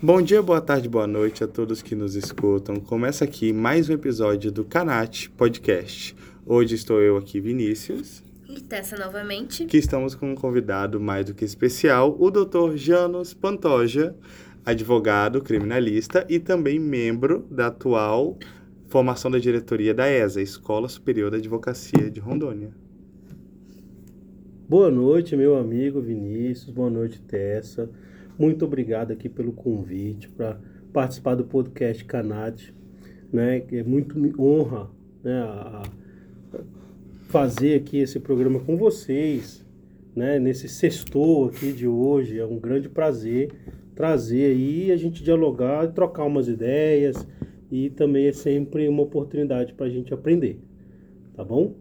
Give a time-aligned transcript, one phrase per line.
[0.00, 2.76] Bom dia, boa tarde, boa noite a todos que nos escutam.
[2.76, 6.14] Começa aqui mais um episódio do Canate Podcast.
[6.46, 8.22] Hoje estou eu aqui, Vinícius.
[8.48, 9.64] E Tessa novamente.
[9.64, 12.76] Que estamos com um convidado mais do que especial, o Dr.
[12.76, 14.14] Janos Pantoja,
[14.64, 18.38] advogado criminalista e também membro da atual
[18.86, 22.70] formação da diretoria da ESA, Escola Superior da Advocacia de Rondônia.
[24.68, 26.70] Boa noite, meu amigo Vinícius.
[26.70, 27.90] Boa noite, Tessa.
[28.38, 30.60] Muito obrigado aqui pelo convite para
[30.92, 32.72] participar do podcast Canate,
[33.32, 33.64] né?
[33.72, 34.88] É muito me honra,
[35.24, 35.82] né, a
[37.24, 39.66] fazer aqui esse programa com vocês,
[40.14, 40.38] né?
[40.38, 43.50] Nesse sextou aqui de hoje, é um grande prazer
[43.98, 47.26] trazer aí a gente dialogar, trocar umas ideias
[47.68, 50.60] e também é sempre uma oportunidade para a gente aprender,
[51.34, 51.74] tá bom?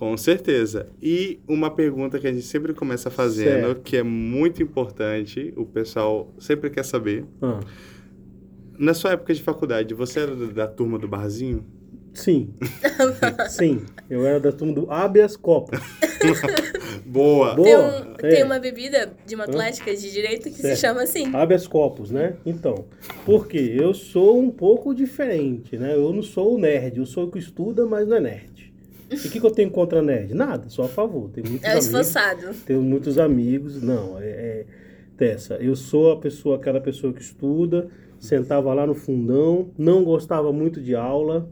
[0.00, 0.86] Com certeza.
[1.02, 3.82] E uma pergunta que a gente sempre começa fazendo, certo.
[3.82, 7.26] que é muito importante, o pessoal sempre quer saber.
[7.42, 7.60] Ah.
[8.78, 11.66] Na sua época de faculdade, você era da turma do barzinho?
[12.14, 12.54] Sim.
[13.50, 13.84] Sim.
[14.08, 15.78] Eu era da turma do habeas corpus.
[17.04, 17.54] Boa.
[17.54, 17.64] Boa.
[17.64, 18.36] Tem, um, é.
[18.36, 20.76] tem, uma bebida de matemática de direito que certo.
[20.76, 21.34] se chama assim.
[21.34, 22.36] Habeas corpus, né?
[22.46, 22.86] Então,
[23.26, 25.94] porque eu sou um pouco diferente, né?
[25.94, 28.49] Eu não sou o nerd, eu sou o que estuda, mas não é nerd.
[29.10, 30.34] E o que, que, eu tenho contra nerd?
[30.34, 31.30] Nada, só a favor.
[31.30, 32.54] Tem muitos é amigos, esforçado.
[32.64, 33.82] Tenho muitos amigos.
[33.82, 34.66] Não, é, é
[35.16, 35.54] Tessa.
[35.56, 37.88] Eu sou a pessoa, aquela pessoa que estuda,
[38.18, 41.48] sentava lá no fundão, não gostava muito de aula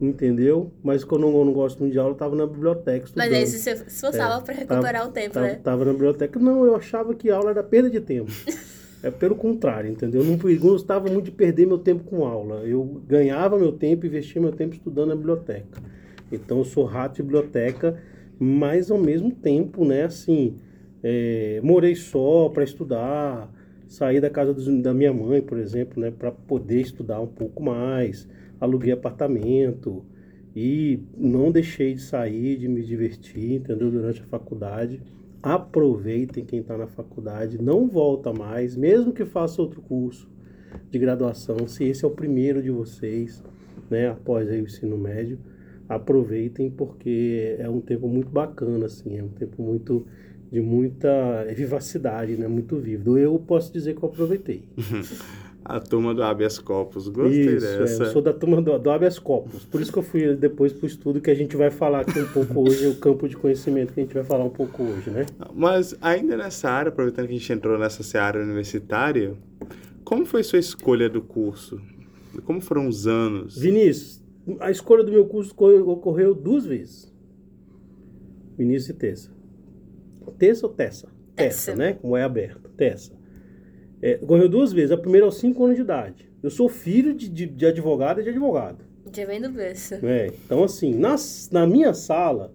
[0.00, 0.70] entendeu?
[0.82, 3.28] Mas quando eu não gosto muito de aula, eu tava na biblioteca estudando.
[3.28, 5.60] Mas aí você se esforçava é, para recuperar tava, o tempo, tava, né?
[5.62, 6.38] Tava na biblioteca.
[6.38, 8.30] Não, eu achava que aula era perda de tempo.
[9.02, 10.22] é pelo contrário, entendeu?
[10.22, 12.62] Eu não gostava muito de perder meu tempo com aula.
[12.64, 15.80] Eu ganhava meu tempo, investia meu tempo estudando na biblioteca.
[16.30, 18.00] Então eu sou rato de biblioteca,
[18.38, 20.56] mas ao mesmo tempo, né, assim,
[21.02, 23.52] é, morei só para estudar,
[23.86, 27.62] saí da casa dos, da minha mãe, por exemplo, né, para poder estudar um pouco
[27.62, 28.28] mais
[28.60, 30.04] aluguei apartamento
[30.54, 33.90] e não deixei de sair, de me divertir, entendeu?
[33.90, 35.00] Durante a faculdade.
[35.40, 40.28] Aproveitem quem está na faculdade, não volta mais, mesmo que faça outro curso
[40.90, 43.42] de graduação, se esse é o primeiro de vocês,
[43.88, 45.38] né, após aí o ensino médio,
[45.88, 50.06] aproveitem porque é um tempo muito bacana, assim, é um tempo muito
[50.50, 53.16] de muita vivacidade, né, muito vivo.
[53.16, 54.64] Eu posso dizer que eu aproveitei.
[55.64, 57.08] A turma do habeas corpus.
[57.08, 58.04] Gostei isso, dessa.
[58.04, 59.66] É, eu sou da turma do, do habeas corpus.
[59.66, 62.18] Por isso que eu fui depois para o estudo que a gente vai falar aqui
[62.18, 65.10] um pouco hoje, o campo de conhecimento que a gente vai falar um pouco hoje,
[65.10, 65.26] né?
[65.54, 69.34] Mas ainda nessa área, aproveitando que a gente entrou nessa área universitária,
[70.04, 71.78] como foi sua escolha do curso?
[72.44, 73.58] Como foram os anos?
[73.58, 74.22] Vinícius,
[74.60, 75.54] a escolha do meu curso
[75.86, 77.12] ocorreu duas vezes.
[78.56, 79.30] Vinícius e Tessa.
[80.38, 81.08] Tessa ou Tessa?
[81.34, 81.92] Tessa, né?
[81.94, 82.68] Como é aberto.
[82.70, 83.12] Tessa.
[84.02, 84.90] É, correu duas vezes.
[84.90, 86.28] A primeira aos 5 anos de idade.
[86.42, 88.84] Eu sou filho de, de, de advogado e de advogado.
[89.14, 89.94] Já vem do berço.
[90.04, 91.16] É, então, assim, na,
[91.50, 92.52] na minha sala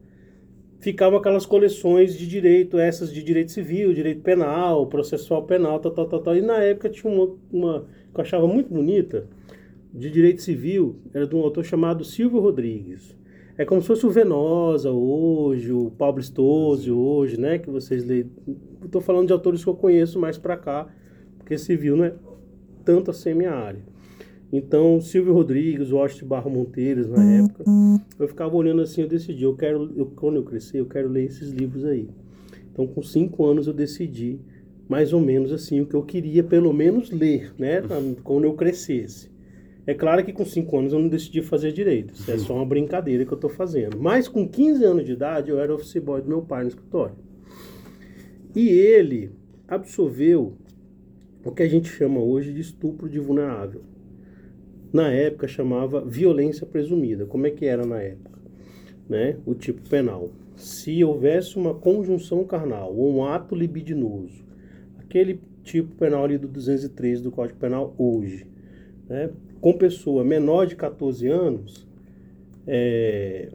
[0.79, 6.07] ficavam aquelas coleções de direito, essas de direito civil, direito penal, processual penal, tal, tal,
[6.07, 6.35] tal, tal.
[6.35, 9.27] E na época tinha uma, uma que eu achava muito bonita,
[9.93, 13.15] de direito civil, era de um autor chamado Silvio Rodrigues.
[13.57, 17.59] É como se fosse o Venosa hoje, o Pablo Stose hoje, né?
[17.59, 18.25] Que vocês leem.
[18.83, 20.89] Estou falando de autores que eu conheço mais para cá
[21.43, 22.13] porque civil não é
[22.85, 23.81] tanto assim a minha área.
[24.51, 27.63] Então, Silvio Rodrigues, Washington Barro Monteiros, na época,
[28.19, 31.25] eu ficava olhando assim, eu decidi, eu quero, eu, quando eu crescer, eu quero ler
[31.25, 32.07] esses livros aí.
[32.71, 34.39] Então, com cinco anos, eu decidi
[34.87, 37.81] mais ou menos assim o que eu queria, pelo menos, ler, né,
[38.23, 39.32] quando eu crescesse.
[39.85, 42.66] É claro que com cinco anos eu não decidi fazer direito, isso é só uma
[42.66, 43.99] brincadeira que eu estou fazendo.
[43.99, 47.16] Mas com 15 anos de idade, eu era office boy do meu pai no escritório.
[48.55, 49.31] E ele
[49.67, 50.53] absorveu
[51.44, 53.81] o que a gente chama hoje de estupro de vulnerável.
[54.94, 57.25] Na época chamava violência presumida.
[57.25, 58.39] Como é que era na época?
[59.09, 59.38] Né?
[59.45, 60.31] O tipo penal.
[60.55, 64.45] Se houvesse uma conjunção carnal ou um ato libidinoso,
[65.00, 68.45] aquele tipo penal ali do 203 do Código Penal hoje,
[69.09, 69.31] né?
[69.63, 71.88] Com pessoa menor de 14 anos,
[72.68, 73.48] é,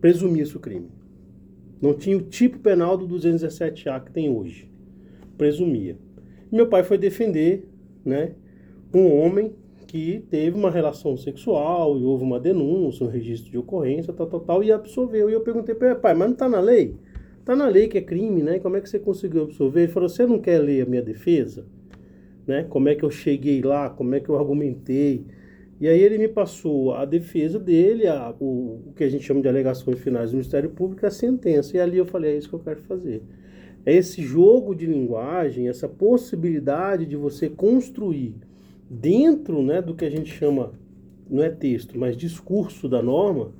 [0.00, 0.88] presumia-se o crime.
[1.78, 4.66] Não tinha o tipo penal do 217A que tem hoje.
[5.36, 5.98] Presumia.
[6.50, 7.68] Meu pai foi defender,
[8.02, 8.32] né,
[8.94, 9.52] um homem
[9.86, 14.40] que teve uma relação sexual e houve uma denúncia, um registro de ocorrência, tal, tal,
[14.40, 15.28] tal, e absolveu.
[15.28, 16.96] E eu perguntei para ele, pai, mas não está na lei?
[17.40, 18.58] Está na lei que é crime, né?
[18.58, 19.82] Como é que você conseguiu absolver?
[19.82, 21.66] Ele falou, você não quer ler a minha defesa?
[22.46, 22.64] Né?
[22.68, 23.90] Como é que eu cheguei lá?
[23.90, 25.24] Como é que eu argumentei?
[25.78, 29.42] E aí ele me passou a defesa dele, a, o, o que a gente chama
[29.42, 31.76] de alegações finais do Ministério Público, a sentença.
[31.76, 33.22] E ali eu falei, é isso que eu quero fazer
[33.84, 38.34] É esse jogo de linguagem, essa possibilidade de você construir
[38.88, 40.72] dentro né, do que a gente chama,
[41.28, 43.52] não é texto, mas discurso da norma,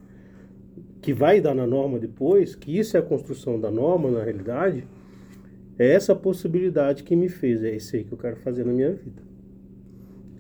[1.03, 4.85] que vai dar na norma depois, que isso é a construção da norma na realidade,
[5.79, 8.93] é essa possibilidade que me fez, é isso aí que eu quero fazer na minha
[8.93, 9.23] vida.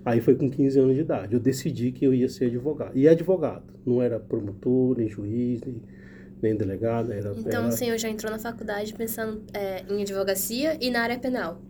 [0.04, 1.34] Aí foi com 15 anos de idade.
[1.34, 2.96] Eu decidi que eu ia ser advogado.
[2.96, 3.64] E advogado.
[3.84, 5.82] Não era promotor, nem juiz, nem,
[6.40, 7.12] nem delegado.
[7.12, 7.68] Era, Então era...
[7.68, 11.60] o senhor já entrou na faculdade pensando é, em advocacia e na área penal.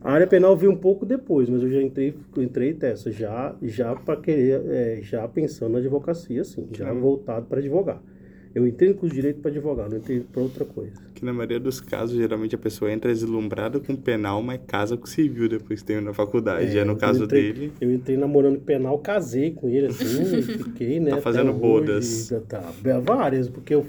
[0.00, 3.94] A área penal veio um pouco depois, mas eu já entrei, entrei Tessa, já, já
[3.94, 7.00] para querer, é, já pensando na advocacia, assim, já Hum.
[7.00, 8.02] voltado para advogar.
[8.52, 10.92] Eu entrei com os direitos para advogar, não entrei para outra coisa.
[11.14, 15.06] Que na maioria dos casos, geralmente a pessoa entra deslumbrada com penal, mas casa com
[15.06, 16.76] civil depois que termina a faculdade.
[16.76, 17.72] É, É, no eu caso entrei- dele.
[17.80, 21.10] Eu entrei namorando penal, casei com ele, assim, fiquei, né?
[21.10, 22.32] Tá fazendo hoje, bodas.
[22.48, 22.72] Tá,
[23.04, 23.86] várias, porque eu,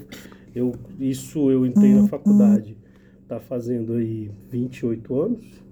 [0.54, 2.76] eu, isso eu entrei na faculdade,
[3.26, 5.62] tá fazendo aí 28 anos.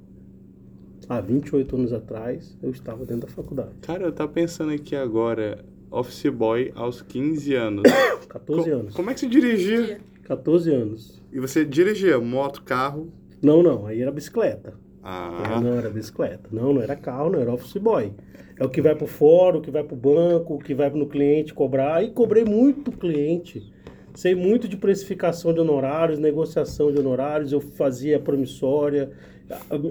[1.09, 3.71] Há 28 anos atrás, eu estava dentro da faculdade.
[3.83, 7.83] Cara, eu tava pensando aqui agora, office boy aos 15 anos.
[8.29, 8.95] 14 Co- anos.
[8.95, 10.01] Como é que você dirigia?
[10.25, 11.21] 14 anos.
[11.33, 13.09] E você dirigia moto, carro?
[13.43, 14.75] Não, não, aí era bicicleta.
[15.03, 16.49] Ah, É, não era bicicleta.
[16.53, 18.13] Não, não era carro, não era office boy.
[18.59, 21.07] É o que vai pro fórum, o que vai pro banco, o que vai no
[21.07, 21.97] cliente cobrar.
[21.97, 23.73] Aí cobrei muito cliente.
[24.15, 27.53] Sei muito de precificação de honorários, negociação de honorários.
[27.53, 29.11] Eu fazia promissória.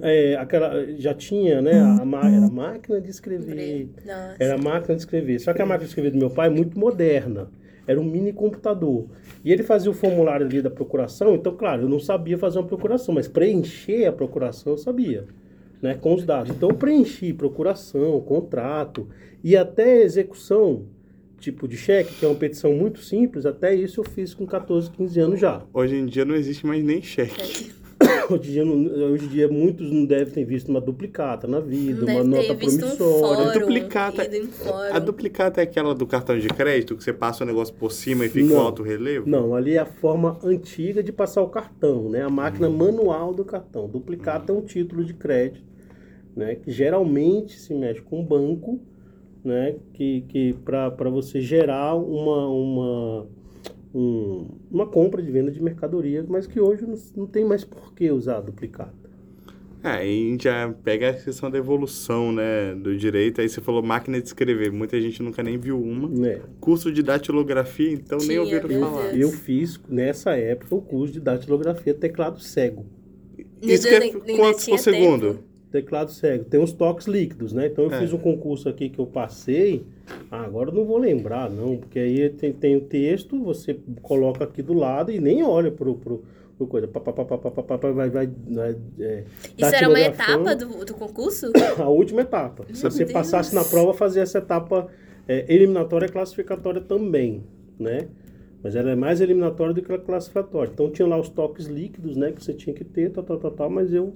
[0.01, 1.73] É, aquela, já tinha, né?
[1.73, 3.89] A, era a máquina de escrever.
[4.05, 4.35] Nossa.
[4.39, 5.39] Era a máquina de escrever.
[5.39, 7.49] Só que a máquina de escrever do meu pai é muito moderna.
[7.85, 9.07] Era um mini computador.
[9.43, 11.33] E ele fazia o formulário ali da procuração.
[11.35, 15.25] Então, claro, eu não sabia fazer uma procuração, mas preencher a procuração eu sabia,
[15.81, 15.95] né?
[15.95, 16.51] Com os dados.
[16.55, 19.07] Então, eu preenchi procuração, contrato
[19.43, 20.85] e até execução,
[21.39, 23.45] tipo de cheque, que é uma petição muito simples.
[23.45, 25.63] Até isso eu fiz com 14, 15 anos já.
[25.73, 27.71] hoje em dia não existe mais nem cheque.
[28.29, 32.05] Hoje em dia, hoje em dia muitos não devem ter visto uma duplicata na vida,
[32.05, 33.19] Não uma nota visto um promissória.
[33.19, 34.29] fórum, duplicata-.
[34.91, 38.25] A duplicata é aquela do cartão de crédito, que você passa o negócio por cima
[38.25, 38.55] e fica Não.
[38.55, 39.29] com alto relevo?
[39.29, 42.21] Não, ali é a forma antiga de passar o cartão, né?
[42.21, 43.87] A máquina manual do cartão.
[43.87, 45.65] Duplicata é um título de crédito,
[46.35, 46.55] né?
[46.55, 48.79] Que geralmente se mexe com o banco,
[49.43, 49.75] né?
[49.93, 53.27] Que, que para você gerar uma, uma,
[53.93, 57.93] um- uma compra de venda de mercadoria, mas que hoje não, não tem mais por
[57.93, 59.09] que usar duplicata.
[59.81, 63.39] É, aí a gente já pega a questão da evolução, né, do direito.
[63.39, 64.71] Aí você falou máquina de escrever.
[64.73, 66.09] Muita gente nunca nem viu uma.
[66.09, 66.41] Né?
[66.59, 69.17] Curso de datilografia, então nem Tinha, ouviram meu falar.
[69.17, 72.85] Eu fiz, nessa época, o curso de datilografia teclado cego.
[73.61, 75.39] Isso que é quantos por segundo?
[75.71, 76.45] Teclado cego.
[76.45, 77.67] Tem uns toques líquidos, né?
[77.67, 77.99] Então eu É.
[77.99, 79.83] fiz um concurso aqui que eu passei.
[80.31, 81.77] Ah, agora eu não vou lembrar, não.
[81.77, 85.93] Porque aí tem, tem o texto, você coloca aqui do lado e nem olha pro,
[85.95, 86.23] pro,
[86.57, 86.87] pro coisa.
[86.87, 89.23] Pá, pá, pá, pá, pá, pá, pá, vai, vai, vai, é,
[89.55, 91.51] Isso era uma etapa do, do concurso?
[91.77, 92.65] A última etapa.
[92.73, 93.13] Se Meu você Deus.
[93.13, 94.87] passasse na prova, fazia essa etapa
[95.27, 97.43] é, eliminatória e classificatória também,
[97.77, 98.07] né?
[98.63, 100.71] Mas ela é mais eliminatória do que a classificatória.
[100.73, 102.31] Então tinha lá os toques líquidos, né?
[102.31, 104.15] Que você tinha que ter, tal, tal, tal, tal, mas eu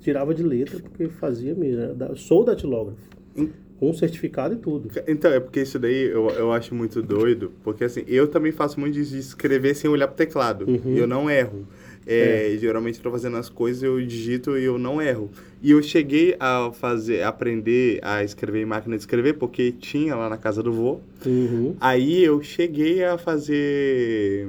[0.00, 1.94] tirava de letra porque fazia mesmo.
[1.94, 2.98] da- Sou datilógrafo.
[3.36, 3.48] Hum.
[3.78, 4.90] Com certificado e tudo.
[5.08, 8.78] Então, é porque isso daí eu, eu acho muito doido, porque assim, eu também faço
[8.78, 10.94] muito de escrever sem olhar pro teclado, Uhum.
[10.94, 11.66] e eu não erro.
[12.06, 15.30] É, Geralmente eu tô fazendo as coisas, eu digito e eu não erro.
[15.62, 20.14] E eu cheguei a fazer, a aprender a escrever em máquina de escrever, porque tinha
[20.14, 21.00] lá na casa do vô.
[21.24, 21.74] Uhum.
[21.80, 24.48] Aí eu cheguei a fazer.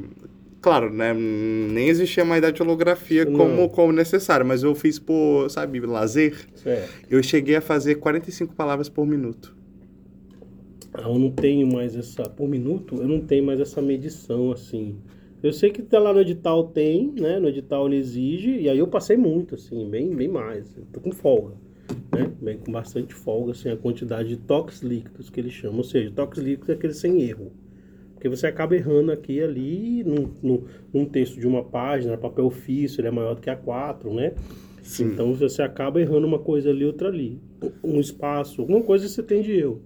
[0.62, 1.12] Claro, né?
[1.12, 3.34] Nem existia mais datilografia Não.
[3.34, 6.38] como, como necessário, mas eu fiz por, sabe, lazer.
[6.53, 6.94] Certo.
[7.10, 9.56] Eu cheguei a fazer 45 palavras por minuto.
[10.94, 12.24] Ah, Eu não tenho mais essa.
[12.24, 14.98] Por minuto, eu não tenho mais essa medição assim.
[15.41, 17.39] Eu sei que tá lá no edital tem, né?
[17.39, 20.77] No edital ele exige, e aí eu passei muito, assim, bem, bem mais.
[20.77, 21.56] Eu tô com folga,
[22.15, 22.32] né?
[22.39, 25.77] Bem com bastante folga, assim, a quantidade de toques líquidos que eles chamam.
[25.77, 27.51] Ou seja, toques líquidos é aquele sem erro.
[28.21, 30.63] Porque você acaba errando aqui e ali, num, num,
[30.93, 34.33] num texto de uma página, papel ofício, ele é maior do que A4, né?
[34.83, 35.05] Sim.
[35.05, 37.39] Então você acaba errando uma coisa ali, outra ali.
[37.83, 39.81] Um espaço, alguma coisa você tem de erro.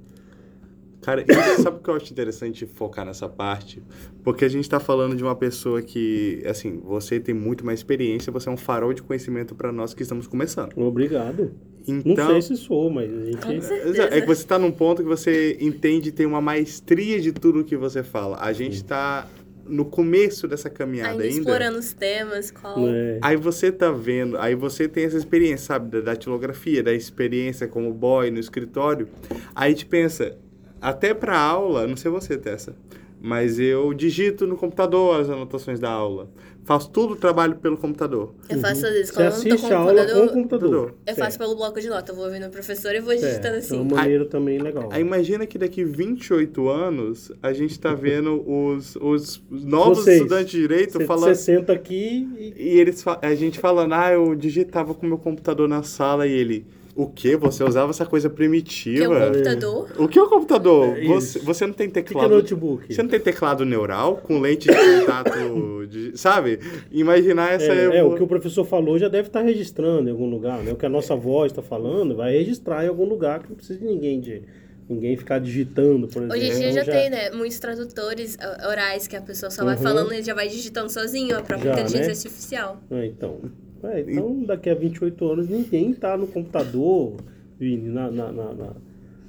[1.05, 1.23] Cara,
[1.61, 3.81] sabe o que eu acho interessante focar nessa parte?
[4.23, 8.31] Porque a gente tá falando de uma pessoa que, assim, você tem muito mais experiência,
[8.31, 10.75] você é um farol de conhecimento para nós que estamos começando.
[10.75, 11.53] Obrigado.
[11.87, 13.37] Não Então, sei se sou, mas a gente.
[13.37, 14.03] Com certeza.
[14.11, 17.63] é que você tá num ponto que você entende e tem uma maestria de tudo
[17.63, 18.37] que você fala.
[18.41, 19.27] A gente tá
[19.67, 21.37] no começo dessa caminhada Ainda ainda.
[21.37, 22.75] explorando os temas, qual...
[22.87, 23.19] É.
[23.21, 27.91] Aí você tá vendo, aí você tem essa experiência, sabe, da datilografia, da experiência como
[27.93, 29.07] boy no escritório.
[29.55, 30.37] Aí te pensa,
[30.81, 32.75] até pra aula, não sei você, Tessa,
[33.21, 36.29] mas eu digito no computador as anotações da aula.
[36.63, 38.33] Faço tudo o trabalho pelo computador.
[38.49, 40.25] Eu faço às vezes Você quando eu não tô assiste com a o aula com
[40.25, 40.95] o computador.
[41.05, 42.11] Eu faço pelo bloco de nota.
[42.11, 43.77] Eu vou ouvindo o professor e vou digitando assim.
[43.77, 44.89] é uma maneira também legal.
[44.91, 50.17] Aí imagina que daqui 28 anos a gente tá vendo os, os novos Vocês.
[50.17, 51.35] estudantes de direito Você falando.
[51.35, 55.69] você senta aqui e E eles, a gente falando, ah, eu digitava com meu computador
[55.69, 56.65] na sala e ele.
[56.95, 57.35] O quê?
[57.35, 59.13] Você usava essa coisa Que é primitiva?
[59.17, 59.91] o computador.
[59.97, 60.97] O que é o computador?
[60.97, 62.35] É você, você não tem o que, que é teclado.
[62.35, 62.93] notebook?
[62.93, 66.59] Você não tem teclado neural com lente de contato, de- sabe?
[66.91, 67.65] Imaginar essa.
[67.73, 70.71] É, é, o que o professor falou já deve estar registrando em algum lugar, né?
[70.71, 73.77] O que a nossa voz está falando vai registrar em algum lugar que não precisa
[73.79, 74.41] de ninguém de
[74.87, 76.37] ninguém ficar digitando, por exemplo.
[76.37, 77.31] Hoje em dia já, Então tem, né?
[77.31, 79.81] Muitos tradutores ah, orais que a pessoa só vai Uhum.
[79.81, 82.11] falando e já vai digitando sozinho a própria Já, inteligência né?
[82.13, 82.81] artificial.
[82.91, 83.39] É, então,
[83.89, 87.15] é, então daqui a 28 anos ninguém está no computador,
[87.59, 88.73] Vini, na, na, na, na,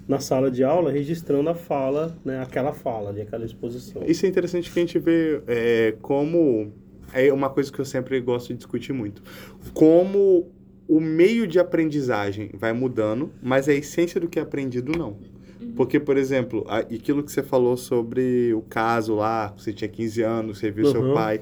[0.08, 2.40] na sala de aula registrando a fala, né?
[2.40, 4.02] Aquela fala ali, aquela exposição.
[4.06, 6.72] Isso é interessante que a gente vê é, como.
[7.12, 9.22] É uma coisa que eu sempre gosto de discutir muito.
[9.72, 10.50] Como
[10.88, 15.16] o meio de aprendizagem vai mudando, mas a essência do que é aprendido não.
[15.74, 20.58] Porque, por exemplo, aquilo que você falou sobre o caso lá, você tinha 15 anos,
[20.58, 21.14] você viu seu Uhum.
[21.14, 21.40] pai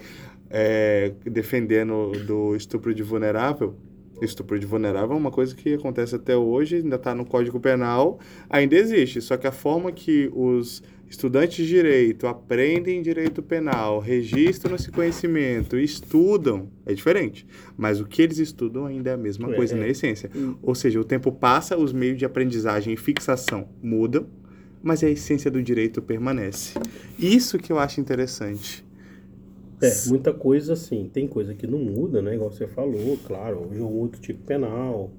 [0.56, 3.74] é, defendendo do estupro de vulnerável.
[4.22, 8.20] Estupro de vulnerável é uma coisa que acontece até hoje, ainda está no Código Penal,
[8.48, 9.20] ainda existe.
[9.20, 10.80] Só que a forma que os
[11.10, 17.44] estudantes de direito aprendem direito penal, registram esse conhecimento, estudam, é diferente.
[17.76, 19.78] Mas o que eles estudam ainda é a mesma É, coisa é.
[19.78, 20.30] na essência.
[20.34, 20.54] Hum.
[20.62, 24.28] Ou seja, o tempo passa, os meios de aprendizagem e fixação mudam,
[24.80, 26.78] mas a essência do direito permanece.
[27.18, 28.83] Isso que eu acho interessante.
[29.82, 31.10] É, muita coisa assim.
[31.12, 32.34] Tem coisa que não muda, né?
[32.34, 35.10] Igual você falou, claro, hoje é um outro tipo penal.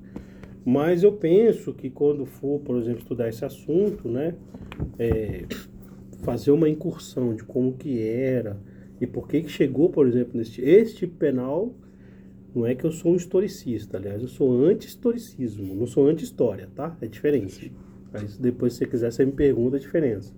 [0.66, 4.34] Mas eu penso que quando for, por exemplo, estudar esse assunto, né?
[4.98, 5.46] é,
[6.24, 8.60] fazer uma incursão de como que era
[9.00, 11.74] e por que que chegou, por exemplo, nesse este tipo penal.
[12.54, 16.96] Não é que eu sou um historicista, aliás, eu sou anti-historicismo, não sou anti-história, tá?
[17.02, 17.70] É diferente.
[18.14, 20.34] Aí, depois, se você quiser, você me pergunta a diferença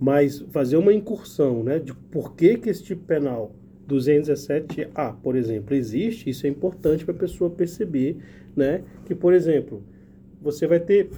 [0.00, 3.54] mas fazer uma incursão, né, de por que que esse tipo penal
[3.86, 8.16] 217A, por exemplo, existe, isso é importante para a pessoa perceber,
[8.56, 9.82] né, que, por exemplo,
[10.40, 11.10] você vai ter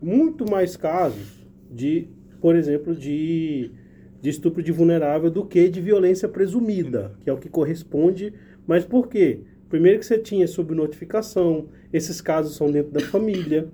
[0.00, 2.06] muito mais casos de,
[2.40, 3.72] por exemplo, de,
[4.20, 8.32] de estupro de vulnerável do que de violência presumida, que é o que corresponde,
[8.66, 9.40] mas por quê?
[9.68, 13.66] Primeiro que você tinha sob notificação, esses casos são dentro da família,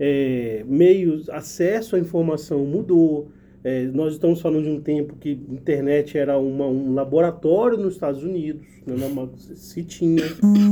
[0.00, 3.28] é, meios, acesso à informação mudou,
[3.64, 7.94] é, nós estamos falando de um tempo que a internet era uma, um laboratório nos
[7.94, 10.22] Estados Unidos, né, numa- se tinha,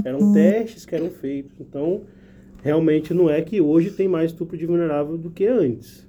[0.05, 1.59] eram testes que eram feitos.
[1.59, 2.03] Então,
[2.63, 6.07] realmente não é que hoje tem mais estupro de vulnerável do que antes.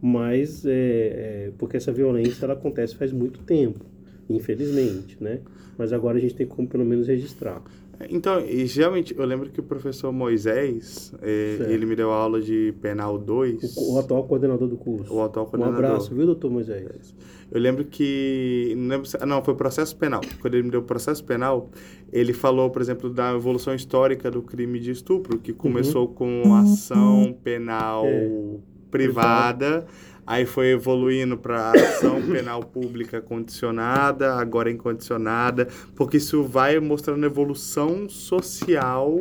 [0.00, 3.84] Mas, é, é, porque essa violência ela acontece faz muito tempo,
[4.28, 5.38] infelizmente, né?
[5.78, 7.62] Mas agora a gente tem como pelo menos registrar.
[8.10, 11.70] Então, e geralmente, eu lembro que o professor Moisés, eh, Certo.
[11.70, 15.12] ele me deu aula de Penal 2, O, o atual coordenador do curso.
[15.12, 15.84] o atual um coordenador.
[15.84, 17.14] abraço, viu, doutor Moisés?
[17.50, 18.72] Eu lembro que.
[18.76, 20.22] Não, lembro não, foi processo penal.
[20.40, 21.70] Quando ele me deu processo penal,
[22.12, 27.36] ele falou, por exemplo, da evolução histórica do crime de estupro, que começou com ação
[27.44, 28.56] penal É.
[28.90, 29.86] privada,
[30.26, 38.08] aí foi evoluindo para ação penal pública condicionada, agora incondicionada, porque isso vai mostrando evolução
[38.08, 39.20] social.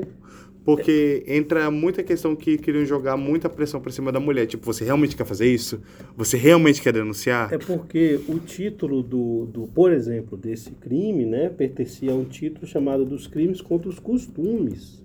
[0.63, 4.45] Porque entra muita questão que queriam jogar muita pressão pra cima da mulher.
[4.45, 5.81] Tipo, você realmente quer fazer isso?
[6.15, 7.51] Você realmente quer denunciar?
[7.51, 12.67] É porque o título do, do, por exemplo, desse crime, né, pertencia a um título
[12.67, 15.03] chamado dos crimes contra os costumes.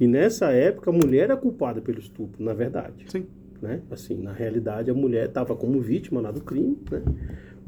[0.00, 3.04] E nessa época a mulher era culpada pelo estupro, na verdade.
[3.06, 3.26] Sim.
[3.64, 3.80] Né?
[3.90, 7.02] Assim, na realidade a mulher estava como vítima lá do crime, né?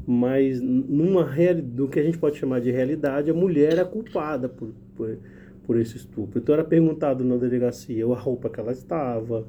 [0.05, 4.47] Mas numa reali- do que a gente pode chamar de realidade, a mulher era culpada
[4.47, 5.17] por, por,
[5.65, 6.39] por esse estupro.
[6.39, 9.47] Então era perguntado na delegacia a roupa que ela estava,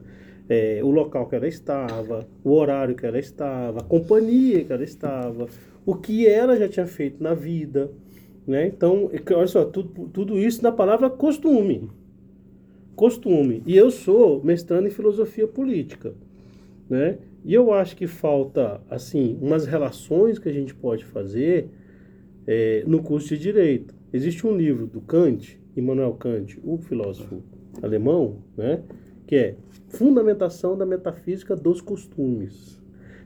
[0.48, 4.84] é, o local que ela estava, o horário que ela estava, a companhia que ela
[4.84, 5.48] estava,
[5.84, 7.90] o que ela já tinha feito na vida.
[8.46, 8.68] Né?
[8.68, 11.90] Então, é olha só, tudo, tudo isso na palavra costume.
[12.96, 13.62] Costume.
[13.66, 16.14] E eu sou mestrando em filosofia política.
[16.88, 17.18] Né?
[17.44, 21.68] E eu acho que falta, assim, umas relações que a gente pode fazer
[22.46, 23.94] é, no curso de Direito.
[24.12, 27.42] Existe um livro do Kant, Immanuel Kant, o filósofo
[27.82, 28.82] alemão, né?
[29.26, 29.54] que é
[29.88, 32.78] Fundamentação da Metafísica dos Costumes.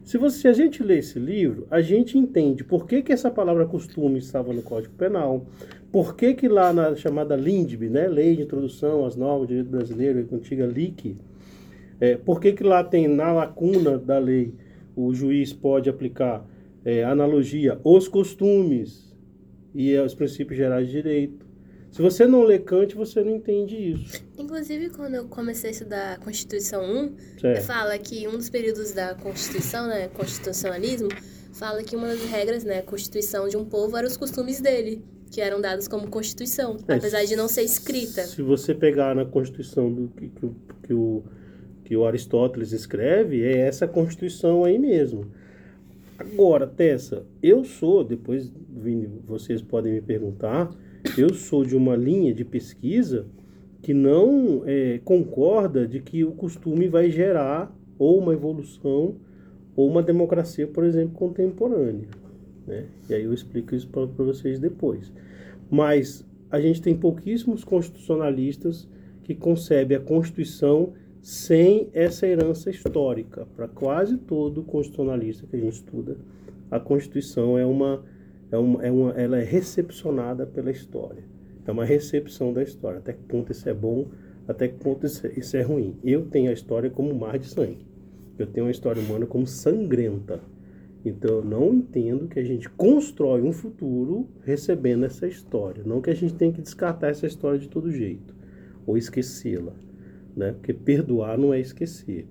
[0.03, 3.31] Se, você, se a gente lê esse livro, a gente entende por que, que essa
[3.31, 5.47] palavra costume estava no Código Penal,
[5.93, 10.27] por que, que lá na chamada LINDB, né, Lei de Introdução às Normas Direito Brasileiro,
[10.31, 11.17] a antiga LIC,
[12.03, 14.53] é, por que, que lá tem na lacuna da lei
[14.97, 16.45] o juiz pode aplicar
[16.85, 19.15] é, analogia os costumes
[19.73, 21.47] e é os princípios gerais de direito.
[21.93, 24.21] Se você não lê Kant, você não entende isso.
[24.37, 27.67] Inclusive, quando eu comecei a estudar a Constituição 1, Certo.
[27.67, 31.09] fala que um dos períodos da Constituição, né, constitucionalismo,
[31.53, 35.41] fala que uma das regras, né, Constituição de um povo eram os costumes dele, que
[35.41, 38.23] eram dados como Constituição, É, apesar de não ser escrita.
[38.25, 40.51] Se você pegar na Constituição do que, que,
[40.83, 41.23] que o,
[41.85, 45.27] que o Aristóteles escreve, é essa Constituição aí mesmo.
[46.19, 50.71] Agora, Tessa, eu sou, depois Vini, vocês podem me perguntar,
[51.19, 53.27] eu sou de uma linha de pesquisa
[53.83, 59.17] que não é, concorda de que o costume vai gerar ou uma evolução
[59.75, 62.07] ou uma democracia, por exemplo, contemporânea.
[62.67, 62.87] Né?
[63.09, 65.13] E aí eu explico isso para vocês depois.
[65.71, 68.89] Mas a gente tem pouquíssimos constitucionalistas
[69.25, 73.47] que concebem a Constituição sem essa herança histórica.
[73.55, 76.17] Para quase todo constitucionalista que a gente estuda,
[76.69, 78.05] a Constituição é uma,
[78.51, 81.23] é uma, é uma, ela é recepcionada pela história.
[81.65, 82.99] É uma recepção da história.
[82.99, 84.09] Até que ponto isso é bom,
[84.49, 85.97] até que ponto isso é, isso é ruim.
[86.03, 87.87] Eu tenho a história como mar de sangue.
[88.37, 90.41] Eu tenho a história humana como sangrenta.
[91.05, 95.85] Então eu não entendo que a gente constrói um futuro recebendo essa história.
[95.85, 98.35] Não que a gente tenha que descartar essa história de todo jeito
[98.85, 99.73] ou esquecê-la,
[100.37, 100.53] né?
[100.53, 102.27] Porque perdoar não é esquecer.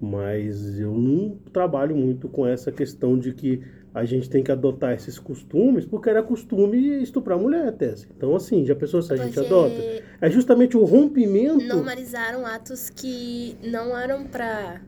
[0.00, 3.62] Mas eu não trabalho muito com essa questão de que
[3.94, 8.06] a gente tem que adotar esses costumes, porque era costume estuprar mulher, Tessa.
[8.16, 9.74] Então, assim, já pensou se a gente Porque adota?
[10.20, 11.64] É justamente o rompimento.
[11.64, 14.80] normalizaram atos que não eram pra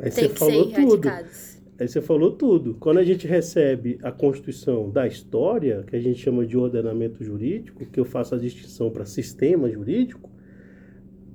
[0.00, 1.08] Aí tem você que falou ser tudo.
[1.80, 2.74] Aí você falou tudo.
[2.80, 7.86] Quando a gente recebe a Constituição da história, que a gente chama de ordenamento jurídico,
[7.86, 10.28] que eu faço a distinção para sistema jurídico,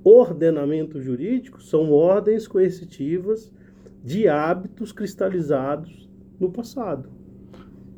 [0.04, 3.50] ordenamento jurídico são ordens coercitivas
[4.02, 6.08] de hábitos cristalizados
[6.38, 7.08] no passado.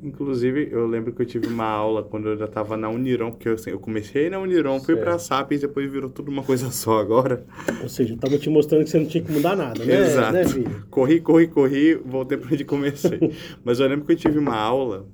[0.02, 3.48] Inclusive, eu lembro que eu tive uma aula quando eu ainda estava na Uniron, porque
[3.48, 5.02] eu, assim, eu comecei na Uniron, fui Certo.
[5.02, 7.44] pra Sapiens, depois virou tudo uma coisa só agora.
[7.82, 10.00] Ou seja, eu estava te mostrando que você não tinha que mudar nada, né?
[10.02, 10.32] Exato.
[10.34, 10.44] né?
[10.90, 13.18] Corri, corri, corri, voltei pra onde comecei.
[13.64, 15.06] Mas eu lembro que eu tive uma aula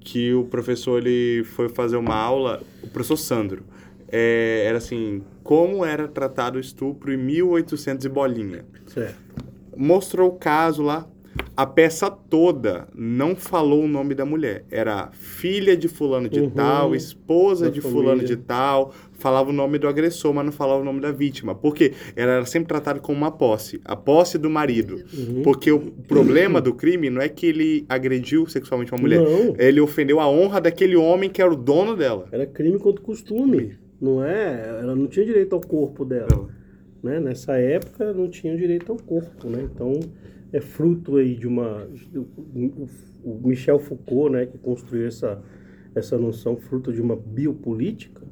[0.00, 3.62] que o professor ele foi fazer uma aula, o professor Sandro,
[4.10, 8.64] é, era assim, como era tratado o estupro em 1800 e bolinha.
[8.86, 9.16] Certo.
[9.76, 11.06] Mostrou o caso lá,
[11.56, 14.64] a peça toda não falou o nome da mulher.
[14.70, 16.50] Era filha de fulano de Uhum.
[16.50, 18.26] tal, esposa de fulano família.
[18.26, 21.54] de tal, falava o nome do agressor, mas não falava o nome da vítima.
[21.54, 21.92] Por quê?
[22.16, 25.04] Ela era sempre tratada como uma posse, a posse do marido.
[25.16, 25.42] Uhum.
[25.44, 29.20] Porque o problema do crime não é que ele agrediu sexualmente uma mulher.
[29.20, 29.54] Não.
[29.58, 32.26] Ele ofendeu a honra daquele homem que era o dono dela.
[32.32, 33.76] Era crime contra o costume.
[34.00, 34.78] Não é?
[34.80, 36.48] Ela não tinha direito ao corpo dela.
[37.02, 37.18] né?
[37.20, 39.68] Nessa época não tinha direito ao corpo, né?
[39.72, 39.92] Então
[40.52, 41.86] é fruto aí de uma
[43.24, 45.42] o- Michel Foucault, né, que construiu essa
[45.94, 48.22] essa noção fruto de uma biopolítica,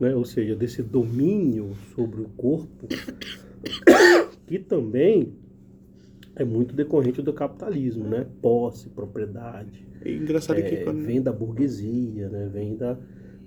[0.00, 0.14] né?
[0.14, 2.86] Ou seja, desse domínio sobre o corpo
[4.46, 5.32] que também
[6.34, 8.26] é muito decorrente do capitalismo, né?
[8.42, 11.00] Posse, propriedade, É engraçado que é, quando...
[11.04, 12.48] vem da burguesia, né?
[12.52, 12.96] vem, da,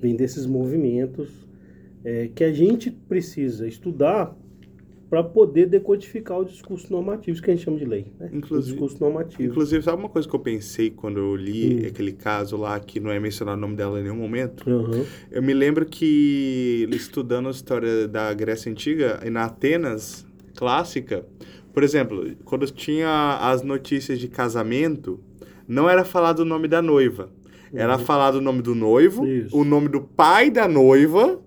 [0.01, 1.47] vem desses movimentos
[2.03, 4.35] é, que a gente precisa estudar
[5.09, 8.29] para poder decodificar o discurso normativo, isso que a gente chama de lei, né?
[8.31, 9.41] Inclusive- o discurso normativo.
[9.41, 11.87] Inclusive, sabe uma coisa que eu pensei quando eu li Hum.
[11.87, 14.69] aquele caso lá, que não é mencionado o nome dela em nenhum momento?
[14.69, 15.03] Aham.
[15.31, 21.25] Eu me lembro que, estudando a história da Grécia Antiga, e na Atenas clássica,
[21.73, 25.19] por exemplo, quando tinha as notícias de casamento,
[25.67, 27.29] não era falado o nome da noiva.
[27.73, 29.27] Era falado o nome do noivo, Uhum.
[29.27, 29.57] Isso.
[29.57, 31.39] o nome do pai da noiva,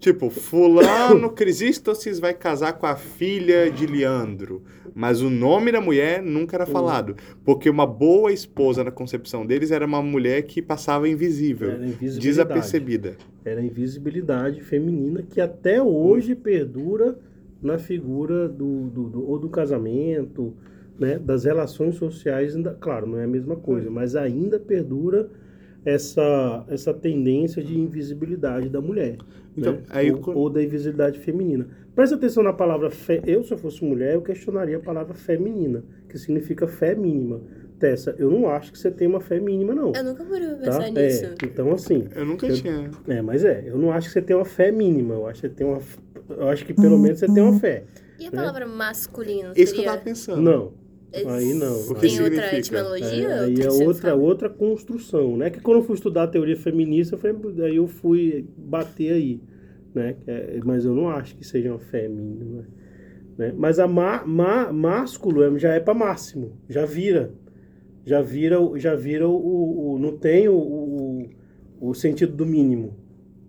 [0.00, 4.62] tipo, fulano Crisístoces vai casar com a filha de Leandro.
[4.92, 7.14] Mas o nome da mulher nunca era falado.
[7.44, 12.20] Porque uma boa esposa na concepção deles era uma mulher que passava invisível, Era invisibilidade.
[12.20, 13.16] desapercebida.
[13.44, 17.16] Era a invisibilidade feminina que até hoje perdura
[17.62, 20.54] na figura do, do, do- ou do casamento,
[20.98, 25.28] né, das relações sociais, ainda, claro, não é a mesma coisa, mas ainda perdura
[25.84, 29.16] essa, essa tendência de invisibilidade da mulher.
[29.56, 29.82] Então, né?
[29.90, 31.66] aí ou, quando- ou da invisibilidade feminina.
[31.94, 33.20] Presta atenção na palavra fé.
[33.26, 37.40] Eu, se eu fosse mulher, eu questionaria a palavra feminina, que significa fé mínima.
[37.78, 39.92] Tessa, eu não acho que você tem uma fé mínima, não.
[39.94, 40.64] Eu nunca parei pra Tá?
[40.64, 41.24] pensar nisso.
[41.24, 42.90] É, então, assim, Eu nunca Eu- tinha.
[43.08, 45.14] é, mas é, eu não acho que você tem uma fé mínima.
[45.14, 45.80] Eu acho que você tem uma.
[46.28, 47.84] Eu acho que pelo menos você tem uma fé.
[48.18, 48.36] E a né?
[48.36, 49.84] palavra masculino Isso que eu seria...
[49.92, 50.42] tava pensando.
[50.42, 50.72] Não.
[51.12, 51.76] Aí não.
[51.90, 52.42] O que Tem significa?
[52.42, 53.28] outra etimologia?
[53.28, 55.50] É, aí é outra, outra construção, né?
[55.50, 59.40] Que quando eu fui estudar a teoria feminista, foi, daí eu fui bater aí,
[59.94, 60.16] né?
[60.26, 62.64] É- mas eu não acho que seja uma fé mínima,
[63.36, 63.52] né?
[63.56, 67.32] Mas a ma, ma- másculo é- já é para máximo, já vira,
[68.06, 71.28] já vira, o- já vira o, o- não tem o, o,
[71.80, 72.94] o sentido do mínimo.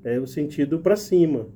[0.04, 1.48] É o sentido para cima.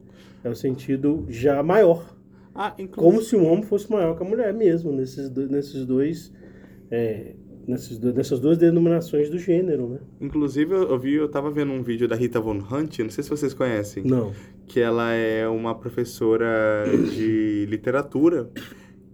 [0.43, 2.14] É o sentido já maior.
[2.55, 5.85] Ah, inclusive, Como se o homem fosse maior que a mulher mesmo, nesses, do- nesses
[5.85, 6.31] dois.
[6.89, 7.33] é,
[7.67, 9.99] nesses do- nessas duas denominações do gênero, né?
[10.21, 13.23] inclusive eu, eu vi, eu tava vendo um vídeo da Rita Von Hunt, não sei
[13.23, 14.03] se vocês conhecem.
[14.03, 14.31] Não.
[14.67, 18.49] que ela é uma professora de literatura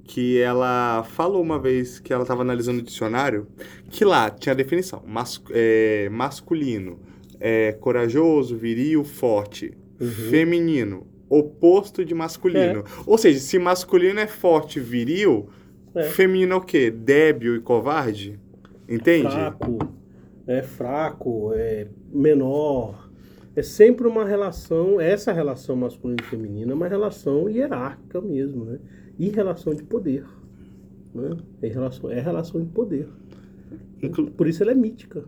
[0.04, 3.48] que ela falou uma vez que ela estava analisando o dicionário
[3.90, 7.00] que lá tinha a definição mas, é, masculino
[7.40, 10.08] é, corajoso viril forte Uhum.
[10.10, 15.48] feminino oposto de masculino ou seja se masculino é forte viril
[15.96, 16.04] É.
[16.04, 18.40] feminino é o quê débil e covarde
[18.88, 19.78] entende Fraco,
[20.48, 23.10] é fraco, é menor.
[23.56, 28.80] É sempre uma relação, essa relação masculina e feminina é uma relação hierárquica mesmo, né?
[29.20, 30.26] E relação de poder.
[31.14, 31.38] Né?
[31.62, 33.08] É, relação, é relação de poder.
[34.02, 35.24] Inclu- Por isso ela é mítica.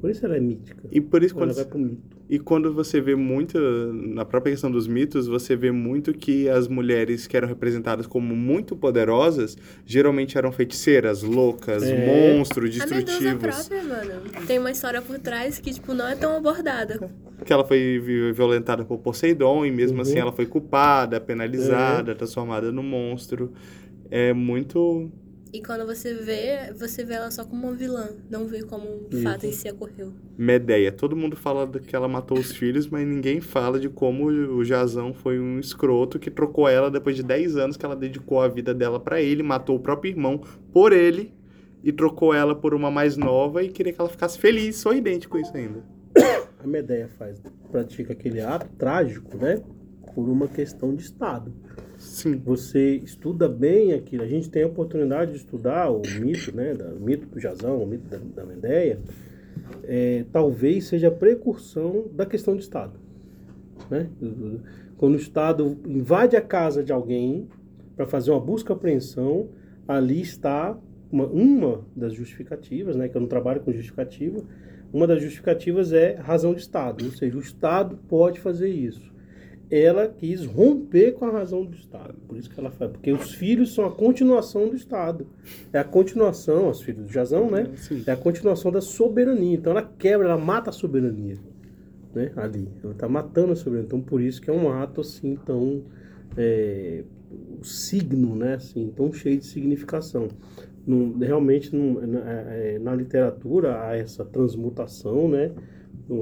[0.00, 0.82] Por isso ela é mítica.
[0.92, 2.13] e por isso Ela quando vai pro mito.
[2.28, 3.58] E quando você vê muito,
[3.92, 8.34] na própria questão dos mitos, você vê muito que as mulheres que eram representadas como
[8.34, 12.06] muito poderosas, geralmente eram feiticeiras, loucas, É.
[12.34, 13.34] monstros, A destrutivos.
[13.42, 14.22] própria, mano.
[14.46, 17.10] Tem uma história por trás que, tipo, não é tão abordada.
[17.44, 20.02] Que ela foi vi- violentada por Poseidon e mesmo Uhum.
[20.02, 23.52] assim ela foi culpada, penalizada, transformada no monstro.
[24.10, 25.10] É muito...
[25.54, 28.08] E quando você vê, você vê ela só como uma vilã.
[28.28, 29.22] Não vê como um Isso.
[29.22, 30.12] fato em si ocorreu.
[30.36, 30.90] Medeia.
[30.90, 35.14] Todo mundo fala que ela matou os filhos, mas ninguém fala de como o Jazão
[35.14, 38.74] foi um escroto que trocou ela depois de 10 anos que ela dedicou a vida
[38.74, 41.32] dela pra ele, matou o próprio irmão por ele
[41.84, 45.38] e trocou ela por uma mais nova e queria que ela ficasse feliz, sorridente com
[45.38, 45.84] isso ainda.
[46.58, 47.40] A Medeia faz,
[47.70, 49.62] pratica aquele ato trágico, né?
[50.16, 51.54] Por uma questão de Estado.
[52.04, 52.36] Sim.
[52.44, 54.22] Você estuda bem aquilo.
[54.22, 56.74] A gente tem a oportunidade de estudar o mito, né?
[56.74, 59.00] Da, o mito do Jazão, o mito da, da Medeia.
[59.84, 62.92] É, talvez seja a precursão da questão de Estado.
[63.90, 64.08] Né?
[64.98, 67.48] Quando o Estado invade a casa de alguém
[67.96, 69.48] para fazer uma busca apreensão,
[69.88, 70.78] ali está
[71.10, 73.08] uma, uma das justificativas, né?
[73.08, 74.42] Que eu não trabalho com justificativa.
[74.92, 79.13] Uma das justificativas é razão de Estado, ou seja, o Estado pode fazer isso
[79.76, 82.14] ela quis romper com a razão do Estado.
[82.28, 82.90] Por isso que ela faz.
[82.90, 85.26] Porque os filhos são a continuação do Estado.
[85.72, 87.70] É a continuação, os filhos do Jazão, né?
[87.76, 88.02] Sim.
[88.06, 89.54] É a continuação da soberania.
[89.54, 91.36] Então ela quebra, ela mata a soberania.
[92.14, 92.30] Né?
[92.36, 92.68] Ali.
[92.82, 93.86] Ela está matando a soberania.
[93.86, 95.82] Então por isso que é um ato assim tão.
[96.36, 97.02] É,
[97.60, 98.54] o signo, né?
[98.54, 100.28] Assim, tão cheio de significação.
[100.86, 102.20] Não- realmente não- na,
[102.52, 105.50] é, na literatura há essa transmutação, né?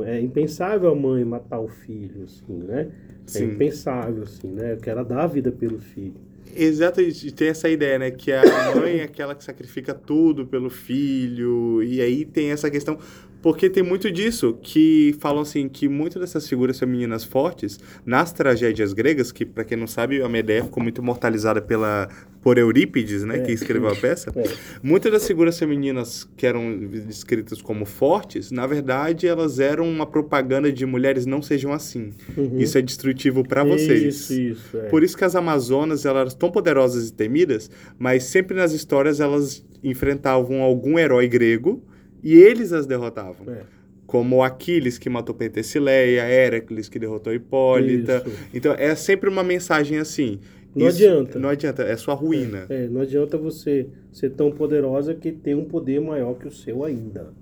[0.07, 2.88] É impensável a mãe matar o filho, assim, né?
[3.27, 3.45] É Sim.
[3.45, 4.77] impensável, assim, né?
[4.81, 6.15] Que ela dá a vida pelo filho.
[6.55, 8.11] Exato, e tem essa ideia, né?
[8.11, 8.43] Que a
[8.77, 12.99] mãe é aquela que sacrifica tudo pelo filho, e aí tem essa questão.
[13.42, 18.92] Porque tem muito disso, que falam assim, que muitas dessas figuras femininas fortes, nas tragédias
[18.92, 22.09] gregas, que pra quem não sabe, a Medeia ficou muito imortalizada pela,
[22.40, 23.38] por Eurípides, né?
[23.38, 23.40] É.
[23.40, 24.33] Que escreveu a peça.
[24.37, 24.44] É.
[24.81, 30.70] Muitas das figuras femininas que eram descritas como fortes, na verdade, elas eram uma propaganda
[30.70, 32.11] de mulheres não sejam assim.
[32.37, 32.59] Uhum.
[32.59, 34.02] Isso é destrutivo pra vocês.
[34.14, 34.76] Isso, isso.
[34.76, 34.88] É.
[34.88, 39.18] Por isso que as Amazonas elas eram tão poderosas e temidas, mas sempre nas histórias
[39.18, 41.83] elas enfrentavam algum herói grego
[42.23, 43.53] e eles as derrotavam.
[43.53, 43.63] É.
[44.07, 48.23] Como Aquiles, que matou Pentesileia, Héracles, que derrotou Hipólita.
[48.27, 48.37] Isso.
[48.53, 50.39] Então, é sempre uma mensagem assim.
[50.75, 51.39] Não adianta.
[51.39, 52.67] Não adianta, é sua ruína.
[52.69, 56.85] É, não adianta você ser tão poderosa que tem um poder maior que o seu
[56.85, 57.33] ainda.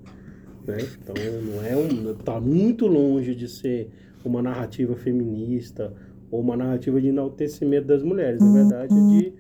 [0.66, 0.78] Né?
[1.02, 2.14] Então não é um.
[2.14, 3.88] tá muito longe de ser
[4.24, 5.92] uma narrativa feminista
[6.30, 8.40] ou uma narrativa de enaltecimento das mulheres.
[8.40, 9.32] Na verdade, é de,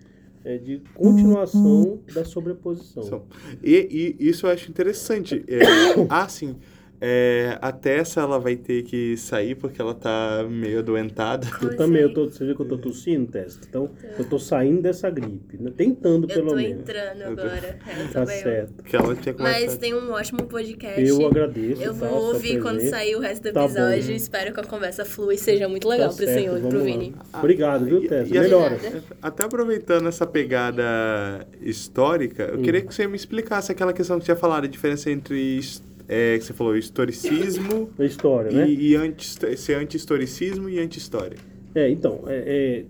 [0.44, 3.24] é de continuação da sobreposição.
[3.62, 5.44] E, e isso eu acho interessante.
[5.46, 5.60] É,
[6.08, 6.56] ah, sim.
[7.02, 11.46] É, a Tessa ela vai ter que sair porque ela tá meio adoentada.
[11.62, 13.58] Eu também, eu tô, você viu que eu tô tossindo, Tess?
[13.66, 15.72] Então, eu tô saindo dessa gripe, né?
[15.74, 16.80] Tentando, Eu pelo tô menos.
[16.82, 17.78] entrando agora.
[17.98, 18.82] Eu Tá certo.
[18.84, 21.00] Que ela tinha Mas tem um ótimo podcast.
[21.02, 21.80] Eu agradeço.
[21.82, 23.66] Eu tá, vou ouvir quando sair o resto do Tá bom.
[23.66, 24.14] episódio.
[24.14, 26.78] Espero que a conversa flua e seja muito legal Tá pro certo, senhor e pro
[26.78, 26.84] lá.
[26.84, 27.14] Vini.
[27.32, 28.28] Obrigado, viu, E- Tess?
[28.30, 28.78] e assim, Melhora.
[29.22, 32.62] Até aproveitando essa pegada histórica, eu Hum.
[32.62, 35.82] queria que você me explicasse aquela questão que você tinha falado, a diferença entre, his-
[36.10, 38.68] é, que você falou, historicismo A história, né?
[38.68, 39.24] e, e anti,
[39.56, 41.38] ser anti-historicismo e anti-história.
[41.72, 42.84] É, então, é, é,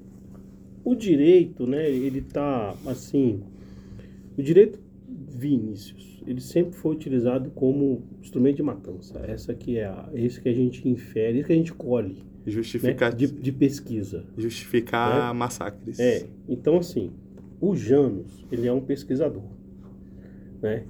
[0.83, 3.43] o direito, né, ele tá, assim,
[4.39, 9.19] o direito Vinícius, ele sempre foi utilizado como instrumento de matança.
[9.27, 12.25] Essa que é a, esse que a gente infere, isso que a gente colhe, né,
[12.47, 14.25] Justificar, de, de pesquisa.
[14.39, 16.01] justificar massacres.
[16.01, 17.11] É, então assim,
[17.61, 19.43] o Janus, ele é um pesquisador,
[20.63, 20.85] né?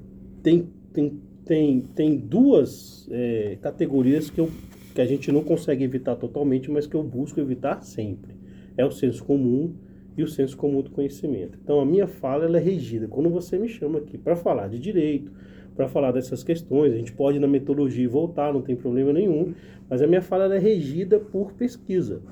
[0.45, 4.49] Tem, tem tem, tem duas é, categorias que, eu,
[4.95, 8.37] que a gente não consegue evitar totalmente, mas que eu busco evitar sempre.
[8.77, 9.75] É o senso comum
[10.17, 11.59] e o senso comum do conhecimento.
[11.61, 13.09] Então, a minha fala ela é regida.
[13.09, 15.33] Quando você me chama aqui para falar de direito,
[15.75, 19.13] para falar dessas questões, a gente pode ir na metodologia e voltar, não tem problema
[19.13, 19.53] nenhum,
[19.89, 22.23] mas a minha fala é regida por pesquisa.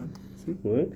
[0.64, 0.86] É?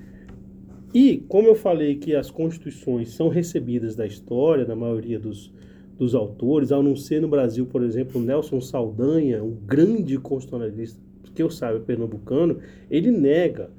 [0.94, 5.52] E, como eu falei que as constituições são recebidas da história, da maioria dos,
[5.98, 11.00] dos autores, ao não ser no Brasil, por exemplo, Nelson Saldanha, um grande constitucionalista,
[11.34, 12.58] que eu saiba, pernambucano,
[12.90, 13.70] ele nega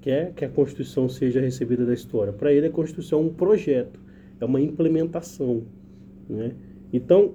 [0.00, 2.32] que, é, que a Constituição seja recebida da história.
[2.32, 4.00] Para ele, a Constituição é um projeto,
[4.40, 5.62] é uma implementação.
[6.28, 6.52] Né?
[6.92, 7.34] Então,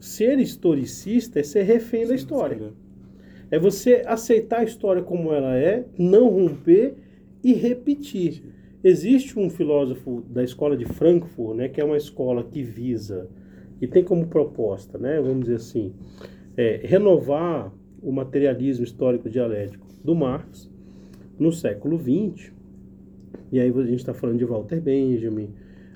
[0.00, 2.72] ser historicista é ser refém da história.
[3.50, 6.94] É você aceitar a história como ela é, não romper
[7.42, 8.42] e repetir.
[8.82, 13.28] Existe um filósofo da escola de Frankfurt, né, que é uma escola que visa
[13.82, 15.92] e tem como proposta, né, vamos dizer assim,
[16.56, 20.70] é, renovar o materialismo histórico dialético do Marx
[21.36, 22.52] no século XX.
[23.50, 25.50] E aí a gente está falando de Walter Benjamin,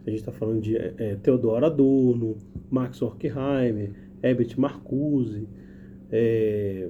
[0.05, 2.37] a gente está falando de é, é, Theodor Adorno,
[2.69, 5.49] Max Horkheimer, Herbert Marcuse,
[6.11, 6.89] é,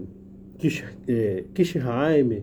[0.59, 2.43] Kish, é, Kishheimer,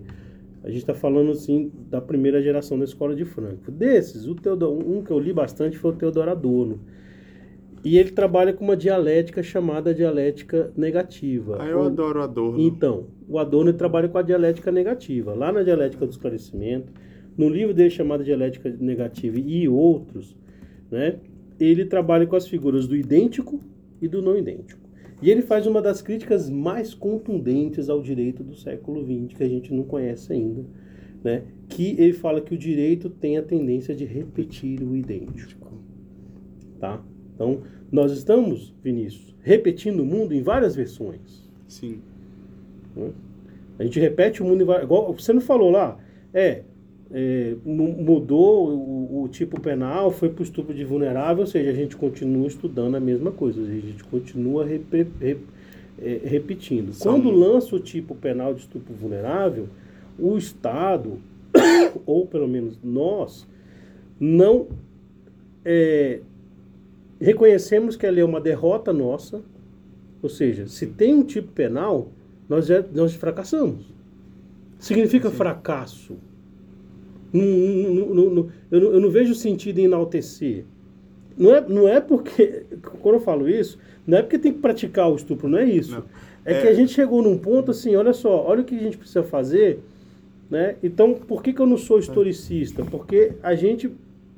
[0.63, 3.76] a gente está falando assim da primeira geração da escola de Frankfurt.
[3.76, 6.80] Desses, o Teodoro, um que eu li bastante foi o Teodoro Adorno.
[7.84, 11.58] E ele trabalha com uma dialética chamada dialética negativa.
[11.60, 12.62] Ah, eu o, adoro Adorno.
[12.62, 15.34] Então, o Adorno trabalha com a dialética negativa.
[15.34, 16.93] Lá na dialética do esclarecimento,
[17.38, 20.36] no livro dele chamado Dialética Negativa e outros,
[20.89, 21.19] né,
[21.60, 23.60] ele trabalha com as figuras do idêntico
[24.02, 24.82] e do não idêntico.
[25.22, 29.48] E ele faz uma das críticas mais contundentes ao direito do século XX, que a
[29.48, 30.65] gente não conhece ainda,
[31.24, 31.43] né?
[31.69, 35.72] que ele fala que o direito tem a tendência de repetir o idêntico.
[36.80, 37.02] Tá?
[37.36, 41.50] Então, nós estamos, Vinícius, repetindo o mundo em várias versões.
[41.67, 42.00] Sim.
[42.96, 43.12] Né?
[43.78, 44.86] A gente repete o mundo em várias...
[44.86, 45.98] Igual você não falou lá,
[46.34, 46.63] é,
[47.12, 51.74] é, mudou o, o, tipo penal, foi para o estupro de vulnerável, ou seja, a
[51.74, 55.41] gente continua estudando a mesma coisa, a gente continua rep, rep,
[56.02, 56.93] é, repetindo.
[56.93, 57.13] São...
[57.13, 59.67] Quando lança o tipo penal de estupro vulnerável,
[60.17, 61.19] o Estado,
[62.06, 63.48] ou pelo menos nós,
[64.19, 64.67] não
[65.63, 66.19] é,
[67.24, 69.42] reconhecemos que ela é uma derrota nossa,
[70.22, 72.10] ou seja, se tem um tipo penal,
[72.48, 73.94] nós, já, nós fracassamos.
[74.80, 75.36] Significa Sim.
[75.36, 76.18] fracasso
[77.34, 80.66] não, não, não, eu, não, eu não vejo sentido em enaltecer.
[81.36, 82.64] Não é, não é porque,
[83.02, 86.04] quando eu falo isso, não é porque tem que praticar o estupro, não é isso.
[86.46, 88.80] É, é, que a gente chegou num ponto assim, olha só, olha o que a
[88.80, 89.80] gente precisa fazer,
[90.50, 90.76] né?
[90.84, 92.86] Então, por que, que eu não sou historicista?
[92.86, 93.92] Porque a gente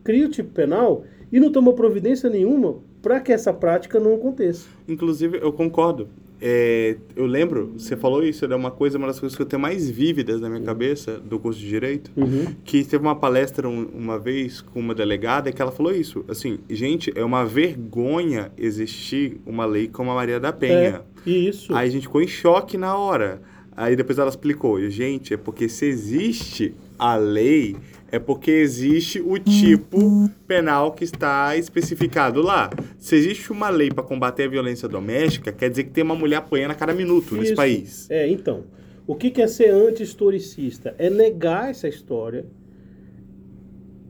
[0.04, 1.04] cria o tipo penal
[1.36, 4.70] e não toma providência nenhuma para que essa prática não aconteça.
[4.88, 6.08] Inclusive, eu concordo.
[6.42, 9.62] É, eu lembro, você falou isso, era uma coisa, uma das coisas que eu tenho
[9.62, 12.56] mais vívidas na minha cabeça do curso de Direito, uhum.
[12.64, 16.58] que teve uma palestra um, uma vez com uma delegada que ela falou isso, assim,
[16.70, 21.02] gente, é uma vergonha existir uma lei como a Maria da Penha.
[21.26, 21.76] É, isso.
[21.76, 23.42] Aí a gente ficou em choque na hora.
[23.76, 27.76] Aí depois ela explicou, gente, é porque se existe a lei,
[28.12, 32.70] é porque existe o tipo penal que está especificado lá.
[32.98, 36.38] Se existe uma lei para combater a violência doméstica, quer dizer que tem uma mulher
[36.38, 37.36] apanhando a cada minuto Isso.
[37.36, 38.10] nesse país.
[38.10, 38.64] É, então.
[39.08, 40.96] O que é ser anti-historicista?
[40.98, 42.48] É negar essa história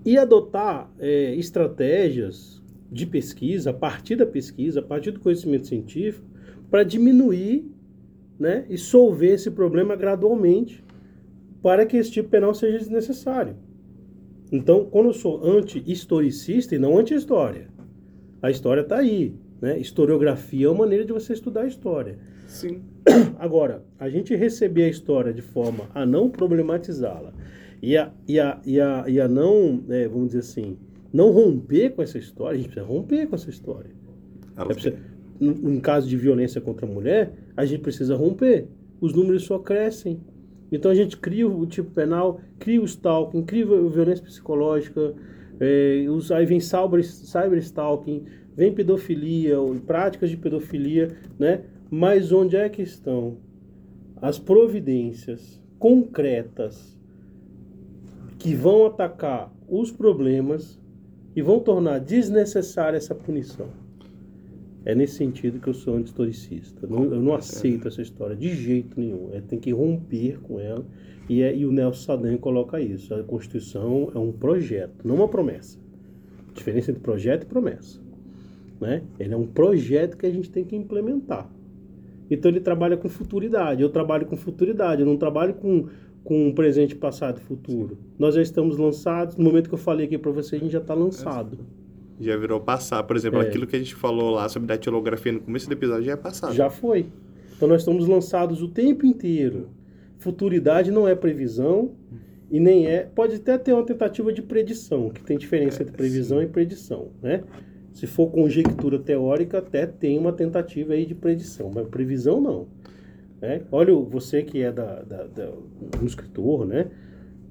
[0.05, 6.25] e adotar é, estratégias de pesquisa, a partir da pesquisa, a partir do conhecimento científico,
[6.69, 7.69] para diminuir
[8.39, 10.84] né, e solver esse problema gradualmente
[11.65, 13.55] para que esse tipo penal seja desnecessário.
[14.51, 17.69] Então, quando eu sou anti-historicista e não anti-história,
[18.39, 19.33] a história está aí.
[19.59, 19.79] Né?
[19.79, 22.19] Historiografia é uma maneira de você estudar a história.
[22.45, 22.83] Sim.
[23.39, 27.33] Agora, a gente receber a história de forma a não problematizá-la
[27.81, 30.77] e a, e, a, e, a, e a não, é, vamos dizer assim,
[31.11, 33.89] não romper com essa história, a gente precisa romper com essa história.
[34.55, 34.97] É precisa,
[35.41, 38.67] em caso de violência contra a mulher, a gente precisa romper.
[39.01, 40.21] Os números só crescem.
[40.71, 45.13] Então a gente cria o tipo penal, cria o stalking, cria a violência psicológica,
[45.59, 48.25] é, os, aí vem cyber, cyberstalking,
[48.55, 51.61] vem pedofilia, práticas de pedofilia, né?
[51.89, 53.37] Mas onde é que estão
[54.21, 56.97] as providências concretas
[58.39, 60.79] que vão atacar os problemas
[61.35, 63.84] e vão tornar desnecessária essa punição?
[64.85, 66.85] É nesse sentido que eu sou anti-historicista.
[66.85, 69.31] Eu não aceito essa história de jeito nenhum.
[69.33, 70.85] É, tem que romper com ela.
[71.27, 73.13] E, é, e o Nelson Sadan coloca isso.
[73.15, 75.79] A Constituição é um projeto, não uma promessa.
[76.49, 77.99] A diferença entre projeto e promessa.
[78.79, 79.01] Né?
[79.19, 81.49] Ele é um projeto que a gente tem que implementar.
[82.29, 83.81] Então ele trabalha com futuridade.
[83.81, 85.87] Eu trabalho com futuridade, eu não trabalho com,
[86.23, 87.97] com presente, passado e futuro.
[88.19, 89.35] Nós já estamos lançados.
[89.35, 91.57] No momento que eu falei aqui para você, a gente já está lançado.
[92.19, 93.03] Já virou passar.
[93.03, 93.47] Por exemplo, É.
[93.47, 96.53] aquilo que a gente falou lá sobre datilografia no começo do episódio já é passado.
[96.53, 97.07] Já foi.
[97.55, 99.69] Então nós estamos lançados o tempo inteiro.
[100.17, 101.91] Futuridade não é previsão
[102.49, 103.03] e nem é.
[103.03, 107.43] Pode até ter uma tentativa de predição, que tem diferença entre previsão e predição, né?
[107.93, 112.67] Se for conjectura teórica, até tem uma tentativa aí de predição, mas previsão não.
[113.41, 113.61] Né?
[113.71, 115.51] Olha, você que é da, da, da-
[116.01, 116.87] um escritor, né?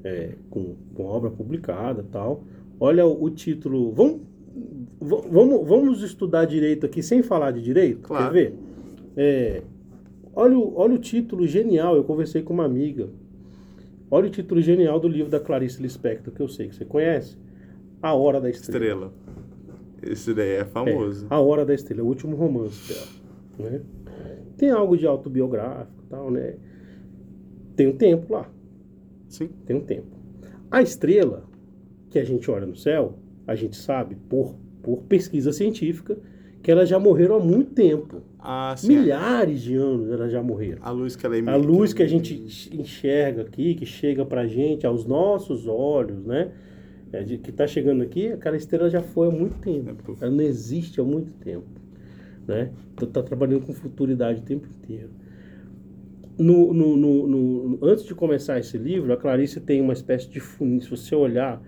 [0.03, 2.44] É, com, com obra publicada e tal.
[2.79, 3.90] Olha o, o título.
[3.92, 4.20] Vamos,
[5.01, 8.03] vamos, vamos estudar direito aqui sem falar de direito?
[8.03, 8.27] Claro.
[8.27, 8.55] Quer ver?
[9.17, 9.62] É,
[10.35, 13.09] olha, o, olha o título genial, eu conversei com uma amiga.
[14.11, 17.37] Olha o título genial do livro da Clarice Lispector, que eu sei que você conhece.
[18.01, 19.07] A Hora da Estrela.
[19.07, 19.12] Estrela.
[20.03, 21.27] Esse daí é famoso.
[21.31, 23.71] É, a Hora da Estrela, o último romance dela.
[23.71, 23.81] Né?
[24.57, 26.55] Tem algo de autobiográfico e tal, né?
[27.75, 28.49] Tem um tempo lá,
[29.29, 29.49] Sim.
[29.67, 30.07] tem um tempo.
[30.71, 31.45] A estrela
[32.09, 36.17] que a gente olha no céu, a gente sabe por, por pesquisa científica
[36.63, 38.23] que elas já morreram há muito tempo.
[38.39, 38.75] Ah.
[38.85, 40.79] Milhares de anos elas já morreram.
[40.83, 41.67] A luz que ela A emite.
[41.67, 42.35] luz que a gente
[42.73, 46.51] enxerga aqui, que chega pra gente, aos nossos olhos, né?
[47.13, 50.17] É, de- que tá chegando aqui, aquela estrela já foi há muito tempo.
[50.21, 51.67] Ela não existe há muito tempo,
[52.47, 52.71] né?
[52.95, 55.11] Então tá trabalhando com futuridade o tempo inteiro.
[56.37, 60.41] No, no, no, no- antes de começar esse livro, a Clarice tem uma espécie de
[60.41, 60.81] funil.
[60.81, 61.63] Se você olhar,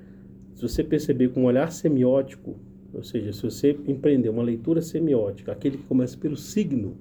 [0.56, 2.56] se você perceber com um olhar semiótico,
[2.94, 6.96] ou seja, se você empreender uma leitura semiótica, aquele que começa pelo signo,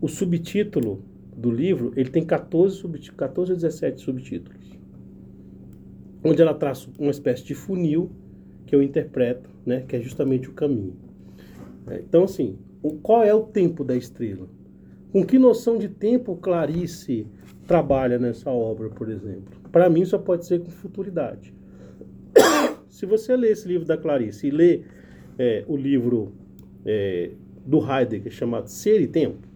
[0.00, 1.00] o subtítulo
[1.36, 4.66] do livro, ele tem 14, subti- 14 ou 17 subtítulos.
[6.24, 8.10] Onde ela traça uma espécie de funil
[8.66, 10.96] que eu interpreto, né, que é justamente o caminho.
[11.86, 12.58] É, Então, assim,
[13.02, 14.48] qual é o tempo da estrela?
[15.12, 17.24] Com que noção de tempo Clarice
[17.68, 19.54] trabalha nessa obra, por exemplo?
[19.70, 21.54] Para mim, só pode ser com futuridade.
[22.88, 24.86] Se você ler esse livro da Clarice e ler
[25.38, 26.32] é, o livro
[26.84, 27.30] é,
[27.64, 29.46] do Heidegger chamado Ser e Tempo,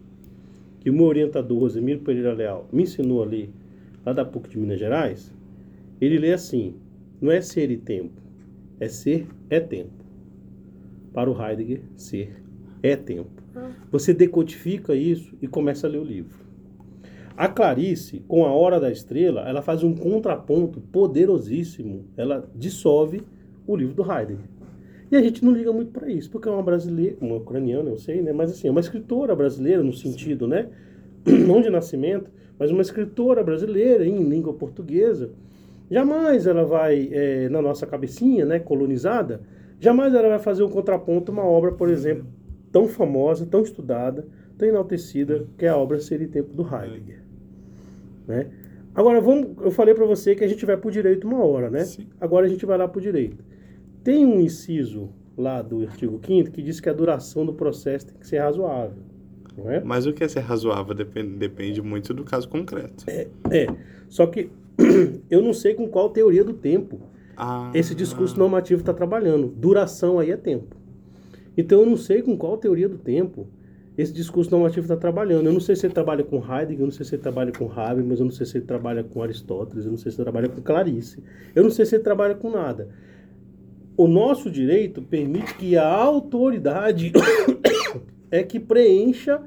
[0.79, 3.49] que o meu orientador, Rosemiro Pereira Leal, me ensinou a ler
[4.05, 5.33] lá da PUC de Minas Gerais,
[5.99, 6.75] ele lê assim,
[7.19, 8.21] não é ser e tempo,
[8.79, 9.91] é ser é tempo.
[11.13, 12.35] Para o Heidegger, ser
[12.81, 13.41] é tempo.
[13.91, 16.40] Você decodifica isso e começa a ler o livro.
[17.35, 22.05] A Clarice, com a Hora da Estrela, ela faz um contraponto poderosíssimo.
[22.17, 23.21] Ela dissolve
[23.65, 24.49] o livro do Heidegger.
[25.11, 27.97] E a gente não liga muito para isso, porque é uma brasileira, uma ucraniana, eu
[27.97, 28.31] sei, né?
[28.31, 30.69] Mas assim, é uma escritora brasileira no sentido, né?
[31.25, 35.31] Não de nascimento, mas uma escritora brasileira em língua portuguesa.
[35.89, 39.41] Jamais ela vai, eh, na nossa cabecinha, né, colonizada,
[39.79, 42.25] jamais ela vai fazer um contraponto a uma obra, por exemplo,
[42.71, 44.25] tão famosa, tão estudada,
[44.57, 47.20] tão enaltecida, que é a obra Ser e Tempo do Heidegger.
[48.27, 48.47] Né?
[48.93, 51.85] Agora, vamos, eu falei para você que a gente vai por direito uma hora, né?
[51.85, 52.07] Sim.
[52.19, 53.43] Agora a gente vai lá por direito.
[54.03, 58.17] Tem um inciso lá do artigo 5 que diz que a duração do processo tem
[58.17, 59.03] que ser razoável.
[59.57, 59.81] Não é?
[59.81, 63.05] Mas o que é ser razoável depende, depende muito do caso concreto.
[63.07, 63.67] É.
[64.09, 64.49] Só que
[65.29, 67.01] eu não sei com qual teoria do tempo
[67.35, 69.47] Ah, esse discurso normativo está trabalhando.
[69.47, 70.75] Duração aí é tempo.
[71.55, 73.47] Então eu não sei com qual teoria do tempo
[73.97, 75.47] esse discurso normativo está trabalhando.
[75.47, 77.71] Eu não sei se ele trabalha com Heidegger, eu não sei se ele trabalha com
[77.71, 80.49] Habermas, eu não sei se ele trabalha com Aristóteles, eu não sei se ele trabalha
[80.49, 81.23] com Clarice,
[81.53, 82.87] eu não sei se ele trabalha com nada.
[83.97, 87.11] O nosso direito permite que a autoridade
[88.31, 89.41] é que preencha,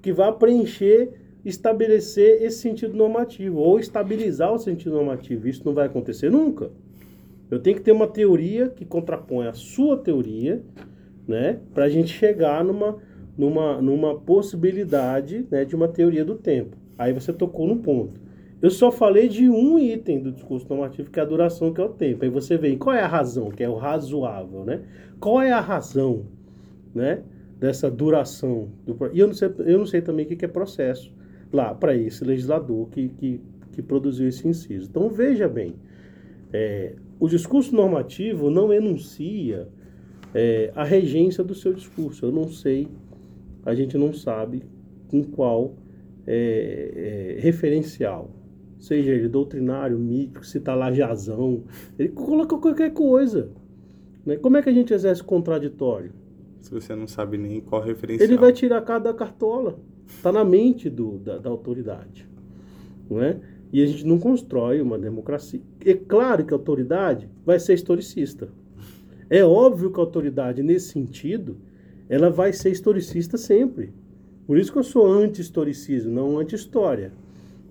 [0.00, 1.10] que vá preencher,
[1.44, 5.46] estabelecer esse sentido normativo, ou estabilizar o sentido normativo.
[5.46, 6.70] Isso não vai acontecer nunca.
[7.50, 10.62] Eu tenho que ter uma teoria que contrapõe a sua teoria,
[11.28, 12.98] né, para a gente chegar numa,
[13.36, 16.76] numa, numa possibilidade né, de uma teoria do tempo.
[16.98, 18.20] Aí você tocou no ponto.
[18.60, 21.84] Eu só falei de um item do discurso normativo, que é a duração, que é
[21.84, 22.24] o tempo.
[22.24, 24.80] Aí você vê, qual é a razão, que é o razoável, né?
[25.20, 26.24] Qual é a razão,
[26.94, 27.22] né,
[27.60, 28.68] dessa duração?
[28.86, 31.14] Do, e eu não sei, eu não sei também o que que é processo
[31.52, 33.40] lá para esse legislador que, que,
[33.72, 34.88] que produziu esse inciso.
[34.88, 35.74] Então veja bem,
[36.52, 39.68] é, o discurso normativo não enuncia
[40.34, 42.24] é, a regência do seu discurso.
[42.24, 42.88] Eu não sei,
[43.66, 44.62] a gente não sabe
[45.08, 45.74] com qual
[46.24, 48.30] é, é, referencial,
[48.78, 51.64] seja ele doutrinário, mítico, se está lá jazão,
[51.98, 53.50] ele coloca qualquer coisa.
[54.24, 54.36] Né?
[54.36, 56.12] Como é que a gente exerce contraditório?
[56.60, 58.28] Se você não sabe nem qual referencial.
[58.28, 59.78] Ele vai tirar cada cartola.
[60.06, 62.28] Está na mente do, da, da autoridade.
[63.10, 63.40] Não é?
[63.72, 65.60] E a gente não constrói uma democracia.
[65.84, 68.48] É claro que a autoridade vai ser historicista.
[69.28, 71.56] É óbvio que a autoridade, nesse sentido,
[72.08, 73.92] ela vai ser historicista sempre.
[74.46, 77.12] Por isso que eu sou anti-historicismo, não anti-história.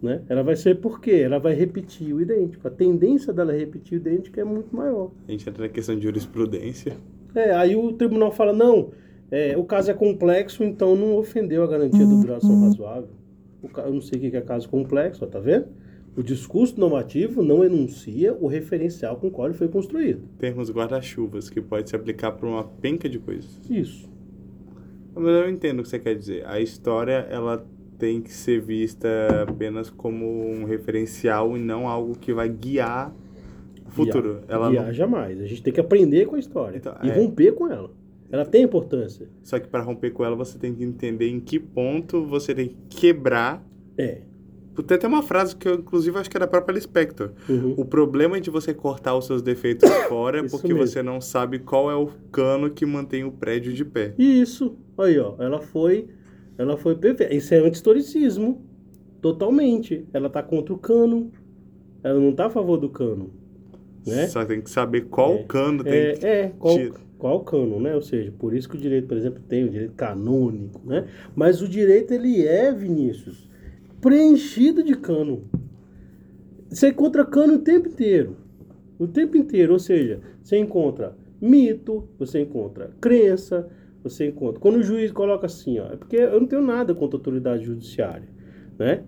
[0.02, 0.22] Né?
[0.28, 1.22] Ela vai ser por quê?
[1.24, 2.68] Ela vai repetir o idêntico.
[2.68, 5.12] A tendência dela repetir o idêntico é muito maior.
[5.28, 6.98] A gente entra na questão de jurisprudência.
[7.34, 8.92] É, aí o tribunal fala, não,
[9.32, 13.10] é, o caso é complexo, então não ofendeu a garantia da duração razoável.
[13.64, 15.68] O, eu não sei o que é caso complexo, ó, tá vendo?
[16.16, 20.22] O discurso normativo não enuncia o referencial com o qual ele foi construído.
[20.38, 23.60] Termos guarda-chuvas, que pode se aplicar para uma penca de coisas.
[23.70, 24.08] Isso.
[25.16, 26.46] Mas eu entendo o que você quer dizer.
[26.46, 27.66] A história, ela
[27.98, 29.08] tem que ser vista
[29.48, 33.14] apenas como um referencial e não algo que vai guiar
[33.86, 34.42] o futuro.
[34.42, 34.94] Guiar, ela guiar não...
[34.94, 35.40] jamais.
[35.40, 37.16] A gente tem que aprender com a história Então, e é.
[37.16, 37.92] romper com ela.
[38.32, 39.30] Ela tem importância.
[39.44, 42.68] Só que para romper com ela, você tem que entender em que ponto você tem
[42.68, 43.66] que quebrar.
[43.98, 44.22] É.
[44.84, 47.32] Tem até uma frase que eu, inclusive, acho que é da própria Lispector.
[47.48, 47.74] Uhum.
[47.78, 50.88] O problema de você cortar os seus defeitos fora é Isso porque mesmo.
[50.88, 54.14] você não sabe qual é o cano que mantém o prédio de pé.
[54.18, 54.76] Isso.
[54.98, 55.36] Aí, ó.
[55.40, 56.08] Ela foi.
[56.58, 57.34] Ela foi perfeita.
[57.34, 58.62] Isso é anti-historicismo.
[59.22, 60.06] Totalmente.
[60.14, 61.32] Ela tá contra o cano.
[62.04, 63.32] Ela não tá a favor do cano.
[64.06, 64.28] Né?
[64.28, 65.44] Só tem que saber qual É.
[65.44, 66.78] cano tem É, que é qual,
[67.18, 67.96] qual cano, né?
[67.96, 71.08] Ou seja, por isso que o direito, por exemplo, tem o direito canônico, né?
[71.36, 73.50] Mas o direito, ele é, Vinícius,
[74.02, 75.44] preenchido de cano.
[76.70, 78.38] Você encontra cano o tempo inteiro.
[78.98, 83.68] O tempo inteiro, ou seja, você encontra mito, você encontra crença,
[84.02, 84.60] você encontra...
[84.60, 87.66] Quando o juiz coloca assim, ó, é porque eu não tenho nada contra a autoridade
[87.66, 88.28] judiciária,
[88.78, 89.04] né?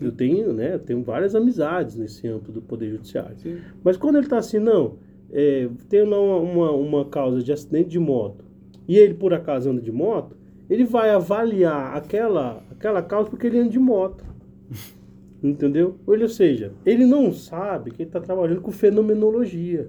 [0.00, 3.36] Eu tenho, né, eu tenho várias amizades nesse âmbito do poder judiciário.
[3.38, 3.58] Sim.
[3.82, 4.96] Mas quando ele está assim, não,
[5.30, 8.44] é, tem uma, uma, uma causa de acidente de moto
[8.86, 10.36] e ele por acaso anda de moto,
[10.68, 14.24] ele vai avaliar aquela, aquela causa porque ele anda de moto.
[15.42, 15.96] Entendeu?
[16.06, 19.88] Ou seja, ele não sabe que ele está trabalhando com fenomenologia.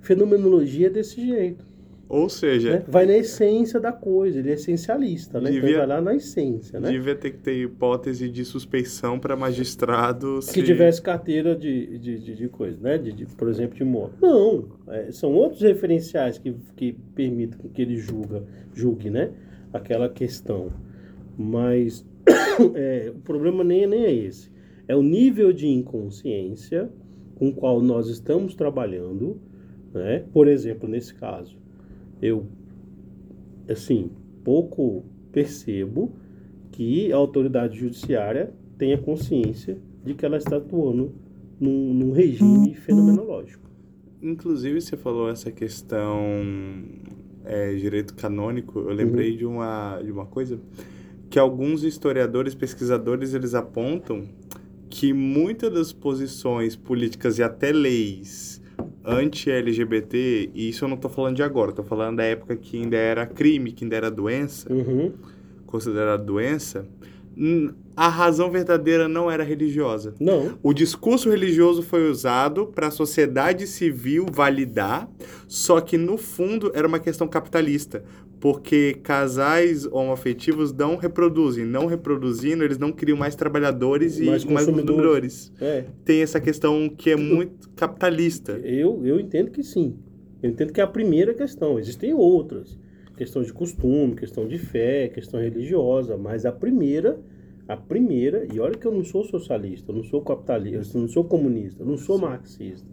[0.00, 1.64] Fenomenologia é desse jeito.
[2.08, 2.84] Ou seja, né?
[2.86, 5.50] Vai na essência da coisa, ele é essencialista, né?
[5.50, 6.88] Então Devia- ele vai lá na essência, né?
[6.92, 12.18] devia ter que ter hipótese de suspeição para magistrado que se- tivesse carteira de, de,
[12.20, 12.96] de, de coisa, né?
[12.96, 14.12] De, de, por exemplo, de moto.
[14.22, 19.30] Não, é, são outros referenciais que, que permitem que ele julga, julgue, né?
[19.72, 20.70] Aquela questão.
[21.36, 22.06] Mas
[22.74, 24.50] é, o problema nem, nem é esse.
[24.88, 26.90] É o nível de inconsciência
[27.34, 29.40] com o qual nós estamos trabalhando,
[29.92, 30.24] né?
[30.32, 31.56] Por exemplo, nesse caso,
[32.20, 32.46] eu,
[33.68, 34.10] assim,
[34.44, 36.12] pouco percebo
[36.72, 41.12] que a autoridade judiciária tenha consciência de que ela está atuando
[41.60, 43.68] num, num regime fenomenológico.
[44.22, 46.20] Inclusive, você falou essa questão
[47.44, 48.78] é, direito canônico.
[48.80, 49.36] Eu lembrei Uhum.
[49.36, 50.58] de, uma, de uma coisa
[51.30, 54.24] que alguns historiadores, pesquisadores, eles apontam
[54.88, 58.62] que muitas das posições políticas e até leis
[59.04, 62.96] anti-LGBT, e isso eu não estou falando de agora, estou falando da época que ainda
[62.96, 65.12] era crime, que ainda era doença, Uhum.
[65.66, 66.86] considerada doença,
[67.94, 70.14] a razão verdadeira não era religiosa.
[70.18, 75.08] Não, O discurso religioso foi usado para a sociedade civil validar,
[75.46, 78.02] só que no fundo era uma questão capitalista,
[78.40, 85.52] porque casais homoafetivos não reproduzem, não reproduzindo, eles não criam mais trabalhadores e Mais consumidores.
[85.60, 85.84] é.
[86.04, 88.52] Tem essa questão que é muito capitalista.
[88.52, 89.96] Eu, eu entendo que sim.
[90.42, 91.78] Eu entendo que é a primeira questão.
[91.78, 92.78] Existem outras.
[93.16, 96.16] Questão de costume, questão de fé, questão religiosa.
[96.18, 97.18] Mas a primeira,
[97.66, 101.08] a primeira, e olha que eu não sou socialista, eu não sou capitalista, eu não
[101.08, 102.86] sou comunista, eu não sou marxista.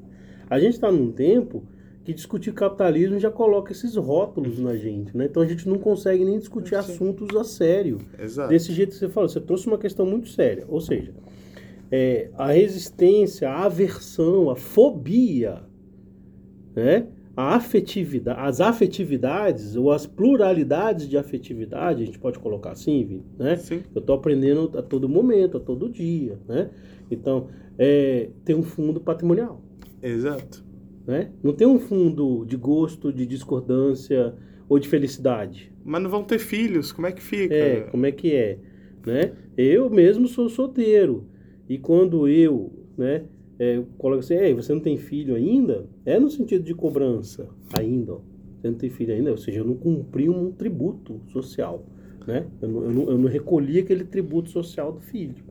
[0.50, 1.64] A gente está num tempo
[2.04, 5.26] que discutir capitalismo já coloca esses rótulos na gente, né?
[5.26, 8.00] Então a gente não consegue nem discutir assuntos a sério.
[8.20, 8.50] Exato.
[8.50, 10.66] Desse jeito que você falou, você trouxe uma questão muito séria.
[10.68, 11.14] Ou seja,
[11.90, 15.64] é, a resistência, a aversão, a fobia,
[16.76, 17.08] né?
[17.36, 23.26] a afetividade, as afetividades ou as pluralidades de afetividade, a gente pode colocar assim, Vini,
[23.40, 23.56] né?
[23.56, 23.82] Sim.
[23.94, 26.70] Eu estou aprendendo a todo momento, a todo dia, né?
[27.10, 27.48] Então,
[27.78, 29.62] é, tem um fundo patrimonial,
[30.02, 30.64] Exato.
[31.06, 31.30] Né?
[31.42, 34.34] Não tem um fundo de gosto, de discordância
[34.68, 35.72] ou de felicidade.
[35.84, 37.54] Mas não vão ter filhos, como é que fica?
[37.54, 38.58] É, como é que é,
[39.06, 39.34] né?
[39.58, 41.28] Eu mesmo sou solteiro
[41.68, 43.24] e quando eu, né,
[43.60, 45.86] é, coloco assim, Ei, você não tem filho ainda?
[46.06, 47.48] É no sentido de cobrança,
[47.78, 48.20] ainda, ó.
[48.62, 51.86] Você não tem filho ainda, ou seja, eu não cumpri um tributo social,
[52.26, 52.48] né?
[52.62, 55.44] Eu não, eu não, eu não recolhi aquele tributo social do filho,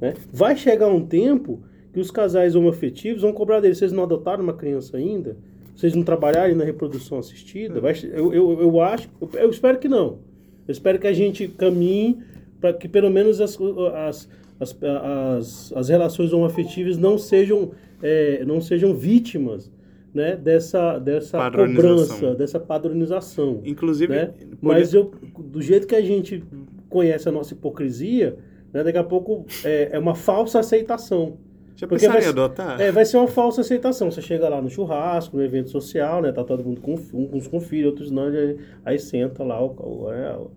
[0.00, 0.14] né?
[0.32, 1.60] Vai chegar um tempo
[1.98, 5.36] que os casais homoafetivos vão cobrar deles, vocês não adotaram uma criança ainda?
[5.74, 7.80] Vocês não trabalharem na reprodução assistida?
[7.80, 10.18] Vai, eu, eu, eu acho, eu, eu espero que não.
[10.66, 12.18] Eu espero que a gente caminhe
[12.60, 13.58] para que pelo menos as,
[13.94, 14.28] as,
[14.60, 19.70] as, as, as relações homoafetivas não sejam, é, não sejam vítimas
[20.14, 23.60] né, dessa, dessa cobrança, dessa padronização.
[23.64, 24.34] Inclusive, né?
[24.60, 26.44] Mas eu, do jeito que a gente
[26.88, 28.36] conhece a nossa hipocrisia,
[28.72, 31.38] né, daqui a pouco é, é uma falsa aceitação.
[31.78, 32.80] Já Porque pensaram em vai- adotar?
[32.80, 34.10] É, vai ser uma falsa aceitação.
[34.10, 36.32] Você chega lá no churrasco, no evento social, né?
[36.32, 36.94] Tá todo mundo com
[37.32, 40.50] uns com filho, outros não, aí, aí senta lá o, o, é, o,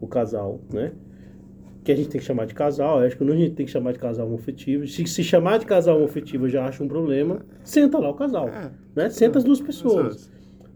[0.00, 0.92] o casal, né?
[1.84, 3.66] Que a gente tem que chamar de casal, eu acho que não a gente tem
[3.66, 4.86] que chamar de casal homoafetivo.
[4.86, 8.48] Se, se chamar de casal homoafetivo eu já acho um problema, senta lá o casal,
[8.48, 8.70] É.
[8.96, 9.10] né?
[9.10, 10.30] Senta as duas pessoas.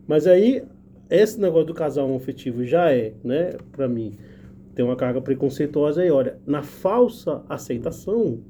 [0.07, 0.63] Mas aí,
[1.09, 4.13] esse negócio do casal homoafetivo já é, né, pra mim,
[4.75, 8.41] tem uma carga preconceituosa aí, olha, na falsa aceitação,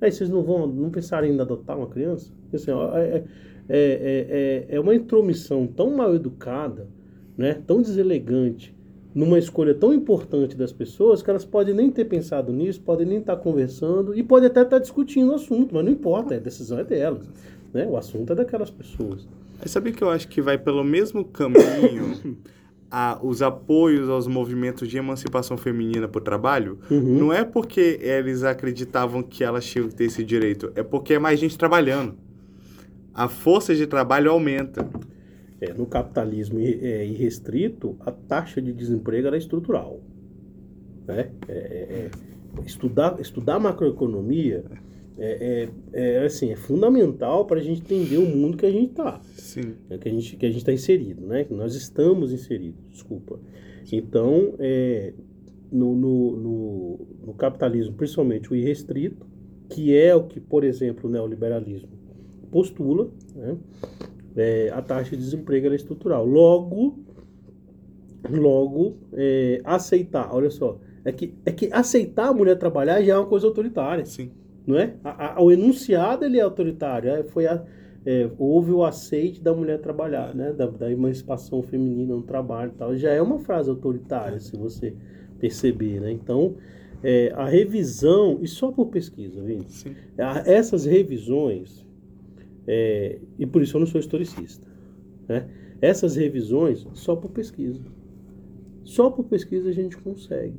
[0.00, 2.32] aí vocês não vão, não pensaram em adotar uma criança?
[2.52, 3.24] Assim, ó, é, é,
[3.68, 6.88] é, é, é uma intromissão tão mal educada,
[7.36, 8.74] né, tão deselegante,
[9.14, 13.18] numa escolha tão importante das pessoas, que elas podem nem ter pensado nisso, podem nem
[13.18, 16.84] estar conversando, e podem até estar discutindo o assunto, mas não importa, a decisão é
[16.84, 17.28] delas,
[17.72, 19.26] né, o assunto é daquelas pessoas.
[19.66, 22.38] Sabe que eu acho que vai pelo mesmo caminho
[22.90, 26.78] a, os apoios aos movimentos de emancipação feminina para o trabalho?
[26.90, 27.18] Uhum.
[27.18, 31.18] Não é porque eles acreditavam que elas tinham que ter esse direito, é porque é
[31.18, 32.14] mais gente trabalhando.
[33.14, 34.88] A força de trabalho aumenta.
[35.60, 40.00] É, no capitalismo é, irrestrito, a taxa de desemprego era estrutural.
[41.06, 41.30] Né?
[41.48, 42.10] É, é, é,
[42.64, 44.64] estudar, estudar macroeconomia
[45.18, 48.90] é, é, é, assim, é fundamental para a gente entender o mundo que a gente
[48.90, 49.74] está, Sim.
[50.00, 51.44] que a gente que a gente está inserido, né?
[51.44, 53.40] que nós estamos inseridos, desculpa.
[53.90, 55.12] Então, é,
[55.72, 59.26] no, no, no, no capitalismo, principalmente o irrestrito,
[59.68, 61.88] que é o que, por exemplo, o neoliberalismo
[62.50, 63.56] postula, né?
[64.36, 66.24] é, a taxa de desemprego é estrutural.
[66.24, 66.98] Logo,
[68.30, 73.16] logo é, aceitar, olha só, é que, é que aceitar a mulher trabalhar já é
[73.16, 74.30] uma coisa autoritária, Sim.
[74.68, 74.94] Não é?
[75.02, 77.64] A- a- o enunciado ele é autoritário, é, foi a,
[78.06, 80.52] é, houve o aceite da mulher trabalhar, né?
[80.52, 84.94] Da, da emancipação feminina no trabalho e tal, já é uma frase autoritária, se você
[85.40, 86.12] perceber, né?
[86.12, 86.54] Então,
[87.02, 89.66] é, a revisão, e só por pesquisa, Vini,
[90.44, 91.86] essas revisões,
[92.66, 94.66] é, e por isso eu não sou historicista,
[95.28, 95.48] né?
[95.80, 97.80] Essas revisões só por pesquisa.
[98.84, 100.54] Só por pesquisa a gente consegue.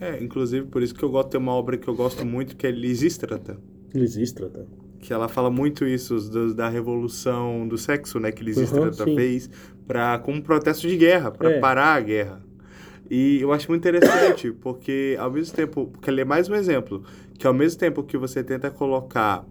[0.00, 2.66] É, inclusive por isso que eu gosto de uma obra que eu gosto muito, que
[2.66, 3.58] é Lisístrata.
[3.94, 4.66] Lisístrata.
[5.00, 8.32] Que ela fala muito isso do- da revolução do sexo, né?
[8.32, 9.50] Que Lisístrata Uhum, fez
[9.86, 11.60] pra, como um protesto de guerra, para É.
[11.60, 12.42] parar a guerra.
[13.10, 17.02] E eu acho muito interessante, porque ao mesmo tempo, porque ele é mais um exemplo,
[17.38, 19.44] que ao mesmo tempo que você tenta colocar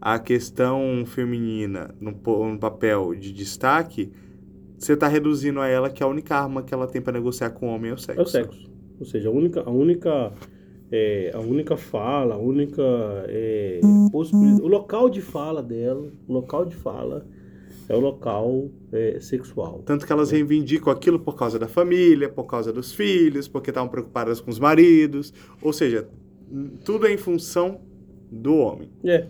[0.00, 4.10] a questão feminina no, no papel de destaque,
[4.78, 7.68] você está reduzindo a ela que a única arma que ela tem para negociar com
[7.68, 8.20] o homem é o sexo.
[8.20, 8.73] É o sexo.
[8.98, 10.32] Ou seja, a única, a única,
[10.90, 12.82] é, a única fala, a única
[13.28, 13.80] é,
[14.10, 17.26] possibilidade, o local de fala dela, o local de fala
[17.88, 19.82] é o local é, sexual.
[19.84, 23.90] Tanto que elas reivindicam aquilo por causa da família, por causa dos filhos, porque estavam
[23.90, 25.34] preocupadas com os maridos.
[25.60, 26.08] Ou seja,
[26.84, 27.80] tudo é em função
[28.30, 28.88] do homem.
[29.04, 29.26] É,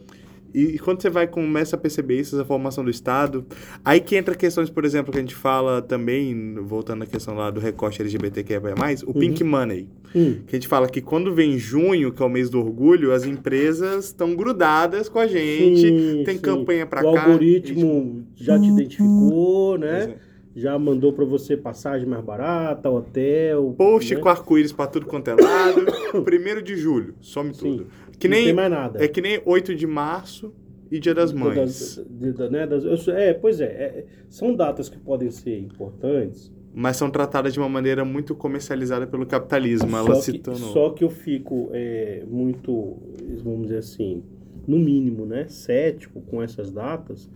[0.55, 3.45] E quando você vai começa a perceber isso, essa formação do Estado,
[3.85, 7.51] aí que entra questões, por exemplo, que a gente fala também, voltando à questão lá
[7.51, 8.61] do recorte LGBTQIA+,
[9.07, 9.89] o Pink Money.
[10.15, 13.13] hum, Que a gente fala que quando vem junho, que é o mês do orgulho,
[13.13, 16.41] as empresas estão grudadas com a gente, sim, tem sim.
[16.41, 17.25] campanha pra o cá.
[17.25, 20.15] algoritmo já te identificou, né?
[20.31, 20.35] É.
[20.57, 23.75] Já mandou pra você passagem mais barata, hotel.
[23.77, 24.21] Post né?
[24.21, 25.85] com arco-íris pra tudo quanto é lado.
[26.23, 27.61] Primeiro de julho, some Sim.
[27.79, 27.87] tudo.
[28.19, 29.05] Que Não tem nem, mais nada.
[29.05, 30.53] é que nem 8 de março
[30.91, 31.57] e Dia das Mães.
[31.57, 35.59] Das- de- da- né, das- eu é, pois é, é, são datas que podem ser
[35.59, 36.53] importantes.
[36.77, 39.97] Mas são tratadas de uma maneira muito comercializada pelo capitalismo.
[39.97, 40.73] Ela só, se que, tornou.
[40.73, 42.97] só que eu fico é, muito,
[43.45, 44.23] vamos dizer assim,
[44.67, 47.31] no mínimo, né, cético com essas datas.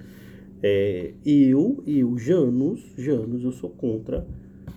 [0.62, 4.26] É, eu, eu, Janus, Janus, eu sou contra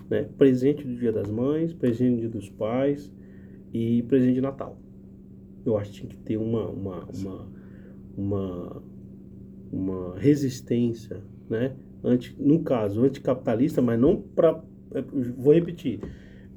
[0.09, 3.11] né, presente do Dia das Mães, presente do Dia dos Pais
[3.73, 4.77] e presente de Natal.
[5.65, 7.47] Eu acho que tinha que ter uma, uma, uma,
[8.17, 8.83] uma,
[9.71, 11.75] uma resistência, né?
[12.03, 14.61] Anti, no caso, anticapitalista, mas não para.
[15.37, 15.99] Vou repetir.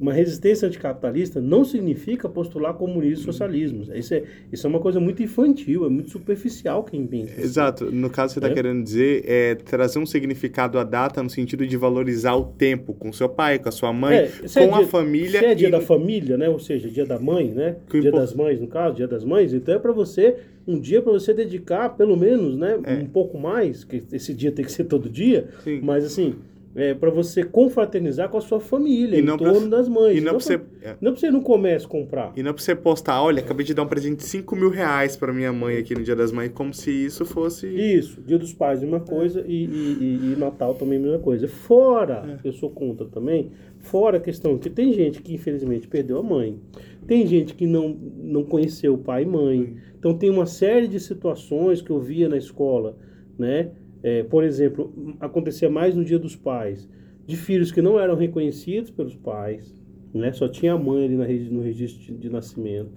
[0.01, 3.85] Uma resistência anticapitalista não significa postular comunismo e socialismo.
[3.95, 7.33] Isso é, isso é uma coisa muito infantil, é muito superficial quem pensa.
[7.33, 7.43] assim.
[7.43, 7.91] Exato.
[7.93, 8.53] No caso, você está É.
[8.55, 13.13] querendo dizer é trazer um significado à data no sentido de valorizar o tempo com
[13.13, 15.39] seu pai, com a sua mãe, É, é com a dia- família.
[15.41, 16.49] Se é dia e- da família, né?
[16.49, 17.77] Ou seja, dia da mãe, né?
[17.89, 19.55] Que dia impor- das mães, no caso, dia das mães.
[19.55, 20.35] Então é para você,
[20.67, 22.81] um dia para você dedicar, pelo menos, né?
[22.83, 22.95] É.
[22.95, 25.47] Um pouco mais, que esse dia tem que ser todo dia.
[25.63, 25.81] Sim.
[25.83, 26.35] Mas assim,
[26.77, 30.19] é para você confraternizar com a sua família, E em não pra- torno das mães.
[30.19, 32.33] E não, pra você, pra, é, não pra você ir no comércio comprar.
[32.37, 35.17] e não pra você postar, olha, acabei de dar um presente de 5 mil reais
[35.17, 37.67] pra minha mãe aqui no Dia das Mães, como se isso fosse.
[37.69, 41.19] Isso, Dia dos Pais é uma coisa e, e- e- Natal também é a mesma
[41.21, 41.47] coisa.
[41.47, 46.23] Fora, eu sou contra também, fora a questão que tem gente que infelizmente perdeu a
[46.23, 46.59] mãe,
[47.07, 50.99] tem gente que não, não conheceu o pai e mãe, então tem uma série de
[50.99, 52.97] situações que eu via na escola,
[53.39, 53.71] né?
[54.05, 56.89] É, por exemplo, acontecia mais no Dia dos Pais,
[57.27, 59.75] de filhos que não eram reconhecidos pelos pais,
[60.15, 60.33] né?
[60.33, 62.93] Só tinha a mãe ali na no registro de- de nascimento.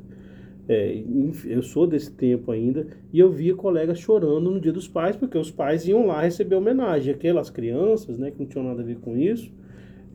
[0.69, 1.01] É,
[1.45, 5.37] eu sou desse tempo ainda e eu via colegas chorando no dia dos pais porque
[5.37, 7.13] os pais iam lá receber homenagem.
[7.13, 9.49] Aquelas crianças, né, que não tinham nada a ver com isso,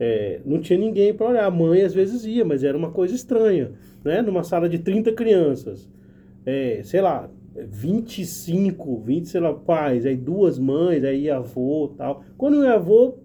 [0.01, 1.47] é, não tinha ninguém para olhar.
[1.47, 3.73] A mãe às vezes ia, mas era uma coisa estranha,
[4.05, 4.23] né?
[4.23, 5.89] Numa sala de 30 crianças,
[6.47, 12.25] é, sei lá, 25, 20, sei lá, pais, aí duas mães, aí avô tal.
[12.37, 13.19] Quando é avô,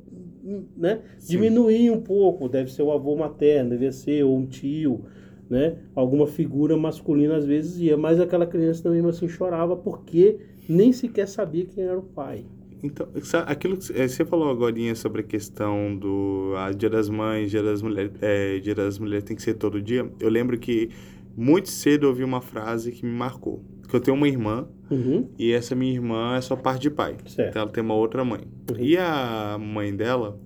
[0.75, 1.33] né, Sim.
[1.33, 5.05] diminuir um pouco, deve ser o avô materno, deve ser, ou um tio,
[5.49, 5.77] né?
[5.95, 11.27] Alguma figura masculina às vezes ia, mas aquela criança também assim chorava porque nem sequer
[11.27, 12.45] sabia quem era o pai.
[12.83, 13.07] Então,
[13.47, 17.63] aquilo que eh, você falou agora sobre a questão do ah, Dia das Mães, Dia
[17.63, 20.07] das Mulheres, é, Dia das Mulheres tem que ser todo dia.
[20.19, 20.89] Eu lembro que
[21.35, 23.63] muito cedo eu ouvi uma frase que me marcou.
[23.87, 27.17] Que eu tenho uma irmã Uhum, e essa minha irmã é só parte de pai.
[27.25, 27.49] certo.
[27.49, 28.41] Então ela tem uma outra mãe.
[28.71, 28.77] Uhum.
[28.79, 30.39] E a mãe dela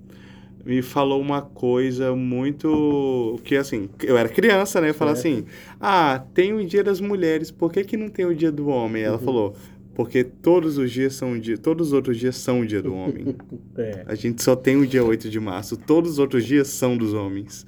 [0.65, 3.39] me falou uma coisa muito.
[3.43, 4.93] Que assim, eu era criança, né?
[4.93, 5.11] Certo.
[5.11, 5.45] assim:
[5.79, 9.03] ah, tem o dia das mulheres, por que, que não tem o dia do homem?
[9.03, 9.23] Ela Uhum.
[9.23, 9.55] falou.
[9.93, 12.93] Porque todos os dias são o dia, todos os outros dias são o dia do
[12.95, 13.35] homem.
[13.77, 14.03] É.
[14.07, 17.13] A gente só tem o dia 8 de março, todos os outros dias são dos
[17.13, 17.65] homens.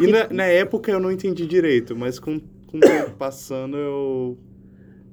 [0.00, 4.38] E na, na época eu não entendi direito, mas com, com o tempo passando eu.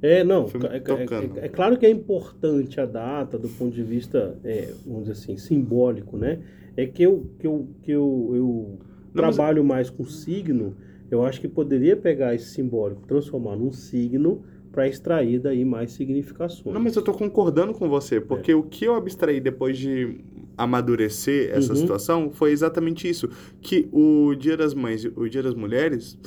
[0.02, 3.84] É, não, é, é- é- é claro que é importante a data do ponto de
[3.84, 6.40] vista, é, vamos dizer assim, simbólico, né?
[6.78, 8.80] É que eu, que eu, que eu, eu
[9.14, 10.76] Não, mas- trabalho mais com signo,
[11.12, 14.42] eu acho que poderia pegar esse simbólico, transformar num signo
[14.72, 16.74] para extrair daí mais significações.
[16.74, 20.20] Não, mas eu tô concordando com você, porque o que eu abstraí depois de
[20.56, 21.80] amadurecer essa Uhum.
[21.80, 23.28] situação foi exatamente isso.
[23.62, 26.18] Que o Dia das Mães e o Dia das Mulheres,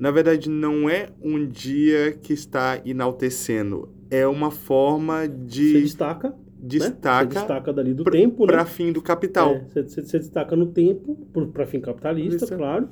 [0.00, 3.88] na verdade, não é um dia que está enaltecendo.
[4.10, 6.34] É uma forma Você de destaca, né?
[6.62, 8.52] Você destaca destaca dali do pra- tempo, né?
[8.52, 9.54] para fim do capital.
[9.54, 11.16] É, você, você- você destaca no tempo,
[11.52, 12.56] para fim capitalista, Isso.
[12.56, 12.88] claro,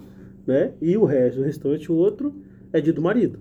[0.47, 0.73] né?
[0.81, 2.35] E o resto, o restante, o outro,
[2.73, 3.41] é dia do marido.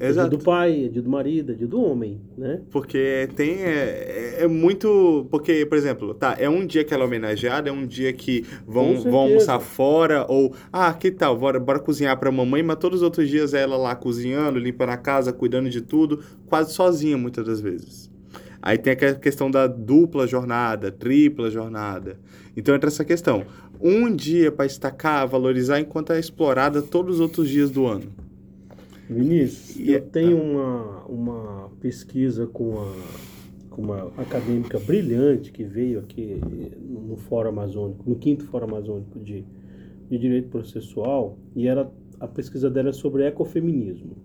[0.00, 2.60] É dia do pai, é dia do marido, é dia do homem, né?
[2.70, 3.62] Porque tem.
[3.62, 5.26] É, é- é muito.
[5.30, 8.44] Porque, por exemplo, tá, é um dia que ela é homenageada, é um dia que
[8.66, 12.98] vão, vão almoçar fora, ou, ah, que tal, bora, bora cozinhar pra mamãe, mas todos
[13.00, 17.16] os outros dias é ela lá cozinhando, limpando a casa, cuidando de tudo, quase sozinha
[17.16, 18.10] muitas das vezes.
[18.60, 22.16] Aí tem aquela questão da dupla jornada, tripla jornada.
[22.56, 23.44] Então entra essa questão.
[23.80, 28.12] Um dia para destacar, valorizar, enquanto é explorada todos os outros dias do ano.
[29.08, 32.94] Vinícius, E é- eu tenho uma, uma pesquisa com, a,
[33.70, 36.40] com uma acadêmica brilhante que veio aqui
[36.80, 39.44] no Fórum Amazônico, no quinto Fórum Amazônico de,
[40.10, 44.16] de Direito Processual, e ela, a pesquisa dela é sobre ecofeminismo.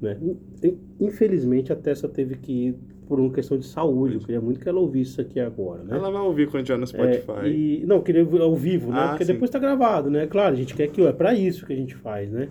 [0.00, 0.18] Né?
[0.62, 2.74] In- Infelizmente, a Tessa teve que ir
[3.06, 4.14] por uma questão de saúde.
[4.14, 5.84] Eu queria muito que ela ouvisse isso aqui agora.
[5.84, 5.96] Né?
[5.96, 7.44] Ela vai ouvir quando tiver no Spotify.
[7.44, 8.98] É, e, não, queria ao vivo, né?
[8.98, 9.32] Ah, Porque sim.
[9.32, 10.26] depois tá gravado, né?
[10.26, 12.48] Claro, a gente quer que é para isso que a gente faz, né?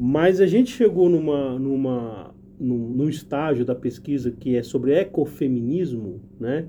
[0.00, 6.20] Mas a gente chegou numa, numa, num, num estágio da pesquisa que é sobre ecofeminismo,
[6.38, 6.68] né?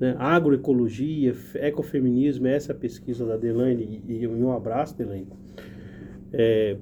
[0.00, 0.16] né?
[0.18, 5.28] Agroecologia, ecofeminismo, essa é a pesquisa da Delaine, e, e um abraço, Delaine.
[6.32, 6.76] É,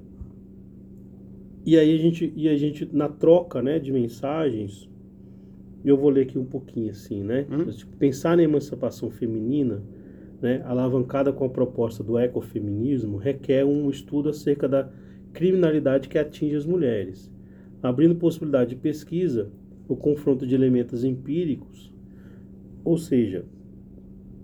[1.63, 4.89] e aí a gente, e a gente na troca né, de mensagens,
[5.83, 7.45] eu vou ler aqui um pouquinho assim, né?
[7.49, 7.65] Hum.
[7.65, 9.83] Tipo, Pensar na emancipação feminina,
[10.41, 14.89] né, alavancada com a proposta do ecofeminismo, requer um estudo acerca da
[15.35, 17.29] criminalidade que atinge as mulheres,
[17.83, 19.51] abrindo possibilidade de pesquisa,
[19.87, 21.93] o confronto de elementos empíricos,
[22.85, 23.45] ou seja,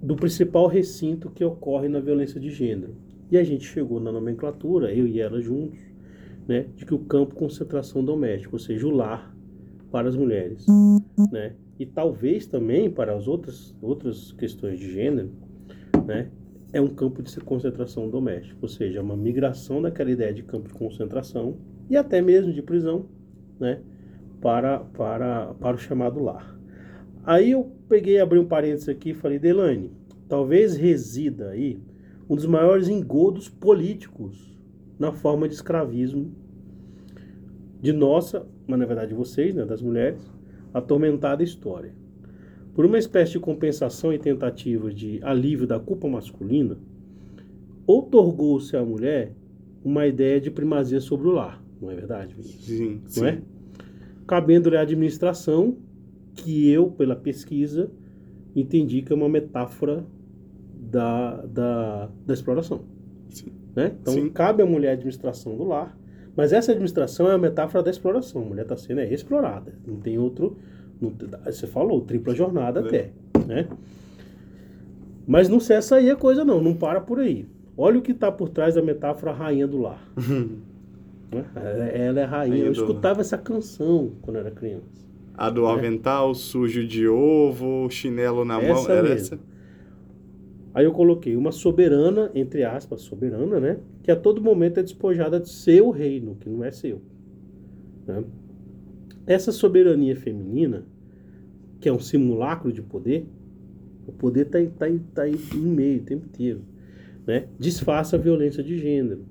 [0.03, 2.93] do principal recinto que ocorre na violência de gênero.
[3.31, 5.79] E a gente chegou na nomenclatura, eu e ela juntos,
[6.45, 9.33] né, de que o campo concentração doméstica, ou seja, o lar
[9.89, 10.65] para as mulheres,
[11.31, 15.31] né, e talvez também para as outras outras questões de gênero,
[16.05, 16.29] né,
[16.73, 20.73] é um campo de concentração doméstica, ou seja, uma migração daquela ideia de campo de
[20.73, 21.57] concentração
[21.89, 23.05] e até mesmo de prisão,
[23.59, 23.79] né,
[24.39, 26.57] para para para o chamado lar.
[27.23, 29.91] Aí eu peguei, abri um parênteses aqui e falei, Delane,
[30.27, 31.77] talvez resida aí
[32.29, 34.57] um dos maiores engodos políticos
[34.97, 36.31] na forma de escravismo
[37.81, 40.21] de nossa, mas na verdade vocês, né, das mulheres,
[40.73, 41.93] atormentada história.
[42.73, 46.77] Por uma espécie de compensação e tentativa de alívio da culpa masculina,
[47.85, 49.33] outorgou-se à mulher
[49.83, 52.35] uma ideia de primazia sobre o lar, não é verdade?
[52.43, 53.21] Sim, sim.
[53.21, 53.41] Não é?
[54.27, 55.77] Cabendo-lhe a administração,
[56.35, 57.91] que eu, pela pesquisa,
[58.55, 60.05] entendi que é uma metáfora
[60.73, 62.83] da, da, da exploração.
[63.29, 63.51] Sim.
[63.75, 63.93] Né?
[64.01, 64.29] Então, Sim.
[64.29, 65.97] cabe à mulher a administração do lar,
[66.35, 68.41] mas essa administração é a metáfora da exploração.
[68.41, 69.73] A mulher está sendo é, explorada.
[69.85, 70.57] Não tem outro.
[71.45, 72.83] Você falou, tripla jornada É.
[72.85, 73.09] até.
[73.47, 73.67] Né?
[75.27, 76.61] Mas não cessa aí a coisa, não.
[76.61, 77.47] Não para por aí.
[77.77, 80.01] Olha o que está por trás da metáfora rainha do lar.
[80.17, 81.45] né?
[81.55, 82.53] Ela, ela é rainha.
[82.55, 85.01] Rainha Eu do escutava essa canção quando era criança.
[85.33, 88.63] A do avental, sujo de ovo, chinelo na mão.
[88.71, 89.15] Essa Era mesmo.
[89.35, 89.39] essa?
[90.73, 93.77] Aí eu coloquei uma soberana, entre aspas, soberana, né?
[94.03, 97.01] Que a todo momento é despojada de seu reino, que não é seu.
[98.07, 98.23] né?
[99.25, 100.83] Essa soberania feminina,
[101.81, 103.27] que é um simulacro de poder,
[104.07, 106.61] o poder está tá, aí- tá aí no meio o tempo inteiro,
[107.25, 107.47] né?
[107.59, 109.25] Disfarça a violência de gênero,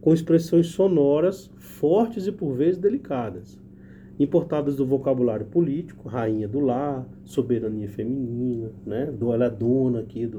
[0.00, 3.58] com expressões sonoras fortes e por vezes delicadas,
[4.18, 9.06] importadas do vocabulário político, rainha do lar, soberania feminina, né?
[9.06, 10.38] Do ela é dona aqui do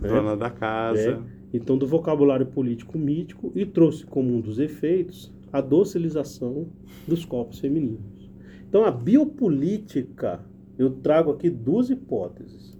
[0.00, 0.08] né?
[0.08, 1.22] Dona da casa.
[1.52, 6.66] então do vocabulário político mítico e trouxe como um dos efeitos a docilização
[7.06, 8.30] dos corpos femininos.
[8.68, 10.40] Então a biopolítica,
[10.78, 12.76] eu trago aqui duas hipóteses,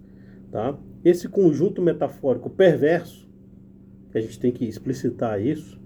[0.51, 0.76] tá?
[1.05, 3.28] Esse conjunto metafórico perverso,
[4.11, 5.80] que a gente tem que explicitar isso,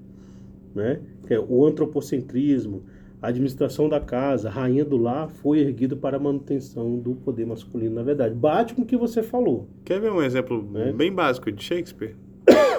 [0.75, 1.01] né?
[1.27, 2.85] Que é o antropocentrismo,
[3.21, 7.47] a administração da casa, a rainha do lar, foi erguido para a manutenção do poder
[7.47, 8.35] masculino, na verdade.
[8.35, 9.69] Bate com o que você falou.
[9.85, 10.93] Quer ver um exemplo É.
[10.93, 12.17] bem básico de Shakespeare?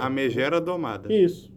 [0.02, 1.12] A megera domada.
[1.14, 1.50] Isso.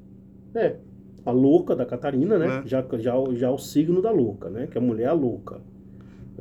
[0.55, 0.77] É.
[1.25, 2.47] A louca da Catarina, né?
[2.47, 2.63] Né?
[2.67, 4.69] Já, já, já o signo da louca, né?
[4.69, 5.61] Que a mulher é a louca.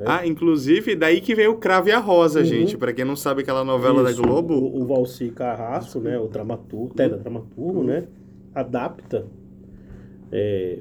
[0.06, 2.46] Ah, inclusive, daí que vem o Cravo e a Rosa, Uhum.
[2.46, 2.78] gente.
[2.78, 6.18] Pra quem não sabe aquela novela Isso, da Globo, O, o Valci Carrasco, né?
[6.20, 8.06] O dramaturgo, teledramaturgo, né?
[8.54, 9.26] Adapta
[10.32, 10.80] é,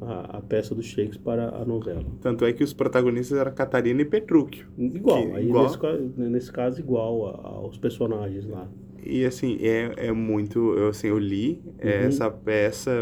[0.00, 2.04] a, a peça do Shakespeare para a novela.
[2.20, 4.66] tanto é que os protagonistas eram Catarina e Petrúquio.
[4.78, 5.22] Igual.
[5.26, 5.64] Que- aí igual.
[5.64, 8.68] Nesse, ca- nesse caso, igual a- aos personagens lá.
[9.02, 10.74] E assim, é, é muito.
[10.74, 12.06] Eu, assim, eu li é, Uhum.
[12.08, 12.92] essa peça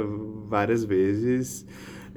[0.49, 1.67] várias vezes.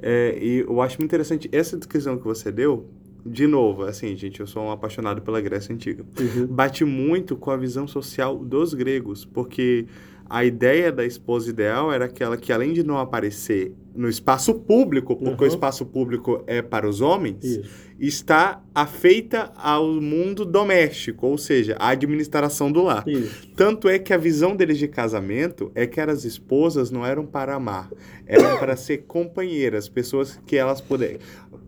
[0.04, 2.86] é, e eu acho muito interessante essa descrição que você deu.
[3.24, 6.04] De novo, assim, gente, eu sou um apaixonado pela Grécia Antiga.
[6.18, 6.46] Uhum.
[6.46, 9.86] Bate muito com a visão social dos gregos, porque
[10.28, 15.14] a ideia da esposa ideal era aquela que, além de não aparecer no espaço público,
[15.14, 15.52] porque o Uhum.
[15.52, 17.70] espaço público é para os homens, Isso.
[18.00, 23.06] está afeita ao mundo doméstico, ou seja, à administração do lar.
[23.06, 23.46] Isso.
[23.54, 27.54] Tanto é que a visão deles de casamento é que as esposas não eram para
[27.54, 27.90] amar,
[28.26, 31.18] eram para ser companheiras, pessoas que elas pudessem,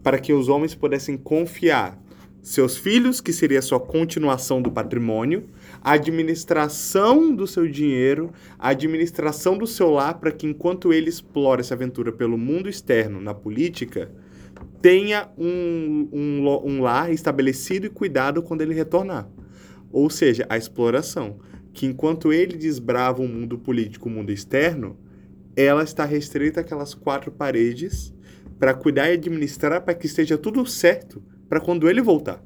[0.04, 1.98] para que os homens pudessem confiar
[2.42, 5.46] seus filhos, que seria sua continuação do patrimônio,
[5.80, 11.62] a administração do seu dinheiro, a administração do seu lar, para que enquanto ele explora
[11.62, 14.12] essa aventura pelo mundo externo, na política,
[14.82, 19.26] tenha um, um, um lar estabelecido e cuidado quando ele retornar.
[19.90, 21.38] Ou seja, a exploração.
[21.72, 24.98] Que enquanto ele desbrava o mundo político, o mundo externo,
[25.56, 28.13] ela está restrita àquelas quatro paredes
[28.64, 32.42] para cuidar e administrar para que esteja tudo certo para quando ele voltar.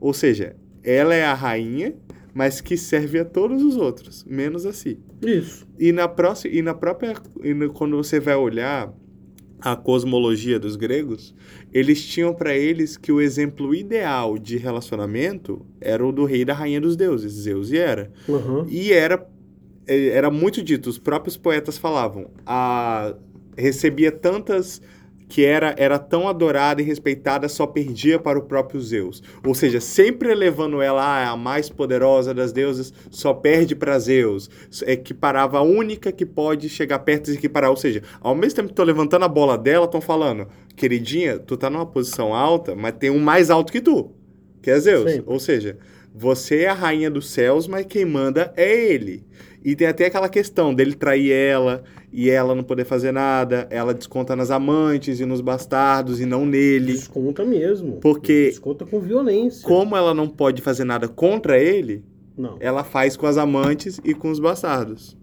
[0.00, 1.94] Ou seja, ela é a rainha,
[2.32, 4.98] mas que serve a todos os outros, menos a si.
[5.20, 5.68] Isso.
[5.78, 7.14] E na, próxima, e na própria.
[7.44, 8.94] e no- quando você vai olhar
[9.60, 11.34] a cosmologia dos gregos,
[11.70, 16.44] eles tinham para eles que o exemplo ideal de relacionamento era o do rei e
[16.46, 18.10] da rainha dos deuses, Zeus e Hera.
[18.26, 18.64] Uhum.
[18.70, 19.28] E era,
[19.86, 23.14] eh, era muito dito, os próprios poetas falavam, a,
[23.56, 24.80] recebia tantas
[25.28, 29.22] que era, era tão adorada e respeitada, só perdia para o próprio Zeus.
[29.44, 34.48] Ou seja, sempre elevando ela ah, a mais poderosa das deusas, só perde para Zeus.
[34.86, 37.70] Equiparava a única que pode chegar perto e equiparar.
[37.70, 41.56] Ou seja, ao mesmo tempo que tô levantando a bola dela, estão falando, queridinha, tu
[41.56, 44.10] tá numa posição alta, mas tem um mais alto que tu,
[44.62, 45.20] que é Zeus.
[45.26, 45.76] Ou seja,
[46.14, 49.24] você é a rainha dos céus, mas quem manda é ele.
[49.64, 51.82] E tem até aquela questão dele trair ela
[52.12, 56.46] e ela não poder fazer nada, ela desconta nas amantes e nos bastardos e não
[56.46, 56.92] nele.
[56.92, 57.98] Desconta mesmo.
[58.00, 59.66] Porque- Desconta com violência.
[59.66, 62.04] Como ela não pode fazer nada contra ele,
[62.36, 62.56] Não.
[62.60, 65.16] ela faz com as amantes e com os bastardos.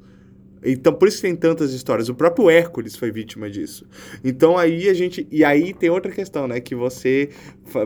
[0.66, 2.10] Então, por isso tem tantas histórias.
[2.10, 3.86] O próprio Hércules foi vítima disso.
[4.24, 5.28] Então, aí a gente.
[5.32, 6.60] E aí tem outra questão, né?
[6.60, 7.30] Que você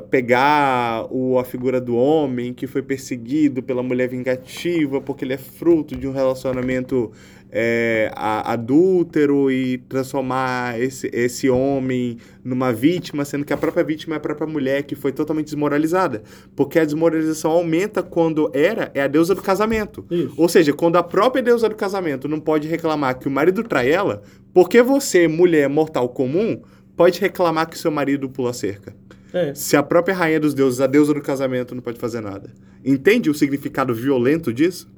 [0.10, 5.38] pegar o, a figura do homem que foi perseguido pela mulher vingativa porque ele é
[5.38, 7.12] fruto de um relacionamento
[7.52, 14.16] é, a- adúltero e transformar esse, esse homem numa vítima, sendo que a própria vítima
[14.16, 16.22] é a própria mulher que foi totalmente desmoralizada.
[16.56, 20.06] Porque a desmoralização aumenta quando era é a deusa do casamento.
[20.10, 20.34] Isso.
[20.38, 23.92] Ou seja, quando a própria deusa do casamento não pode reclamar que o marido trai
[23.92, 24.22] ela,
[24.54, 26.62] por que você, mulher mortal comum,
[26.96, 28.96] pode reclamar que seu marido pula a cerca?
[29.32, 29.54] É.
[29.54, 32.52] Se a própria rainha dos deuses, a deusa do casamento, não pode fazer nada.
[32.84, 34.90] Entende o significado violento disso?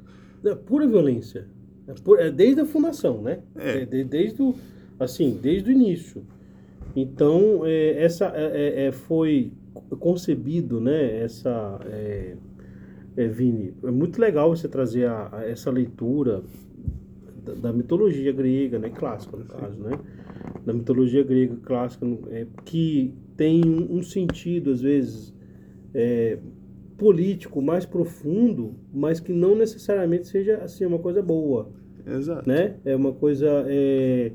[0.46, 1.48] É pura violência.
[2.18, 3.40] É, é desde a fundação, né?
[3.56, 3.86] É.
[3.86, 4.56] de- desde o,
[5.00, 6.24] assim, desde o início.
[6.96, 9.52] Então, é, essa é, é, é, foi
[10.00, 11.22] concebido, né?
[11.24, 11.80] Essa,
[13.16, 16.44] Vini, é muito legal você trazer a, a essa leitura
[17.46, 18.90] da, da mitologia grega, né?
[18.90, 19.98] Clássica, no caso, né?
[20.66, 22.06] Da mitologia grega clássica,
[22.66, 25.34] que tem um, um sentido, às vezes,
[27.02, 31.72] político mais profundo, mas que não necessariamente seja assim uma coisa boa,
[32.06, 32.48] Exato.
[32.48, 32.76] né?
[32.86, 34.32] É uma coisa é,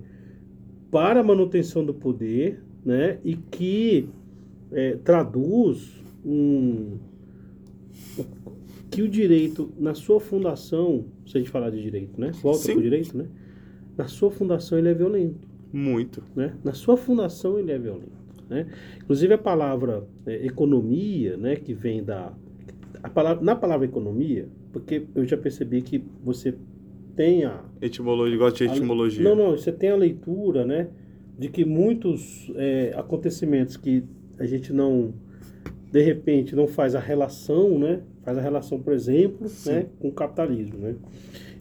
[0.90, 3.18] para a manutenção do poder, né?
[3.24, 4.08] E que
[4.72, 6.98] é, traduz um
[8.90, 12.30] que o direito na sua fundação, se a gente falar de direito, né?
[12.42, 12.72] Volta Sim.
[12.72, 13.26] para o direito, né?
[13.96, 16.22] Na sua fundação ele é violento Muito.
[16.34, 16.54] né?
[16.62, 18.12] Na sua fundação ele é violento,
[18.48, 18.66] né?
[19.02, 22.32] Inclusive a palavra é, economia, né, que vem da
[23.02, 26.54] a palavra na palavra economia, porque eu já percebi que você
[27.16, 29.24] tem a Etimologia, gosto de a- etimologia.
[29.24, 30.88] não, não, você tem a leitura, né,
[31.38, 34.04] de que muitos é, acontecimentos que
[34.38, 35.12] a gente não
[35.90, 38.00] de repente não faz a relação, né?
[38.22, 39.70] Faz a relação, por exemplo, Sim.
[39.72, 40.94] né, com o capitalismo, né?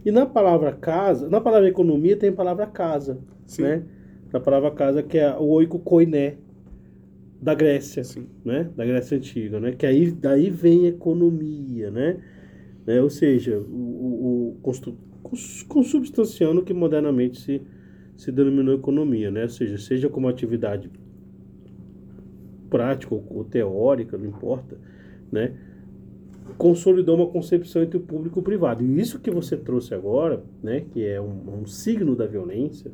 [0.03, 3.62] E na palavra casa, na palavra economia tem a palavra casa, Sim.
[3.62, 3.84] né?
[4.34, 6.36] Na palavra casa que é o oiko koiné
[7.41, 8.26] da Grécia, Sim.
[8.43, 8.70] né?
[8.76, 9.72] Da Grécia antiga, né?
[9.72, 12.18] Que aí daí vem economia, né?
[12.86, 13.01] Né?
[13.01, 14.58] Ou seja, o, o, o
[15.67, 17.61] consubstanciando o que modernamente se
[18.17, 19.43] se denominou economia, né?
[19.43, 20.89] Ou seja, seja como atividade
[22.69, 24.78] prática ou, teórica, não importa,
[25.32, 25.53] né?
[26.57, 28.84] Consolidou uma concepção entre o público e o privado.
[28.84, 30.86] E isso que você trouxe agora, né?
[30.91, 32.91] Que é um, um signo da violência,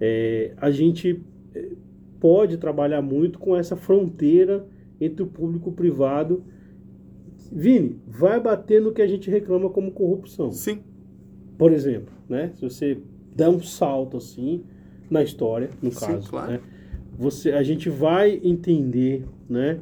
[0.00, 1.22] é, a gente
[1.54, 1.72] eh,
[2.20, 4.64] pode trabalhar muito com essa fronteira
[5.00, 6.44] entre o público e o privado.
[7.50, 10.52] Vini, vai bater no que a gente reclama como corrupção.
[10.52, 10.82] Sim.
[11.58, 12.52] Por exemplo, né?
[12.54, 12.98] Se você
[13.34, 14.62] der um salto assim
[15.10, 16.52] na história, no Sim, caso, claro.
[16.52, 16.60] né?
[17.18, 19.80] Você, a gente vai entender, né?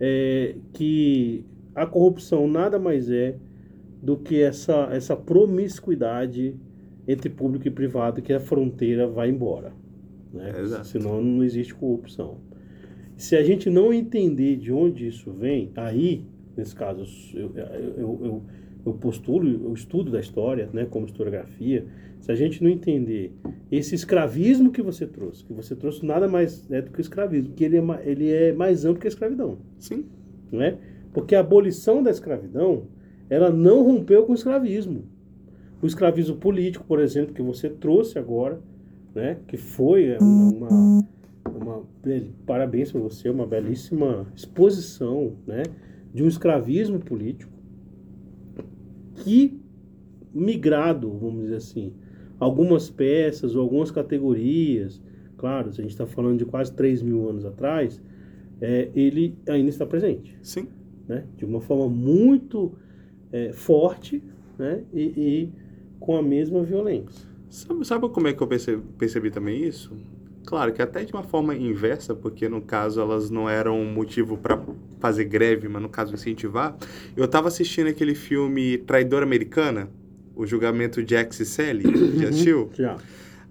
[0.00, 1.44] é, que
[1.74, 3.36] a corrupção nada mais é
[4.02, 6.54] do que essa, essa promiscuidade
[7.08, 9.72] entre público e privado que a fronteira vai embora.
[10.32, 10.52] Né?
[10.56, 10.86] É, exato.
[10.86, 12.38] Senão não existe corrupção.
[13.16, 16.24] Se a gente não entender de onde isso vem, aí,
[16.56, 17.04] nesse caso,
[17.34, 18.42] eu, eu, eu,
[18.86, 21.84] eu postulo o estudo da história, né, como historiografia,
[22.20, 23.32] se a gente não entender
[23.70, 27.52] esse escravismo que você trouxe, que você trouxe nada mais é do que o escravismo,
[27.52, 30.04] que ele é, ele é mais amplo que a escravidão Sim.
[30.52, 30.78] né?
[31.12, 32.84] Porque a abolição da escravidão,
[33.28, 35.04] ela não rompeu com o escravismo.
[35.82, 38.60] O escravismo político, por exemplo, que você trouxe agora,
[39.14, 39.38] né?
[39.48, 41.04] Que foi é, uma, uma,
[41.50, 41.82] uma
[42.44, 45.62] parabéns para você, uma belíssima exposição, né?
[46.12, 47.55] De um escravismo político
[49.16, 49.58] que
[50.34, 51.92] migrado, vamos dizer assim,
[52.38, 55.02] algumas peças ou algumas categorias,
[55.36, 58.00] claro, se a gente está falando de quase 3 mil anos atrás,
[58.60, 60.68] é, ele ainda está presente, Sim.
[61.08, 61.24] né?
[61.36, 62.72] De uma forma muito
[63.32, 64.22] é, forte,
[64.58, 64.82] né?
[64.92, 65.52] E, e
[65.98, 67.28] com a mesma violência.
[67.48, 69.94] Sabe, sabe como é que eu percebi, percebi também isso?
[70.46, 74.62] Claro que até de uma forma inversa, porque no caso elas não eram motivo para
[75.00, 76.76] fazer greve, mas no caso incentivar.
[77.16, 79.90] Eu tava assistindo aquele filme Traidora Americana,
[80.36, 81.82] o julgamento de Jax e Sally,
[82.22, 82.70] já assistiu?
[82.74, 82.96] Já.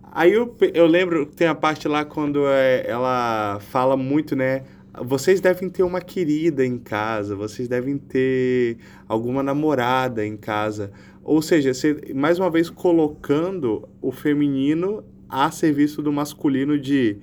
[0.10, 4.64] Aí eu, eu lembro, tem a parte lá quando é, ela fala muito, né?
[5.04, 10.93] Vocês devem ter uma querida em casa, vocês devem ter alguma namorada em casa.
[11.22, 15.04] Ou seja, você, mais uma vez colocando o feminino
[15.43, 17.17] a serviço do masculino de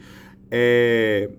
[0.51, 1.31] é,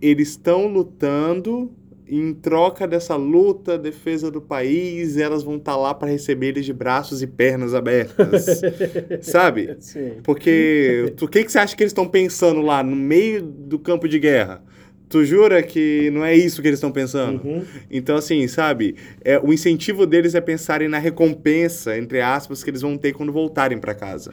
[0.00, 1.72] eles estão lutando
[2.08, 6.72] em troca dessa luta, defesa do país, elas vão estar lá para receber eles de
[6.72, 8.60] braços e pernas abertas.
[9.22, 9.76] Sabe?
[9.80, 10.12] Sim.
[10.22, 14.08] Porque o que, que você acha que eles estão pensando lá no meio do campo
[14.08, 14.62] de guerra?
[15.08, 17.44] Tu jura que não é isso que eles estão pensando?
[17.44, 17.64] Uhum.
[17.90, 18.96] Então, assim, sabe?
[19.24, 23.32] É, o incentivo deles é pensarem na recompensa, entre aspas, que eles vão ter quando
[23.32, 24.32] voltarem para casa.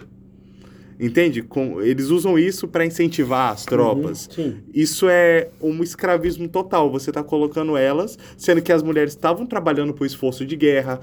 [1.05, 1.41] Entende?
[1.41, 4.29] Com, eles usam isso para incentivar as tropas.
[4.37, 4.55] Uhum.
[4.73, 6.89] Isso é um escravismo total.
[6.91, 10.99] Você está colocando elas, sendo que as mulheres estavam trabalhando por esforço de guerra,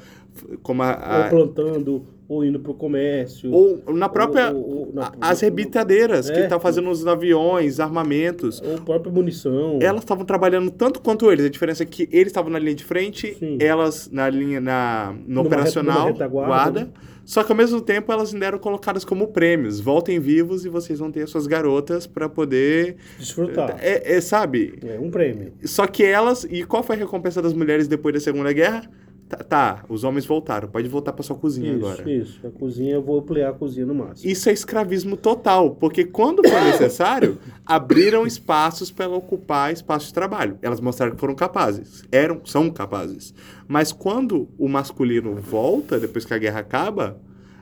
[0.63, 3.51] como a, a- Ou plantando, ou indo pro comércio.
[3.53, 6.43] ou na própria ou- ou na- as rebitadeiras que É.
[6.45, 8.63] estavam fazendo os aviões, armamentos.
[8.65, 9.79] Ou própria munição.
[9.83, 11.45] Elas estavam trabalhando tanto quanto eles.
[11.45, 13.59] A diferença é que eles estavam na linha de frente, Sim.
[13.61, 16.81] elas na linha na no Numa operacional, numa retaguarda, guarda.
[16.81, 16.89] né?
[17.31, 19.79] Só que ao mesmo tempo elas ainda eram colocadas como prêmios.
[19.79, 23.77] Voltem vivos e vocês vão ter as suas garotas para poder, Desfrutar.
[23.81, 24.77] é, é, sabe?
[24.83, 25.53] É um prêmio.
[25.63, 28.91] Só que elas e qual foi a recompensa das mulheres depois da Segunda Guerra?
[29.31, 30.69] Tá, tá, os homens voltaram.
[30.69, 32.11] Pode voltar para sua cozinha Isso, agora.
[32.11, 32.41] isso.
[32.45, 34.29] A cozinha, eu vou ampliar a cozinha no máximo.
[34.29, 40.15] Isso é escravismo total, porque quando foi necessário, abriram espaços para ela ocupar espaços de
[40.15, 40.59] trabalho.
[40.61, 43.33] Elas mostraram que foram capazes, eram, são capazes.
[43.69, 47.17] Mas quando o masculino volta, depois que a guerra acaba,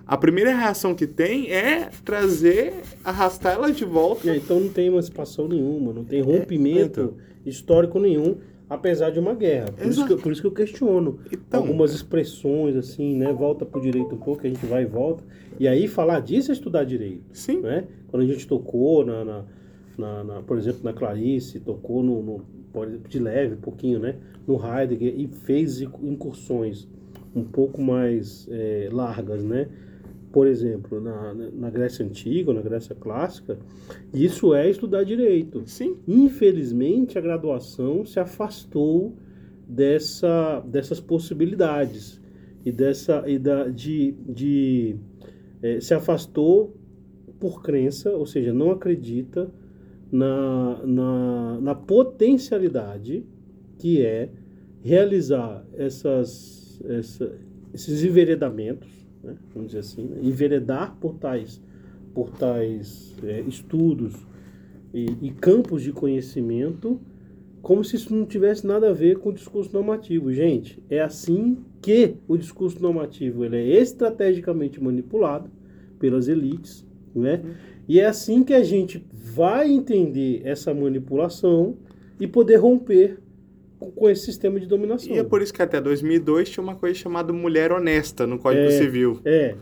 [0.07, 2.73] a primeira reação que tem é trazer,
[3.05, 4.31] arrastar elas de volta.
[4.31, 7.15] Aí, então não tem emancipação nenhuma, não tem rompimento
[7.45, 8.39] histórico nenhum,
[8.69, 9.73] apesar de uma guerra.
[9.73, 13.33] Por isso, que, por isso que eu questiono Então, algumas expressões assim, né?
[13.33, 15.25] Volta pro direito um pouco, a gente vai e volta.
[15.59, 17.23] E aí falar disso é estudar direito.
[17.33, 17.85] sim, né?
[18.09, 19.45] Quando a gente tocou na, na,
[19.97, 24.17] na- na- por exemplo, na Clarice, tocou no, no- de leve, um pouquinho, né?
[24.47, 26.87] No Heidegger e fez incursões
[27.35, 29.69] um pouco mais eh, largas, né?
[30.33, 33.59] Por exemplo, na, na- Grécia Antiga, na Grécia Clássica,
[34.13, 35.63] isso é estudar direito.
[35.67, 39.17] sim, Infelizmente, a graduação se afastou
[39.67, 42.21] dessa, dessas possibilidades
[42.65, 44.97] e dessa e da, de, de
[45.63, 46.77] eh, se afastou
[47.41, 49.51] por crença, ou seja, não acredita
[50.11, 53.25] na, na, na potencialidade
[53.79, 54.31] que é
[54.83, 57.33] realizar essas, essa,
[57.73, 61.61] esses enveredamentos, né, vamos dizer assim, né, enveredar por tais,
[62.15, 64.15] por tais eh, estudos
[64.93, 67.01] e, e campos de conhecimento
[67.61, 70.33] como se isso não tivesse nada a ver com o discurso normativo.
[70.33, 75.51] Gente, é assim que o discurso normativo ele é estrategicamente manipulado
[75.99, 77.43] pelas elites, né?
[77.87, 81.77] E é assim que a gente vai entender essa manipulação
[82.21, 83.19] e poder romper
[83.79, 85.15] com, esse sistema de dominação.
[85.15, 88.65] E é por isso que até 2002 tinha uma coisa chamada mulher honesta no Código
[88.67, 88.71] É.
[88.71, 89.21] Civil.
[89.25, 89.55] É,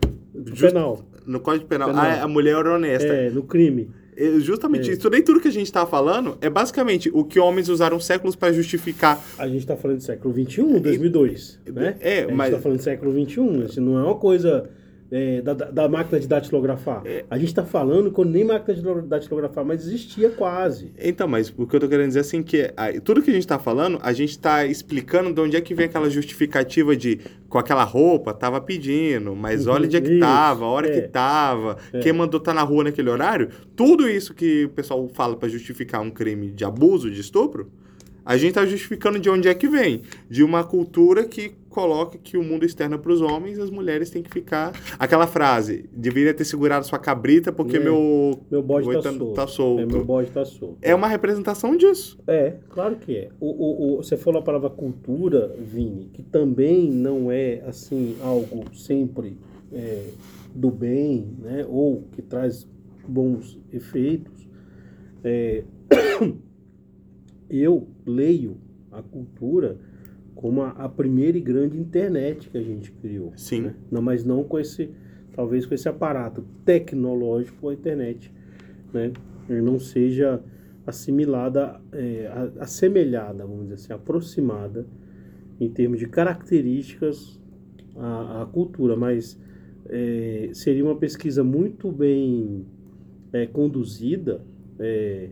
[0.47, 1.03] Just- penal.
[1.27, 1.89] No Código Penal.
[1.89, 2.05] Penal.
[2.05, 3.07] Ah, a mulher honesta.
[3.09, 3.91] É, no crime.
[4.17, 4.95] É, Justamente É.
[4.95, 5.11] isso.
[5.11, 8.53] Nem tudo que a gente tá falando é basicamente o que homens usaram séculos para
[8.53, 9.23] justificar.
[9.37, 11.97] A gente está falando do século XXI, 2002, né?
[12.01, 14.71] É, a gente mas- está falando do século XXI, isso não é uma coisa
[15.11, 17.03] é, da, da- máquina de datilografar.
[17.05, 17.25] É.
[17.31, 20.93] A gente está falando quando nem máquina de datilografar, mas existia quase.
[20.99, 22.71] Então, mas o que eu tô querendo dizer assim que
[23.05, 25.87] tudo que a gente tá falando, a gente tá explicando de onde é que vem
[25.87, 30.21] aquela justificativa de com aquela roupa tava pedindo, mas Uhum, olha onde é que isso,
[30.21, 31.01] tava, a hora é.
[31.01, 32.01] que tava, É.
[32.01, 33.49] quem mandou tá na rua naquele horário.
[33.77, 37.71] Tudo isso que o pessoal fala para justificar um crime de abuso, de estupro,
[38.25, 42.39] a gente tá justificando de onde é que vem, de uma cultura que coloca que
[42.39, 44.73] o mundo externo é para os homens, as mulheres têm que ficar.
[44.99, 47.81] Aquela frase, deveria ter segurado sua cabrita porque É.
[47.81, 49.35] meu Meu bode está solto.
[49.35, 49.83] tá solto.
[49.83, 50.79] É, meu bode está solto.
[50.81, 52.19] é uma representação disso.
[52.27, 53.29] É, claro que é.
[53.39, 58.65] O, o, o- você falou a palavra cultura, Vini, que também não é assim algo
[58.75, 59.37] sempre
[59.71, 60.03] é,
[60.55, 61.67] do bem, né?
[61.69, 62.67] Ou que traz
[63.07, 64.49] bons efeitos.
[65.23, 65.63] É,
[67.51, 68.57] eu leio
[68.91, 69.79] a cultura
[70.37, 73.33] como a, a primeira e grande internet que a gente criou.
[73.37, 73.63] Sim.
[73.63, 73.75] né?
[73.91, 74.91] Não, mas não com esse,
[75.33, 78.33] talvez com esse aparato tecnológico, a internet,
[78.93, 79.13] né?
[79.49, 80.43] Não seja
[80.87, 82.31] assimilada, é,
[82.61, 84.87] assemelhada, vamos dizer assim, aproximada
[85.59, 87.41] em termos de características
[87.97, 89.41] à, à cultura, mas
[89.89, 92.67] é, seria uma pesquisa muito bem
[93.33, 94.45] é, conduzida
[94.79, 95.31] é,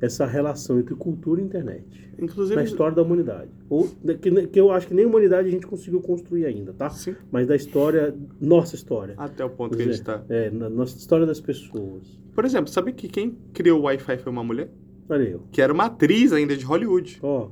[0.00, 2.56] essa relação entre cultura e internet Inclusive.
[2.56, 3.50] na história da humanidade.
[3.68, 3.88] Ou,
[4.20, 6.90] que, que eu acho que nem a humanidade a gente conseguiu construir ainda, tá?
[6.90, 7.14] Sim.
[7.30, 9.14] Mas da história, nossa história.
[9.16, 9.92] Até o ponto que a é.
[9.92, 10.22] gente tá.
[10.28, 12.18] É, na nossa história das pessoas.
[12.34, 14.70] Por exemplo, sabe que quem criou o Wi-Fi foi uma mulher?
[15.08, 15.42] Olha eu.
[15.50, 17.18] Que era uma atriz ainda de Hollywood.
[17.22, 17.48] Ó,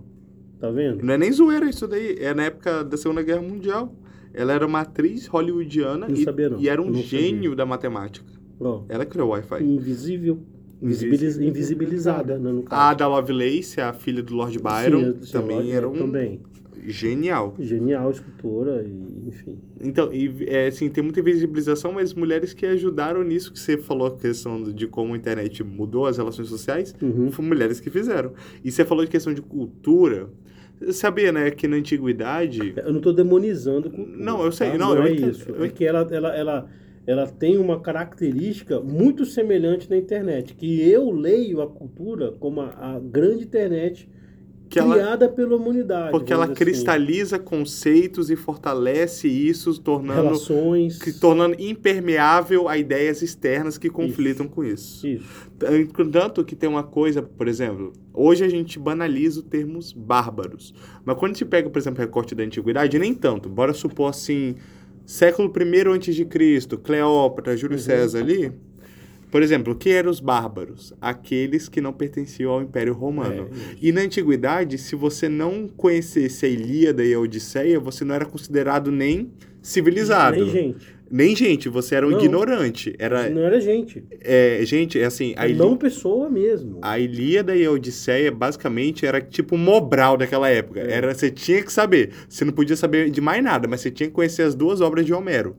[0.59, 1.03] tá vendo?
[1.05, 2.17] Não é nem zoeira isso daí.
[2.19, 3.95] É na época da Segunda Guerra Mundial.
[4.35, 6.61] Ela era uma atriz hollywoodiana Não e, sabia, não.
[6.61, 8.27] e era um não gênio da matemática.
[8.59, 9.63] Ó, Ela criou o Wi-Fi.
[9.63, 10.41] invisível.
[10.85, 12.83] Invisibiliz, invisibilizada, né, no A caso.
[12.91, 16.41] Ada Lovelace, a filha do Lord Byron, Sim, também ela- era um Também.
[16.87, 17.55] genial.
[17.59, 19.57] Genial escultora, e, enfim.
[19.81, 24.09] Então, e, é, assim, tem muita visibilização, mas mulheres que ajudaram nisso que você falou,
[24.09, 27.31] a questão de como a internet mudou as relações sociais, Uhum.
[27.33, 28.33] foram mulheres que fizeram.
[28.63, 30.29] E você falou de questão de cultura.
[30.91, 32.75] Sabia, né, que na antiguidade.
[32.77, 34.19] Eu não estou demonizando cultura.
[34.19, 34.79] Não, eu sei, tá?
[34.79, 35.49] não, não eu é entendo, isso.
[35.51, 36.69] eu É que ela, ela, ela,
[37.07, 42.95] ela tem uma característica muito semelhante na internet, que eu leio a cultura como a,
[42.95, 44.09] a grande internet
[44.75, 46.11] que ela, criada pela humanidade.
[46.11, 46.55] porque ela assim.
[46.55, 50.99] cristaliza conceitos e fortalece isso, tornando, relações.
[50.99, 55.07] que, tornando impermeável a ideias externas que conflitam com isso.
[55.07, 55.51] Isso.
[56.11, 60.75] Tanto que tem uma coisa, por exemplo, hoje a gente banaliza os termos bárbaros.
[61.05, 63.49] Mas quando a gente pega, por exemplo, recorte da antiguidade, nem tanto.
[63.49, 64.57] Bora supor assim,
[65.05, 67.83] século I antes de Cristo, Cleópatra, Júlio Uhum.
[67.83, 68.53] César ali.
[69.31, 70.95] Por exemplo, o que eram os bárbaros?
[71.01, 73.49] Aqueles que não pertenciam ao Império Romano.
[73.51, 73.77] É.
[73.83, 78.25] E na antiguidade, se você não conhecesse a Ilíada e a Odisseia, você não era
[78.25, 80.37] considerado nem civilizado.
[80.37, 80.87] Nem gente.
[81.17, 82.19] Nem gente, você era um Não.
[82.19, 82.93] ignorante.
[82.99, 84.03] Era, Não era gente.
[84.21, 86.81] é, gente, é assim, a, É Ilí- não pessoa mesmo.
[86.83, 90.81] a Ilíada e a Odisseia, basicamente, era tipo Mobral daquela época.
[90.81, 90.91] É.
[90.93, 92.11] Era, você tinha que saber.
[92.29, 95.07] Você não podia saber de mais nada, mas você tinha que conhecer as duas obras
[95.07, 95.55] de Homero.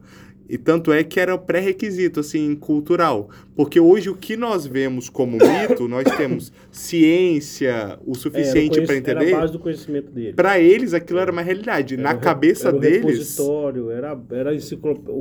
[0.48, 3.30] E tanto é que era o pré-requisito, assim, cultural.
[3.56, 8.80] Porque hoje o que nós vemos como mito, nós temos ciência o É, era, suficiente
[8.80, 9.36] o para conhec- era entender.
[9.36, 10.34] a base do conhecimento dele.
[10.34, 11.96] Para eles, aquilo era uma realidade.
[11.96, 15.20] Era Na o cabeça era deles, repositório, era, era enciclopédia.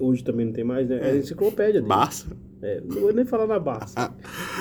[0.00, 0.96] Hoje também não tem mais, né?
[1.00, 1.86] Era enciclopédia dele.
[1.86, 2.26] Barça.
[2.68, 3.92] É, não vou nem falar na Barça.
[3.96, 4.12] Ah,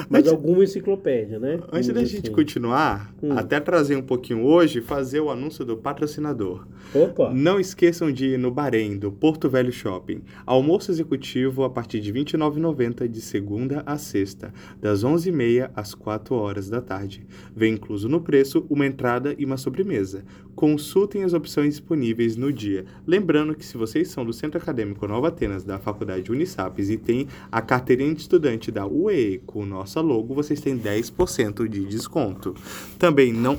[0.10, 1.60] mas antes- alguma enciclopédia, né?
[1.72, 2.32] Antes da gente assim.
[2.36, 3.32] continuar, Hum.
[3.36, 6.68] até trazer um pouquinho hoje, fazer o anúncio do patrocinador.
[6.94, 7.34] Opa!
[7.34, 10.22] Não esqueçam de ir no Bahrein, do Porto Velho Shopping.
[10.46, 16.36] Almoço executivo a partir de R$ 29,90 de segunda a sexta, das 11h30 às 4
[16.36, 17.26] horas da tarde.
[17.56, 20.24] Vem incluso no preço uma entrada e uma sobremesa.
[20.56, 22.86] Consultem as opções disponíveis no dia.
[23.06, 27.28] Lembrando que se vocês são do Centro Acadêmico Nova Atenas da Faculdade Unisapes e têm
[27.52, 32.56] a carteirinha de estudante da UE com nossa logo, vocês têm 10% de desconto.
[32.98, 33.58] Também não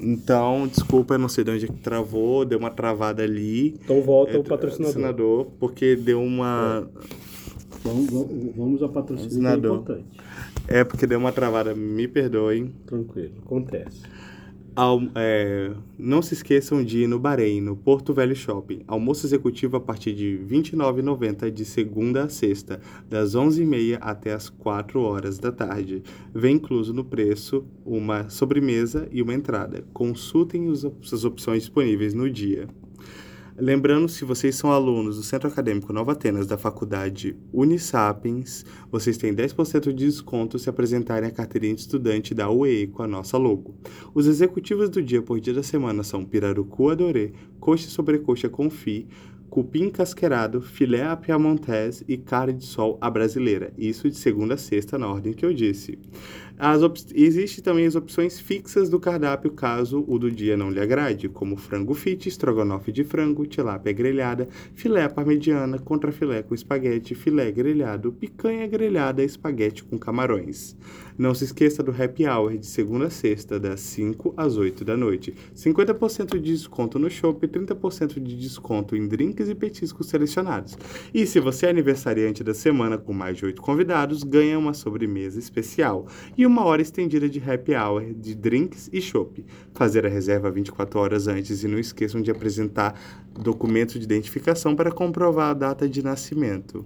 [0.00, 3.68] Então, desculpa, eu não sei de onde é que travou, deu uma travada ali.
[3.84, 4.86] Então volta É, o patrocinador.
[4.92, 6.86] patrocinador, porque deu uma.
[7.84, 10.06] Vamos, vamos, vamos ao patrocínio, que é importante.
[10.66, 12.74] É, porque deu uma travada, me perdoem.
[12.86, 14.02] Tranquilo, acontece.
[14.76, 18.80] Al- é, não se esqueçam de ir no Bahrein, no Porto Velho Shopping.
[18.88, 24.48] Almoço executivo a partir de R$ 29,90 de segunda a sexta, das 11h30 até as
[24.48, 26.02] 4 horas da tarde.
[26.34, 29.84] Vem incluso no preço uma sobremesa e uma entrada.
[29.92, 32.66] Consultem as opções disponíveis no dia.
[33.56, 39.32] Lembrando, se vocês são alunos do Centro Acadêmico Nova Atenas da Faculdade Unisapiens, vocês têm
[39.32, 43.76] 10% de desconto se apresentarem a carteirinha de estudante da UE com a nossa logo.
[44.12, 49.06] Os executivos do dia por dia da semana são pirarucu adorê, coxa sobrecoxa confit,
[49.48, 53.72] cupim casquerado, filé à piamontese e carne de sol à brasileira.
[53.78, 55.96] Isso de segunda a sexta, na ordem que eu disse.
[57.14, 61.56] Existem também as opções fixas do cardápio caso o do dia não lhe agrade, como
[61.56, 68.66] frango fit, estrogonofe de frango, tilápia grelhada, filé parmegiana, contrafilé com espaguete, filé grelhado, picanha
[68.68, 70.76] grelhada, espaguete com camarões.
[71.16, 74.96] Não se esqueça do happy hour de segunda a sexta, das 5 às 8 da
[74.96, 75.32] noite.
[75.54, 80.76] 50% de desconto no shopping e 30% de desconto em drinks e petiscos selecionados.
[81.14, 85.38] E se você é aniversariante da semana com mais de 8 convidados, ganha uma sobremesa
[85.38, 89.44] especial e uma hora estendida de happy hour de drinks e chopp.
[89.72, 92.98] Fazer a reserva 24 horas antes e não esqueçam de apresentar
[93.40, 96.84] documento de identificação para comprovar a data de nascimento.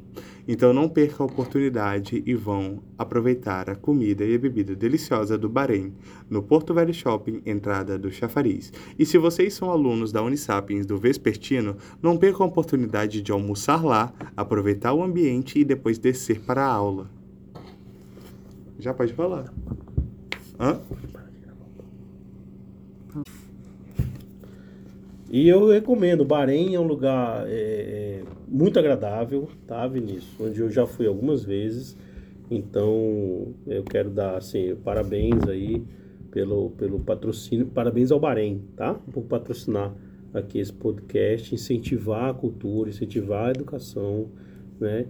[0.51, 5.47] Então não perca a oportunidade e vão aproveitar a comida e a bebida deliciosa do
[5.47, 5.93] Bahrein,
[6.31, 8.73] no Porto Velho Shopping, entrada do Chafariz.
[8.99, 13.85] E se vocês são alunos da Unisapiens do Vespertino, não percam a oportunidade de almoçar
[13.85, 17.11] lá, aproveitar o ambiente e depois descer para a aula.
[18.79, 19.53] Já pode falar.
[20.59, 20.81] Hã?
[25.31, 30.33] E eu recomendo, Bahrein é um lugar é, é, muito agradável, tá, Vinícius?
[30.41, 31.95] Onde eu já fui algumas vezes.
[32.51, 35.83] Então, eu quero dar, assim, parabéns aí
[36.31, 37.67] pelo, pelo patrocínio.
[37.67, 38.95] Parabéns ao Bahrein, tá?
[38.95, 39.95] Por patrocinar
[40.33, 44.29] aqui esse podcast, incentivar a cultura, incentivar a educação,
[44.81, 45.07] né?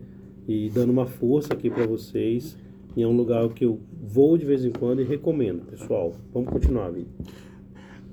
[0.48, 2.56] E dando uma força aqui para vocês.
[2.96, 6.12] E é um lugar que eu vou de vez em quando e recomendo, pessoal.
[6.32, 7.06] Vamos continuar, Vini.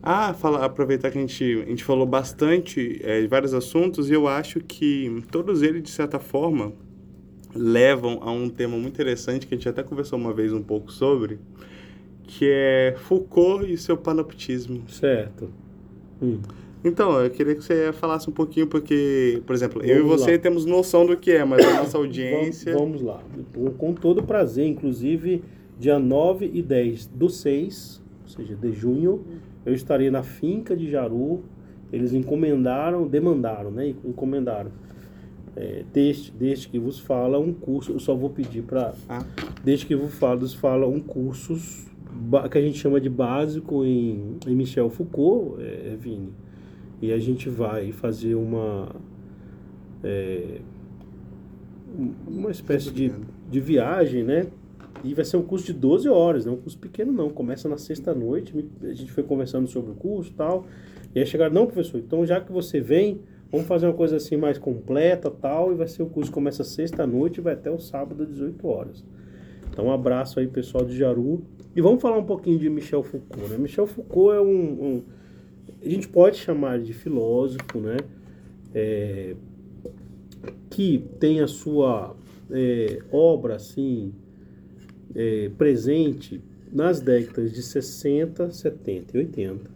[0.08, 4.14] Ah, fala, aproveitar que a gente, a gente falou bastante é, de vários assuntos e
[4.14, 6.74] eu acho que todos eles, de certa forma,
[7.56, 10.92] levam a um tema muito interessante que a gente até conversou uma vez um pouco
[10.92, 11.40] sobre,
[12.22, 14.84] que é Foucault e seu panoptismo.
[14.88, 15.50] Certo.
[16.22, 16.40] Hum.
[16.84, 20.34] Então, eu queria que você falasse um pouquinho, porque, por exemplo, eu e Vamos você
[20.34, 20.38] lá.
[20.38, 22.74] temos noção do que é, mas a nossa audiência.
[22.74, 23.24] Vamos, vamos lá.
[23.56, 25.44] Com, com todo prazer, inclusive,
[25.80, 29.26] dia 9 e 10 do 6, ou seja, de junho,
[29.66, 31.44] eu estarei na finca de Jaru.
[31.92, 33.94] Eles encomendaram, demandaram, né?
[34.04, 34.72] Encomendaram
[35.56, 39.24] é, deste que vos fala um curso, eu só vou pedir para Ah.
[39.64, 43.86] desde que vos fala, vos fala um cursos ba- que a gente chama de básico
[43.86, 46.34] em, em Michel Foucault, é, é, Vini.
[47.02, 48.90] E a gente vai fazer uma
[50.04, 50.60] é,
[51.98, 53.12] um- uma espécie de,
[53.50, 54.48] de viagem, né?
[55.04, 57.68] E vai ser um curso de 12 horas, não é um curso pequeno não, começa
[57.70, 58.54] na sexta-noite,
[58.84, 60.66] a gente foi conversando sobre o curso e tal,
[61.14, 64.36] e aí chegaram, não professor, então já que você vem, vamos fazer uma coisa assim
[64.38, 68.24] mais completa tal, e vai ser o curso começa sexta-noite e vai até o sábado
[68.24, 69.06] às 18 horas.
[69.70, 71.44] Então um abraço aí pessoal de Jaru,
[71.76, 73.58] e vamos falar um pouquinho de Michel Foucault, né?
[73.58, 74.48] Michel Foucault é um,
[74.86, 75.04] um-
[75.84, 77.98] a gente pode chamar de filósofo, né?
[78.74, 79.36] É,
[80.70, 82.16] que tem a sua
[82.50, 84.14] é, obra assim
[85.16, 89.72] é, presente nas décadas de 60, 70 e 80.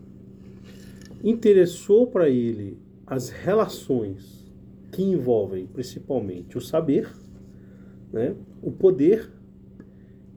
[1.23, 4.51] Interessou para ele as relações
[4.91, 7.09] que envolvem principalmente o saber,
[8.11, 9.29] né, o poder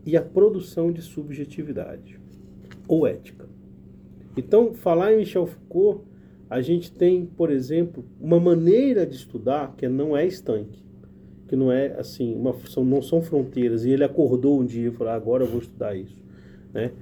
[0.05, 2.21] e a produção de subjetividade
[2.87, 3.49] ou ética.
[4.37, 6.05] Então, falar em Michel Foucault,
[6.49, 10.82] a gente tem, por exemplo, uma maneira de estudar que não é estanque,
[11.53, 13.85] que não é assim, uma, são, não são fronteiras.
[13.85, 16.17] E ele acordou um dia e falou: "Ah, agora eu vou estudar isso.
[16.73, 16.93] Né?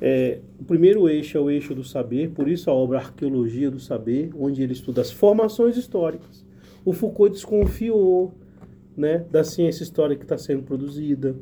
[0.00, 3.78] É, o primeiro eixo é o eixo do saber, por isso a obra Arqueologia do
[3.78, 6.42] Saber, onde ele estuda as formações históricas.
[6.82, 8.32] O Foucault desconfiou
[8.96, 11.36] né, da ciência histórica que está sendo produzida.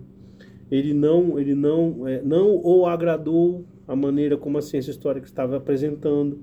[0.68, 5.58] Ele não, ele não, é, não o agradou a maneira como a ciência histórica estava
[5.58, 6.40] apresentando.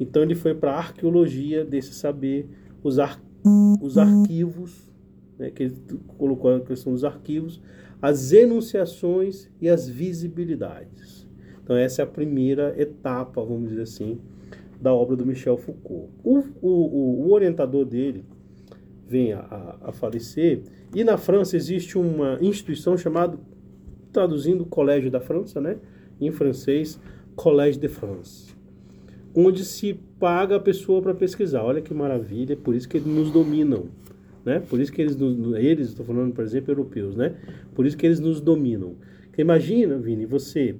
[0.00, 2.48] Então ele foi para a arqueologia desse saber,
[2.82, 3.22] os, ar,
[3.80, 4.87] os arquivos,
[5.38, 5.76] né, que ele
[6.16, 7.60] colocou a questão dos arquivos,
[8.00, 11.26] as enunciações e as visibilidades.
[11.62, 14.18] Então essa é a primeira etapa, vamos dizer assim,
[14.80, 16.10] da obra do Michel Foucault.
[16.22, 18.24] O, o, o orientador dele
[19.06, 20.62] vem a, a, falecer
[20.94, 23.38] e na França existe uma instituição chamada,
[24.12, 25.76] traduzindo Colégio da França, né,
[26.20, 27.00] em francês,
[27.34, 28.58] Collège de France
[29.34, 31.62] onde se paga a pessoa para pesquisar.
[31.62, 33.86] Olha que maravilha, por isso que eles nos dominam,
[34.48, 34.60] né?
[34.60, 35.14] Por isso que eles,
[35.58, 37.34] eles, estou falando, por exemplo, europeus, né?
[37.74, 38.96] Por isso que eles nos dominam.
[39.26, 40.74] Porque imagina, Vini, você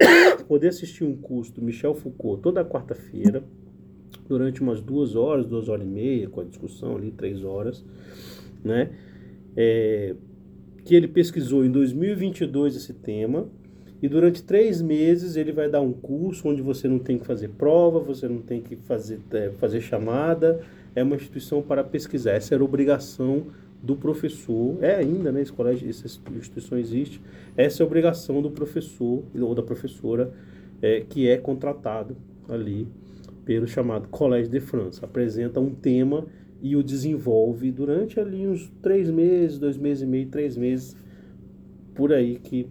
[0.48, 3.44] poder assistir um curso do Michel Foucault toda quarta-feira,
[4.26, 7.84] durante umas duas horas, duas horas e meia, com a discussão ali, três horas,
[8.64, 8.90] né?
[9.54, 10.14] É,
[10.82, 13.46] que ele pesquisou em 2022 esse tema,
[14.02, 17.48] e durante três meses ele vai dar um curso onde você não tem que fazer
[17.50, 20.60] prova, você não tem que fazer, é, fazer chamada.
[20.94, 22.32] É uma instituição para pesquisar.
[22.32, 23.46] Essa era obrigação
[23.82, 24.82] do professor.
[24.82, 25.42] É ainda, né?
[25.42, 27.20] Esse colégio, essa instituição existe.
[27.56, 30.32] Essa é a obrigação do professor ou da professora
[30.80, 32.16] é, que é contratado
[32.48, 32.88] ali
[33.44, 35.04] pelo chamado Collège de France.
[35.04, 36.26] Apresenta um tema
[36.62, 40.96] e o desenvolve durante ali uns três meses, dois meses e meio, três meses,
[41.94, 42.66] por aí que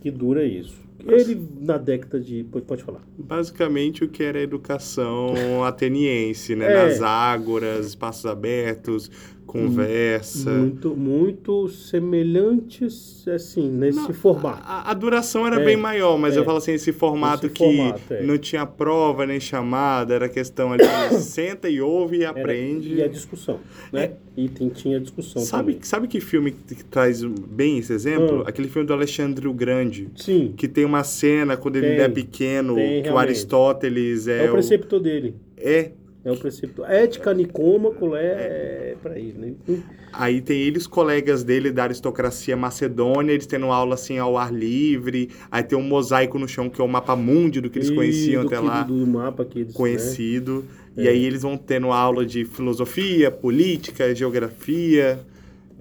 [0.00, 0.85] que dura isso.
[1.08, 2.44] Ele, na década de.
[2.44, 3.00] Pode falar.
[3.16, 5.34] Basicamente o que era a educação
[5.64, 6.72] ateniense, né?
[6.72, 6.86] É.
[6.86, 9.10] Nas ágoras, espaços abertos,
[9.46, 10.50] conversa.
[10.50, 14.62] Muito, muito semelhantes, assim, nesse Não, formato.
[14.64, 16.38] A, a duração era É, bem maior, mas é.
[16.40, 18.22] eu falo assim, esse formato Esse que formato, é.
[18.22, 20.82] não tinha prova nem chamada, era questão ali,
[21.20, 22.94] senta e ouve e Era- aprende.
[22.94, 23.60] E a discussão,
[23.92, 24.12] né?
[24.36, 25.78] E tem, tinha discussão Sabe, também.
[25.84, 28.42] sabe que filme que traz bem esse exemplo?
[28.44, 28.50] Ah.
[28.50, 30.08] Aquele filme do Alexandre o Grande.
[30.16, 33.28] Sim, Que tem uma cena quando ele Tem, é pequeno, tem, que o realmente.
[33.28, 35.34] Aristóteles é, é o preceptor dele.
[35.56, 35.90] É.
[36.26, 36.90] É o preceptor.
[36.90, 39.34] Ética nicômaco é para ele,
[39.68, 39.78] né?
[40.12, 44.52] Aí tem ele os colegas dele da aristocracia macedônia, eles tendo aula assim ao ar
[44.52, 45.30] livre.
[45.52, 47.94] Aí tem um mosaico no chão que é o mapa mundi do que eles E
[47.94, 48.82] conheciam até que- lá.
[48.82, 49.74] Do, mapa que eles, né?
[49.76, 50.64] conhecido.
[50.96, 51.10] E É.
[51.10, 55.20] aí eles vão tendo aula de filosofia, política, geografia.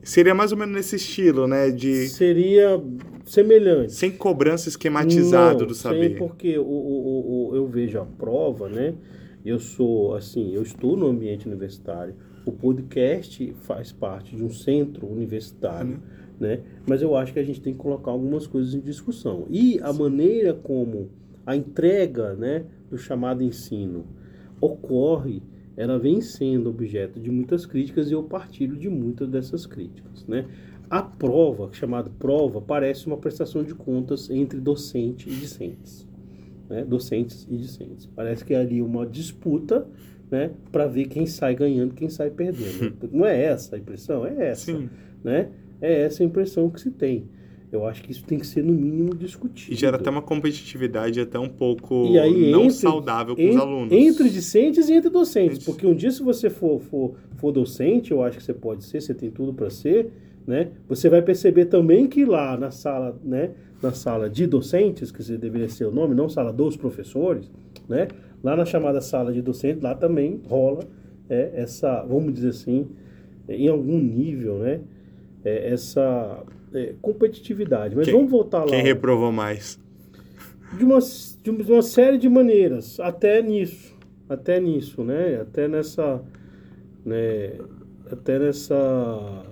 [0.03, 1.71] Seria mais ou menos nesse estilo, né?
[1.71, 2.79] De Seria
[3.25, 3.93] semelhante.
[3.93, 6.17] sem cobrança esquematizado Não, do saber.
[6.19, 8.93] porque o, o, o, o- eu vejo a prova, né?
[9.45, 12.15] Eu sou, assim, eu estou no ambiente universitário.
[12.45, 15.99] O podcast faz parte de um centro universitário, Uhum.
[16.39, 16.61] né?
[16.87, 19.45] Mas eu acho que a gente tem que colocar algumas coisas em discussão.
[19.49, 21.09] E a maneira como
[21.45, 24.05] a entrega, né, do chamado ensino
[24.59, 25.41] ocorre,
[25.77, 30.47] ela vem sendo objeto de muitas críticas e eu partilho de muitas dessas críticas, né?
[30.89, 36.07] A prova, chamada prova, parece uma prestação de contas entre docente e discentes.
[36.69, 36.83] Né?
[36.83, 38.07] Docentes e discentes.
[38.15, 39.87] Parece que é ali uma disputa
[40.31, 40.51] né?
[40.71, 42.95] para ver quem sai ganhando quem sai perdendo.
[43.11, 44.25] Não é essa a impressão?
[44.25, 44.71] É essa.
[44.71, 44.89] Sim.
[45.23, 45.49] Né?
[45.81, 47.25] É essa a impressão que se tem.
[47.71, 49.73] Eu acho que isso tem que ser, no mínimo, discutido.
[49.73, 53.49] E gera até uma competitividade até um pouco E aí, não entre- saudável com En-
[53.49, 53.91] os alunos.
[53.91, 55.57] Entre discentes e entre docentes.
[55.57, 58.83] Entre- Porque um dia, se você for, for, for docente, eu acho que você pode
[58.85, 60.09] ser, você tem tudo para ser,
[60.47, 60.69] né?
[60.87, 63.51] Você vai perceber também que lá na sala, né?
[63.85, 67.51] Na sala de docentes, que deveria ser o nome, não sala dos professores,
[67.87, 68.07] né?
[68.43, 70.85] Lá na chamada sala de docentes, lá também rola
[71.29, 72.87] é, essa, vamos dizer assim,
[73.47, 74.81] é, em algum nível, né?
[75.43, 76.43] É, essa
[76.73, 77.95] é, competitividade.
[77.95, 79.79] Mas Quem- vamos voltar lá Quem reprovou mais?
[80.75, 83.95] de uma, de uma- de uma série de maneiras, até nisso,
[84.27, 85.39] até nisso, né?
[85.41, 86.23] Até nessa,
[87.05, 87.51] né?
[88.11, 89.43] Até nessa,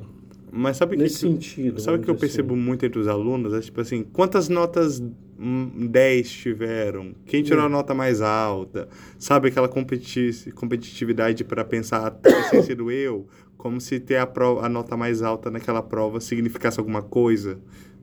[0.56, 1.82] Mas sabe o que, nesse que, sentido.
[1.82, 2.36] sabe que eu dizer assim.
[2.38, 3.54] percebo muito entre os alunos?
[3.54, 5.02] É tipo assim, quantas notas
[5.40, 7.16] hum, 10 tiveram?
[7.26, 7.66] Quem tirou Hum.
[7.66, 8.88] a nota mais alta?
[9.18, 13.26] Sabe aquela competi competitividade para pensar ter ter sido eu?
[13.58, 17.58] Como se ter a, prova, a nota mais alta naquela prova significasse alguma coisa?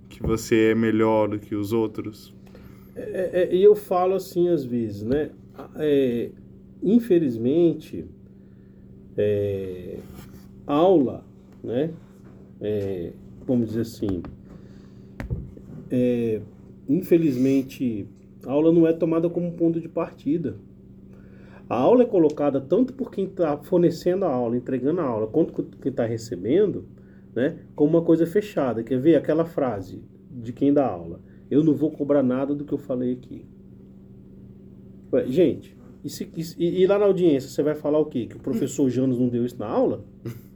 [0.09, 2.35] Que você é melhor do que os outros?
[2.97, 5.31] É, é, E eu falo assim às vezes, né?
[5.77, 6.31] É,
[6.83, 8.05] infelizmente,
[9.17, 9.99] é,
[10.67, 11.25] aula,
[11.63, 11.91] né?
[12.61, 13.13] É,
[13.47, 14.23] vamos dizer assim,
[15.91, 16.41] é,
[16.89, 18.07] infelizmente,
[18.47, 20.57] a aula não é tomada como ponto de partida.
[21.69, 25.53] A aula é colocada tanto por quem está fornecendo a aula, entregando a aula, quanto
[25.53, 26.85] por quem está recebendo,
[27.35, 27.59] né?
[27.77, 28.83] Como uma coisa fechada.
[28.83, 31.21] Quer ver aquela frase de quem dá aula?
[31.49, 33.45] Eu não vou cobrar nada do que eu falei aqui.
[35.13, 38.27] Ué, gente, e, se- e- e lá na audiência você vai falar o quê?
[38.27, 40.05] Que o professor Janos não deu isso na aula?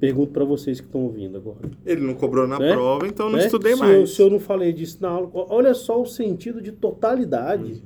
[0.00, 1.58] Pergunto para vocês que estão ouvindo agora.
[1.86, 2.72] Ele não cobrou na Né?
[2.72, 3.44] prova, então não né?
[3.46, 3.94] estudei se mais.
[3.94, 7.82] Eu, se eu não falei disso na aula, olha só o sentido de totalidade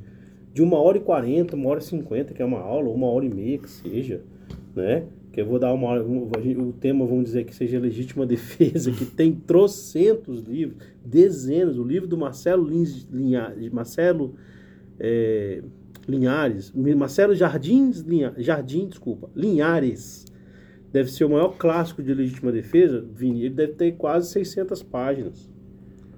[0.53, 3.07] de uma hora e quarenta, uma hora e cinquenta, que é uma aula, ou uma
[3.07, 4.23] hora e meia que seja,
[4.75, 5.05] né?
[5.33, 6.23] Que eu vou dar uma hora, um-
[6.69, 12.09] o tema, vamos dizer que seja legítima defesa, que tem trocentos livros, dezenas, o livro
[12.09, 14.35] do Marcelo Lins, Linha, Marcelo
[14.99, 15.63] é,
[16.09, 18.05] Linhares, Marcelo Jardins,
[18.39, 20.25] Jardim, desculpa, Linhares,
[20.93, 25.51] deve ser o maior clássico de legítima defesa, Vini, ele deve ter quase 600 páginas.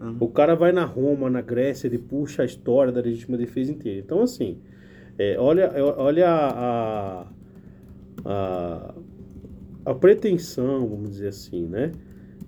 [0.00, 0.16] Uhum.
[0.20, 3.98] O cara vai na Roma, na Grécia, ele puxa a história da legítima defesa inteira.
[3.98, 4.58] Então, assim,
[5.18, 7.26] é, olha, olha a,
[8.24, 8.94] a,
[9.84, 11.92] a pretensão, vamos dizer assim, né?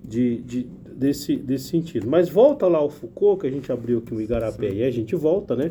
[0.02, 2.08] De, de, desse, desse sentido.
[2.08, 5.14] Mas volta lá ao Foucault, que a gente abriu aqui o Igarapé, e a gente
[5.14, 5.70] volta, né?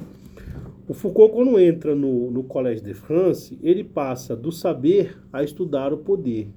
[0.91, 5.93] O Foucault, quando entra no, no Collège de France, ele passa do saber a estudar
[5.93, 6.49] o poder.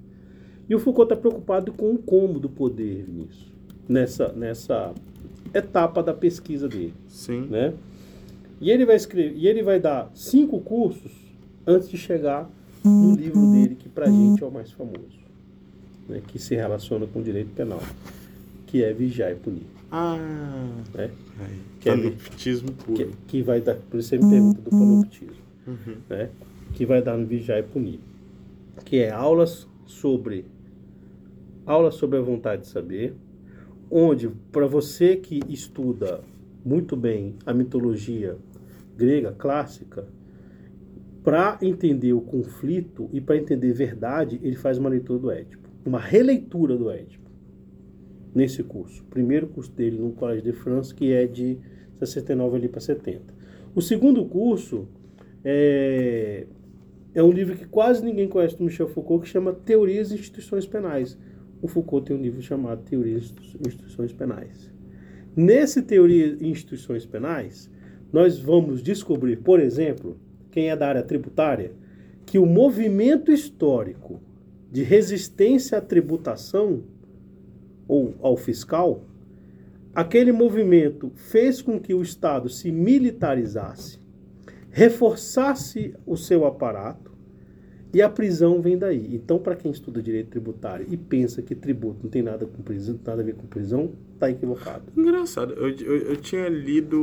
[0.69, 3.53] E o Foucault está preocupado com o como do poder, Vinícius,
[3.89, 4.93] nessa, nessa
[5.55, 7.43] etapa da pesquisa dele, Sim.
[7.43, 7.75] né?
[8.61, 11.13] E ele vai escrever, e ele vai dar cinco cursos
[11.65, 12.51] antes de chegar
[12.85, 15.21] no livro dele, que pra gente é o mais famoso,
[16.09, 16.21] né?
[16.27, 17.81] que se relaciona com o direito penal,
[18.67, 19.63] que é Vigiar e Punir.
[19.93, 20.19] Ah,
[20.93, 21.09] Né?
[21.41, 21.59] Aí.
[21.81, 22.95] Que é Panoptismo puro.
[22.97, 25.97] que, que vai dar, por isso você me pergunta do panoptismo, Uhum.
[26.11, 26.29] né?
[26.75, 28.01] que vai dar no Vigiar e Punir,
[28.85, 30.45] que é aulas sobre
[31.67, 33.15] aulas sobre a vontade de saber,
[33.91, 36.21] onde para você que estuda
[36.65, 38.37] muito bem a mitologia
[38.97, 40.07] grega clássica,
[41.23, 45.99] para entender o conflito e para entender verdade, ele faz uma leitura do Édipo, uma
[45.99, 47.24] releitura do Édipo
[48.35, 49.05] nesse curso.
[49.05, 51.59] Primeiro curso dele no Collège de France, que é de
[51.99, 53.23] 69 ali para 70.
[53.75, 54.89] O segundo curso
[55.45, 56.47] é,
[57.15, 60.67] é um livro que quase ninguém conhece do Michel Foucault, que chama Teorias e Instituições
[60.67, 61.19] Penais.
[61.63, 63.33] O Foucault tem um livro chamado Teorias
[63.65, 64.71] e Instituições Penais.
[65.37, 67.71] Nesse Teoria e Instituições Penais,
[68.13, 70.17] nós vamos descobrir, por exemplo,
[70.51, 71.73] quem é da área tributária,
[72.25, 74.21] que o movimento histórico
[74.71, 76.85] de resistência à tributação
[77.87, 79.05] ou ao fiscal,
[79.95, 83.99] aquele movimento fez com que o Estado se militarizasse,
[84.71, 87.15] reforçasse o seu aparato
[87.95, 89.15] e a prisão vem daí.
[89.15, 92.99] Então, para quem estuda direito tributário e pensa que tributo não tem nada, com prisão,
[93.07, 94.83] nada a ver com prisão, está equivocado.
[94.97, 97.01] Engraçado, eu, eu, eu tinha lido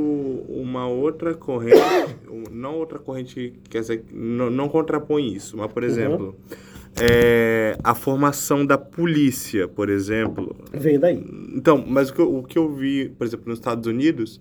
[0.49, 1.77] uma outra corrente,
[2.51, 6.35] não outra corrente, quer dizer, não, não contrapõe isso, mas, por exemplo,
[6.99, 10.55] é, a formação da polícia, por exemplo.
[10.73, 11.23] Vem daí.
[11.55, 14.39] Então, mas o que, eu, o que eu vi, por exemplo, nos Estados Unidos,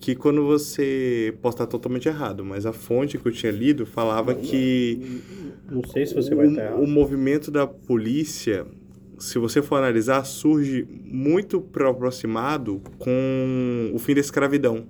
[0.00, 4.34] que quando você, posso estar totalmente errado, mas a fonte que eu tinha lido falava
[4.34, 5.20] que
[5.70, 6.86] Não sei se você vai o, estar o errado.
[6.88, 8.66] movimento da polícia,
[9.18, 14.86] se você for analisar, surge muito pro- aproximado com o fim da escravidão,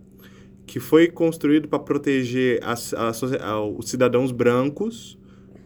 [0.66, 5.18] que foi construído para proteger as- a socie- a- os cidadãos brancos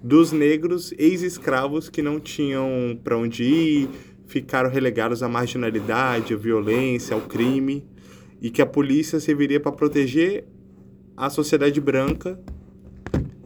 [0.02, 3.89] dos negros ex-escravos que não tinham para onde ir,
[4.27, 7.85] ficaram relegados à marginalidade, à violência, ao crime,
[8.40, 10.44] e que a polícia serviria para proteger
[11.16, 12.39] a sociedade branca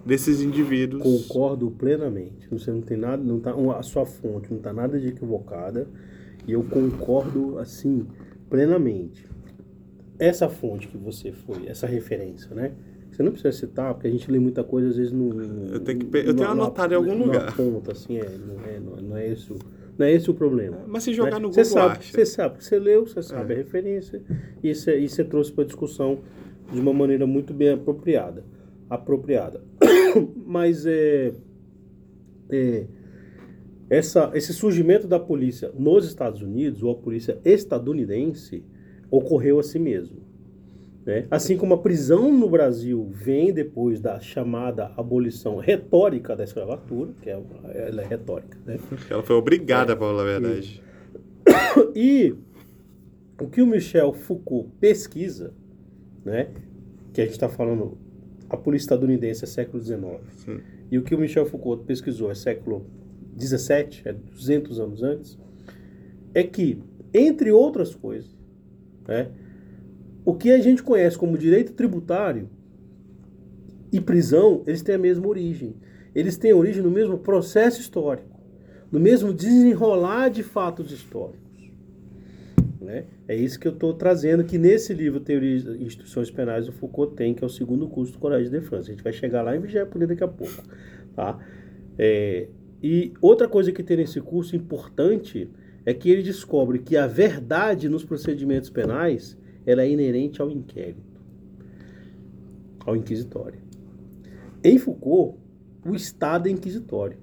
[0.05, 1.03] desses indivíduos.
[1.03, 2.49] Concordo plenamente.
[2.51, 5.87] Você não tem nada, não tá, a sua fonte não está nada de equivocada
[6.47, 8.07] e eu concordo assim
[8.49, 9.29] plenamente.
[10.19, 12.73] Essa fonte que você foi, essa referência, né?
[13.11, 15.73] Você não precisa citar, porque a gente lê muita coisa, às vezes no.
[15.73, 17.55] Eu tenho, que, eu tenho anotado em algum lugar.
[17.57, 19.57] Ponta, assim, é, não, é, não, não, é esse o,
[19.99, 20.79] não é esse o problema.
[20.87, 21.39] Mas se jogar né?
[21.41, 22.13] no Google, você sabe, acha.
[22.13, 23.57] Você sabe, você leu, você sabe é.
[23.57, 24.23] a referência,
[24.63, 26.21] e você, e você trouxe para a discussão
[26.73, 28.45] de uma maneira muito bem apropriada.
[28.89, 29.63] apropriada.
[30.47, 31.33] Mas é,
[32.49, 32.87] é
[33.91, 38.65] essa, esse surgimento da polícia nos Estados Unidos, ou a polícia estadunidense,
[39.11, 40.30] ocorreu assim mesmo.
[41.05, 41.27] Né?
[41.31, 47.31] Assim como a prisão no Brasil vem depois da chamada abolição retórica da escravatura, que
[47.31, 47.41] é,
[47.75, 48.59] ela é retórica.
[48.67, 48.79] Né?
[49.09, 50.83] Ela foi obrigada, é, para falar a verdade.
[51.95, 52.37] E, e
[53.41, 55.55] o que o Michel Foucault pesquisa,
[56.25, 56.49] né,
[57.13, 57.97] que a gente está falando,
[58.49, 60.61] a polícia estadunidense é século XIX, Sim.
[60.91, 62.85] e o que o Michel Foucault pesquisou é século
[63.35, 65.39] 17, é 200 anos antes,
[66.35, 66.83] é que,
[67.15, 68.37] entre outras coisas,
[69.09, 69.31] né,
[70.31, 72.49] o que a gente conhece como direito tributário
[73.93, 75.75] e prisão, eles têm a mesma origem.
[76.15, 78.41] Eles têm origem no mesmo processo histórico,
[78.93, 81.41] no mesmo desenrolar de fatos históricos.
[82.81, 83.07] Né?
[83.27, 87.17] É isso que eu estou trazendo, que nesse livro Teoria e Instituições Penais o Foucault
[87.17, 88.89] tem, que é o segundo curso do Colégio de França.
[88.89, 90.63] A gente vai chegar lá em Vigiapolia daqui a pouco.
[91.17, 91.41] Tá?
[91.99, 92.47] É,
[92.81, 95.51] e outra coisa que tem nesse curso importante
[95.85, 99.37] é que ele descobre que a verdade nos procedimentos penais
[99.67, 101.21] ela é inerente ao inquérito,
[102.85, 103.61] ao inquisitório.
[104.63, 105.39] Em Foucault,
[105.85, 107.17] o Estado é inquisitório.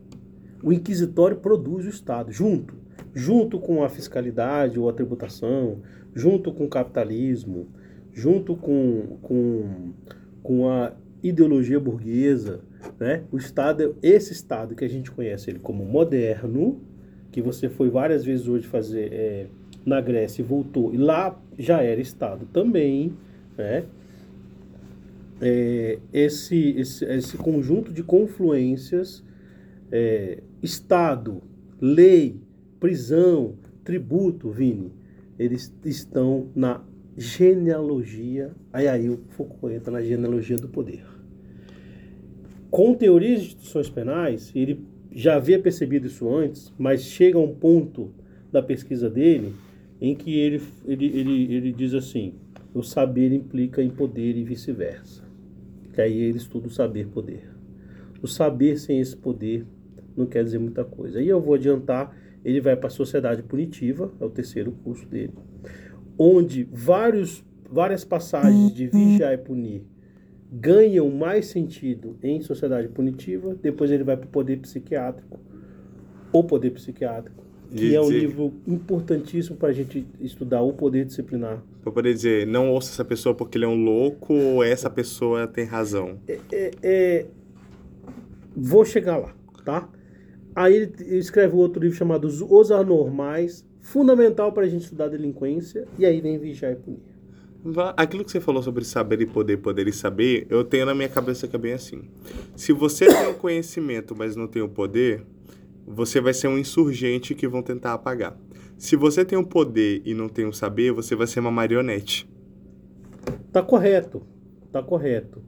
[0.64, 2.74] O inquisitório produz o Estado, junto,
[3.14, 5.82] junto com a fiscalidade ou a tributação,
[6.14, 7.68] junto com o capitalismo,
[8.12, 9.94] junto com, com,
[10.42, 12.62] com a ideologia burguesa,
[13.00, 13.24] né?
[13.32, 16.82] O Estado, esse Estado que a gente conhece ele como moderno,
[17.32, 19.48] que você foi várias vezes hoje fazer é,
[19.88, 23.14] na Grécia e voltou, e lá já era Estado também,
[23.58, 23.86] né?
[25.40, 29.24] É, esse, esse, esse conjunto de confluências,
[29.92, 31.42] é, Estado,
[31.80, 32.40] lei,
[32.80, 34.92] prisão, tributo, Vini,
[35.40, 36.82] eles estão na
[37.16, 41.04] genealogia, aí aí o Foucault entra na genealogia do poder
[42.70, 47.54] com teorias de instituições penais, ele já havia percebido isso antes, mas chega a um
[47.54, 48.12] ponto
[48.52, 49.54] da pesquisa dele
[50.00, 52.36] em que ele, ele, ele, ele diz assim:
[52.74, 55.24] o saber implica em poder e vice-versa.
[55.94, 57.50] Que aí ele estuda o saber-poder.
[58.22, 59.66] O saber sem esse poder
[60.16, 61.20] não quer dizer muita coisa.
[61.20, 65.34] Aí eu vou adiantar: ele vai para a sociedade punitiva, é o terceiro curso dele,
[66.18, 69.86] onde vários, várias passagens de vigiar e punir
[70.52, 75.40] ganham mais sentido em sociedade punitiva, depois ele vai para o poder psiquiátrico,
[76.32, 77.37] o poder psiquiátrico,
[77.76, 81.62] que é um livro importantíssimo para a gente estudar o poder disciplinar.
[81.82, 85.48] Para poder dizer, não ouça essa pessoa porque ele é um louco ou essa pessoa
[85.48, 86.20] tem razão.
[86.28, 87.26] É, é, é...
[88.56, 89.90] Vou chegar lá, tá?
[90.56, 96.06] Aí ele escreve outro livro chamado Os Anormais, fundamental para a gente estudar delinquência, e
[96.06, 97.18] aí vem Vigiar e Punir.
[97.96, 101.10] Aquilo que você falou sobre saber e poder, poder e saber, eu tenho na minha
[101.10, 102.04] cabeça que é bem assim.
[102.56, 105.24] Se você tem o conhecimento, mas não tem o poder,
[105.88, 108.38] você vai ser um insurgente que vão tentar apagar.
[108.78, 112.30] Se você tem o poder e não tem o saber, você vai ser uma marionete.
[113.52, 114.22] Tá correto,
[114.72, 115.42] tá correto.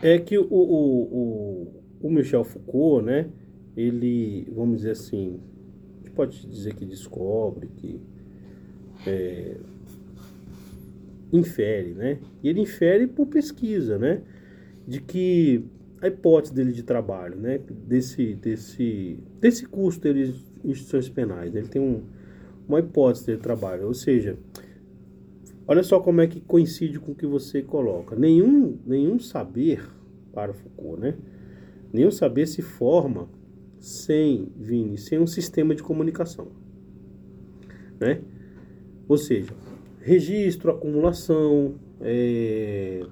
[0.00, 3.28] É que o, o, o, o Michel Foucault, né,
[3.76, 5.40] ele, vamos dizer assim,
[5.94, 8.00] a gente pode dizer que descobre que
[9.04, 9.56] é,
[11.32, 12.18] infere, né?
[12.42, 14.22] E ele infere por pesquisa, né?
[14.86, 15.64] De que
[16.00, 17.60] a hipótese dele de trabalho, né?
[17.86, 22.02] Desse, desse, desse curso dele de instituições penais, ele tem um,
[22.68, 24.38] uma hipótese de trabalho, ou seja,
[25.66, 28.14] olha só como é que coincide com o que você coloca.
[28.14, 29.82] Nenhum, nenhum saber
[30.32, 31.14] para Foucault, né?
[31.92, 33.28] Nenhum saber se forma
[33.80, 36.48] sem, Vini, sem um sistema de comunicação,
[37.98, 38.20] né?
[39.08, 39.52] Ou seja,
[40.00, 43.04] registro, acumulação, é,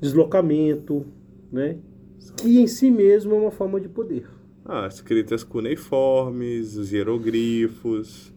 [0.00, 1.04] deslocamento,
[1.50, 1.76] né?
[2.36, 4.26] Que em si mesmo é uma forma de poder.
[4.64, 8.32] Ah, escritas cuneiformes, os hieroglifos.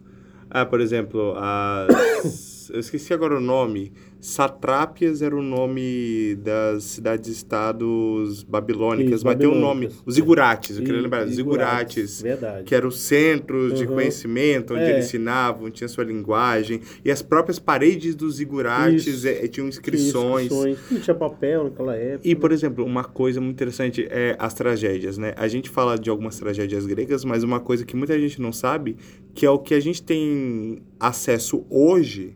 [0.50, 3.92] Ah, por exemplo, as, eu esqueci agora o nome.
[4.24, 10.82] Satrápias era o nome das cidades-estados babilônicas, Isso, mas tem um nome, os Igurates, eu
[10.82, 12.64] queria E- lembrar, os Igurates, Verdade.
[12.64, 13.92] que eram os centros de Uhum.
[13.96, 14.92] conhecimento, onde É.
[14.94, 19.28] eles ensinavam, tinha sua linguagem, e as próprias paredes dos Igurates Isso.
[19.28, 20.46] eh, tinham inscrições.
[20.46, 20.78] Inscrições.
[20.90, 22.26] Não tinha papel naquela época.
[22.26, 25.34] E, por exemplo, uma coisa muito interessante é as tragédias, né?
[25.36, 28.96] A gente fala de algumas tragédias gregas, mas uma coisa que muita gente não sabe,
[29.34, 32.34] que é o que a gente tem acesso hoje,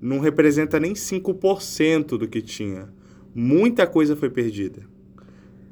[0.00, 2.88] não representa nem 5% do que tinha.
[3.34, 4.82] Muita coisa foi perdida.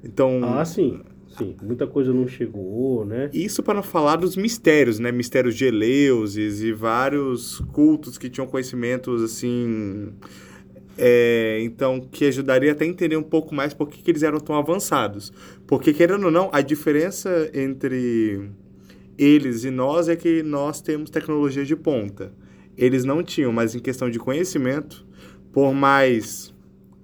[0.05, 1.01] Então, Ah, sim.
[1.37, 1.55] Sim.
[1.63, 3.31] Muita coisa não chegou, né?
[3.33, 5.13] isso para não falar dos mistérios, né?
[5.13, 10.09] Mistérios de Eleusis e vários cultos que tinham conhecimentos, assim...
[10.97, 14.41] é, então, que ajudaria até a entender um pouco mais por que, que eles eram
[14.41, 15.33] tão avançados.
[15.67, 18.49] Porque, querendo ou não, a diferença entre
[19.17, 22.33] eles e nós é que nós temos tecnologia de ponta.
[22.79, 25.05] Eles não tinham, mas em questão de conhecimento,
[25.53, 26.55] por mais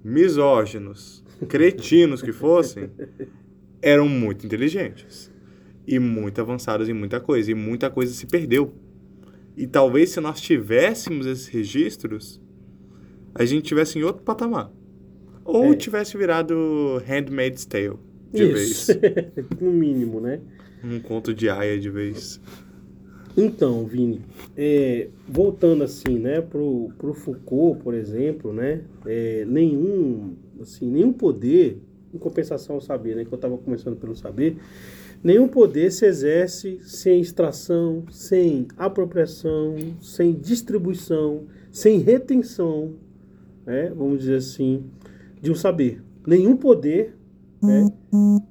[0.01, 2.89] misóginos, cretinos que fossem,
[3.81, 5.29] eram muito inteligentes
[5.85, 8.73] e muito avançados em muita coisa, e muita coisa se perdeu.
[9.57, 12.41] E talvez se nós tivéssemos esses registros,
[13.33, 14.71] a gente tivesse em outro patamar.
[15.43, 15.75] Ou É.
[15.75, 17.97] tivesse virado Handmaid's Tale
[18.33, 18.87] de Isso.
[18.93, 18.99] vez.
[19.61, 20.39] no mínimo, né?
[20.83, 22.39] Um conto de Aya de vez.
[23.37, 24.21] Então, Vini,
[24.55, 31.81] é, voltando assim, né, pro, pro Foucault, por exemplo, né, é, nenhum, assim, nenhum poder,
[32.13, 34.55] em compensação ao saber, né, que eu estava começando pelo saber,
[35.21, 41.43] nenhum poder se exerce sem extração, sem apropriação, sem distribuição,
[41.73, 42.93] sem retenção,
[43.65, 44.85] né, vamos dizer assim,
[45.41, 46.01] de um saber.
[46.25, 47.14] Nenhum poder
[47.65, 47.85] né,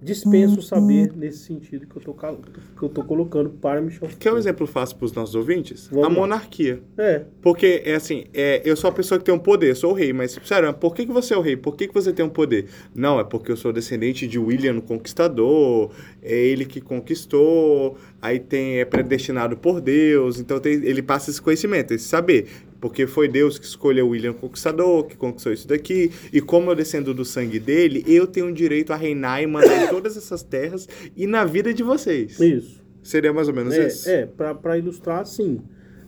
[0.03, 4.07] dispensa o saber nesse sentido que eu tô, que eu tô colocando para Michel Quer
[4.09, 4.39] um Foucault.
[4.39, 5.89] exemplo fácil para os nossos ouvintes?
[5.89, 6.15] Vamos a lá.
[6.15, 6.83] monarquia.
[6.99, 9.95] É, Porque, é assim, é, eu sou a pessoa que tem um poder, sou o
[9.95, 11.57] rei, mas, sério, por que, que você é o rei?
[11.57, 12.67] Por que, que você tem um poder?
[12.95, 15.91] Não, é porque eu sou descendente de William o Conquistador,
[16.23, 21.41] é ele que conquistou, aí tem, é predestinado por Deus, então tem- ele passa esse
[21.41, 22.47] conhecimento, esse saber.
[22.85, 27.15] Porque foi Deus que escolheu William Conquistador, que conquistou isso daqui, e como eu descendo
[27.15, 30.87] do sangue dele, eu tenho direito a reinar e mandar em todas essas terras
[31.17, 32.39] e na vida de vocês.
[32.39, 32.85] isso.
[33.03, 34.11] Seria mais ou menos isso?
[34.11, 35.63] É, é para ilustrar, sim.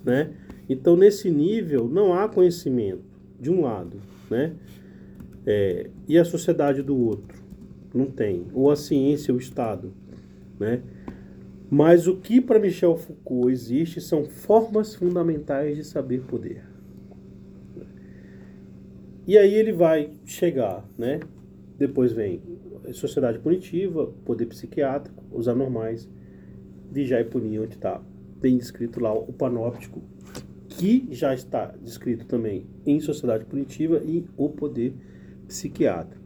[0.05, 0.33] Né?
[0.69, 3.05] Então, nesse nível, não há conhecimento,
[3.41, 3.97] de um lado,
[4.29, 4.53] né?
[5.47, 7.43] É, e a sociedade do outro?
[7.95, 8.49] Não tem.
[8.53, 9.95] Ou a ciência, o Estado,
[10.61, 10.83] né?
[11.69, 16.65] Mas o que para Michel Foucault existe são formas fundamentais de saber poder.
[19.27, 21.19] E aí ele vai chegar, né?
[21.77, 22.41] Depois vem
[22.93, 26.09] sociedade punitiva, poder psiquiátrico, os anormais,
[26.91, 28.01] vigiar e punir, onde está
[28.41, 30.01] bem descrito lá o panóptico,
[30.69, 34.95] que já está descrito também em sociedade punitiva e o poder
[35.49, 36.25] psiquiátrico.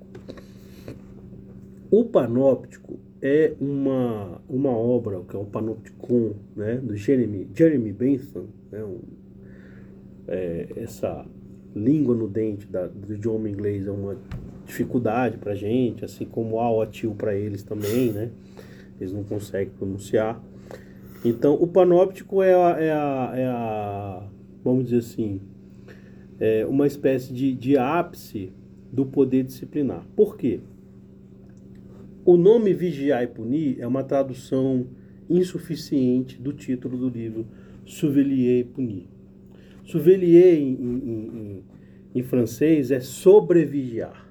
[1.90, 8.46] O panóptico é uma, uma obra, que é o Panopticon, né, do Jeremy, Jeremy Bentham,
[8.70, 9.00] né, um,
[10.26, 11.26] é, essa
[11.74, 14.16] língua no dente da, do idioma inglês é uma
[14.66, 18.30] dificuldade para gente, assim como a o atil para eles também, né?
[19.00, 20.42] Eles não conseguem pronunciar.
[21.24, 24.22] Então, o panóptico é a, é a, é a
[24.64, 25.40] vamos dizer assim,
[26.38, 28.52] é uma espécie de, de ápice
[28.92, 30.04] do poder disciplinar.
[30.16, 30.60] Por quê?
[32.24, 34.86] O nome Vigiar e Punir é uma tradução
[35.28, 37.46] insuficiente do título do livro
[37.86, 39.06] Souvelier e Punir.
[39.84, 41.64] Souvelier em, em, em,
[42.14, 44.28] em francês é sobrevigiar.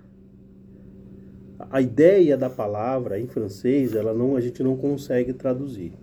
[1.70, 5.94] A ideia da palavra em francês, ela não, a gente não consegue traduzir.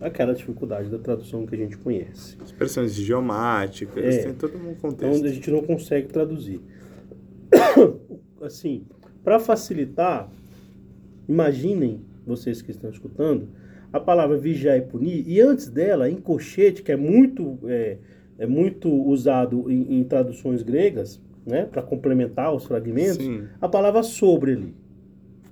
[0.00, 2.36] Aquela dificuldade da tradução que a gente conhece.
[2.44, 4.22] Expressões idiomáticas, É.
[4.24, 5.24] tem todo um Então contexto.
[5.24, 6.60] a gente não consegue traduzir.
[8.40, 8.84] Assim,
[9.24, 10.30] para facilitar,
[11.28, 13.48] imaginem vocês que estão escutando
[13.92, 17.96] a palavra vigiar e punir e antes dela em cochete que é muito é,
[18.38, 23.44] é muito usado em, em traduções gregas, né, para complementar os fragmentos, Sim.
[23.60, 24.74] a palavra sobre ali.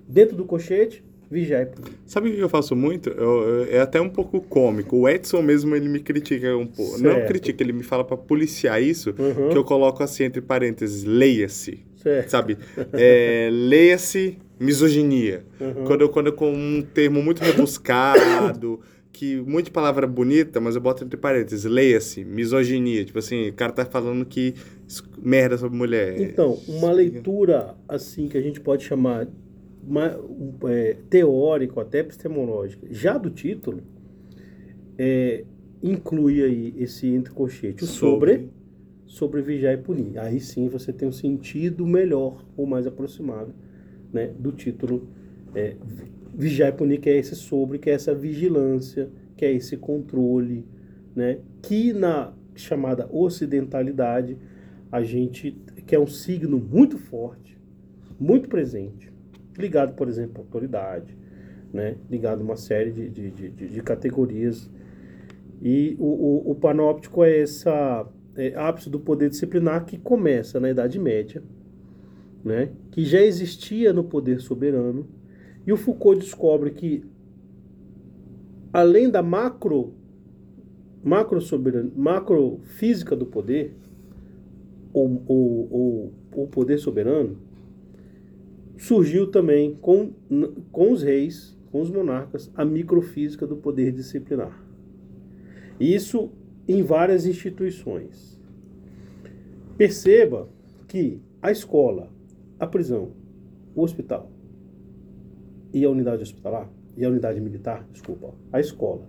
[0.07, 1.93] Dentro do cochete, vigiar e punir.
[2.05, 3.09] Sabe o que eu faço muito?
[3.11, 4.97] Eu- eu- é até um pouco cômico.
[4.99, 6.93] O Edson mesmo, ele me critica um pouco.
[6.99, 7.27] Não Certo.
[7.29, 9.49] critica, ele me fala pra policiar isso, Uhum.
[9.49, 11.81] que eu coloco assim entre parênteses, leia-se.
[12.29, 12.59] Sabe?
[12.93, 15.45] É, leia-se misoginia.
[15.61, 15.85] Uhum.
[15.85, 18.81] Quando, quando com um termo muito rebuscado,
[19.13, 23.05] que muita palavra bonita, mas eu boto entre parênteses, leia-se, misoginia.
[23.05, 24.55] Tipo assim, o cara tá falando que
[25.19, 26.21] merda sobre mulher.
[26.21, 29.29] Então, uma leitura assim que a gente pode chamar
[29.87, 33.83] uma, um, é, teórico, até epistemológica, já do título,
[34.99, 35.45] é,
[35.83, 38.49] inclui aí esse entrecochete, o sobre,
[39.07, 40.19] sobre vigiar e punir.
[40.19, 43.55] Aí sim você tem um sentido melhor ou mais aproximado
[44.15, 45.09] né, do título
[45.55, 45.77] é,
[46.33, 50.65] vigiar e punir, que é esse sobre, que é essa vigilância, que é esse controle,
[51.15, 54.39] né, que na chamada ocidentalidade
[54.91, 57.59] a gente que é um signo muito forte,
[58.19, 59.13] muito presente,
[59.59, 61.17] ligado, por exemplo, à autoridade,
[61.73, 64.71] né, ligado a uma série de, de, de, de categorias.
[65.61, 70.71] E o, o, o panóptico é essa é, ápice do poder disciplinar que começa na
[70.71, 71.43] Idade Média,
[72.45, 75.09] né, que já existia no poder soberano,
[75.67, 77.05] e o Foucault descobre que,
[78.73, 79.95] além da macro,
[81.03, 83.75] macro, soberano, macro física do poder,
[84.93, 86.13] o
[86.53, 87.39] poder soberano,
[88.77, 90.13] surgiu também com,
[90.71, 94.63] com os reis, com os monarcas, a microfísica do poder disciplinar.
[95.81, 96.31] Isso
[96.69, 98.41] em várias instituições.
[99.77, 100.49] Perceba
[100.87, 102.11] que a escola,
[102.65, 103.13] a prisão,
[103.75, 104.31] o hospital
[105.73, 109.09] e a unidade hospitalar, e a unidade militar, desculpa, a escola,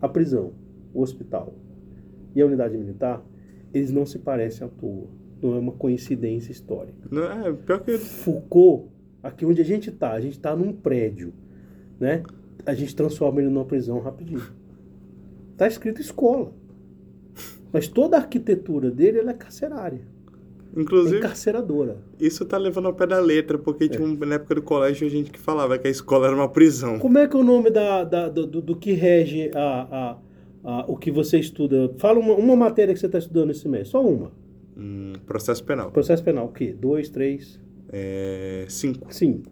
[0.00, 0.52] a prisão,
[0.92, 1.54] o hospital
[2.34, 3.22] e a unidade militar,
[3.72, 5.08] eles não se parecem à toa.
[5.42, 7.08] Não é uma coincidência histórica.
[7.10, 7.96] Não, é, pior que...
[7.96, 8.88] Foucault,
[9.22, 11.32] aqui onde a gente está, a gente está num prédio,
[11.98, 12.22] né?
[12.66, 14.42] A gente transforma ele numa prisão rapidinho.
[15.52, 16.52] Está escrito escola.
[17.72, 20.02] Mas toda a arquitetura dele ela é carcerária.
[20.76, 21.98] Inclusive, encarceradora.
[22.18, 23.88] Isso tá levando ao pé da letra, porque é.
[23.88, 26.98] tinha um, na época do colégio gente que falava que a escola era uma prisão.
[26.98, 30.18] Como é que é o nome da, da do, do, que rege a,
[30.64, 31.92] a, a, o que você estuda?
[31.98, 34.32] Fala uma, uma matéria que você está estudando esse mês, só uma.
[34.76, 35.90] Hum, processo penal.
[35.90, 36.74] Processo penal, o quê?
[36.78, 37.58] Dois, três?
[37.92, 39.12] É, cinco.
[39.12, 39.50] Cinco.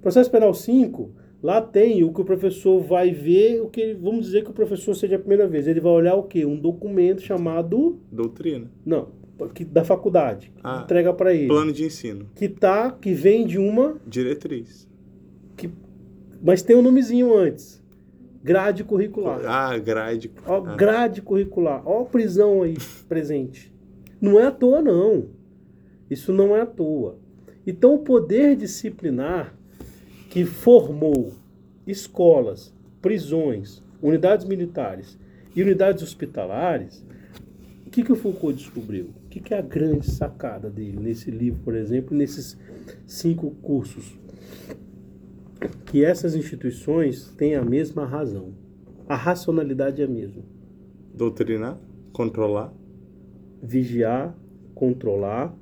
[0.00, 1.10] Processo penal cinco,
[1.42, 4.94] lá tem o que o professor vai ver, o que vamos dizer que o professor
[4.94, 5.66] seja a primeira vez.
[5.66, 6.44] Ele vai olhar o quê?
[6.44, 7.98] Um documento chamado...
[8.12, 8.70] Doutrina.
[8.84, 9.08] Não,
[9.54, 10.52] que, da faculdade.
[10.62, 11.48] Ah, entrega para ele.
[11.48, 12.28] Plano de ensino.
[12.34, 13.96] Que tá, que vem de uma...
[14.06, 14.88] Diretriz.
[15.56, 15.70] Que,
[16.42, 17.82] mas tem um nomezinho antes.
[18.42, 19.40] Grade curricular.
[19.46, 20.30] Ah, grade.
[20.46, 20.76] Ó, ah.
[20.76, 21.82] grade curricular.
[21.86, 22.76] Ó a prisão aí
[23.08, 23.72] presente.
[24.20, 25.28] Não é à toa, não.
[26.10, 27.18] Isso não é à toa.
[27.66, 29.54] Então, o poder disciplinar
[30.28, 31.32] que formou
[31.86, 35.18] escolas, prisões, unidades militares
[35.56, 37.04] e unidades hospitalares,
[37.86, 39.10] o que, que o Foucault descobriu?
[39.34, 42.56] O que, que é a grande sacada dele nesse livro, por exemplo, nesses
[43.04, 44.16] cinco cursos?
[45.86, 48.54] Que essas instituições têm a mesma razão.
[49.08, 50.40] A racionalidade é a mesma.
[51.12, 51.76] Doutrinar,
[52.12, 52.72] controlar,
[53.60, 54.38] vigiar,
[54.72, 55.52] controlar,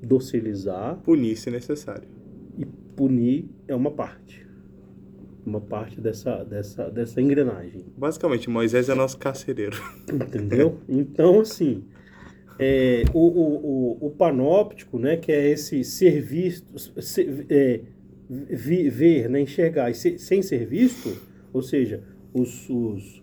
[0.00, 0.98] docilizar.
[0.98, 2.08] Punir se necessário.
[2.56, 4.46] E punir é uma parte.
[5.44, 7.86] Uma parte dessa, dessa, dessa engrenagem.
[7.98, 9.76] Basicamente, Moisés é nosso carcereiro.
[10.08, 10.78] Entendeu?
[10.88, 11.82] Então, assim,
[12.60, 17.80] é, o, o, o, o, panóptico, né, que é esse ser visto, ser, é,
[18.28, 21.16] ver, né, enxergar ser, sem ser visto,
[21.52, 22.02] ou seja,
[22.34, 23.22] os, os,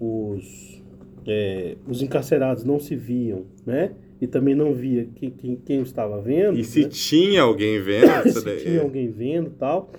[0.00, 0.82] os
[1.26, 3.92] é, os encarcerados não se viam, né?
[4.20, 6.58] E também não via quem, quem, quem estava vendo.
[6.58, 6.88] E se né?
[6.88, 8.28] tinha alguém vendo?
[8.32, 8.58] se daí...
[8.58, 9.90] tinha alguém vendo tal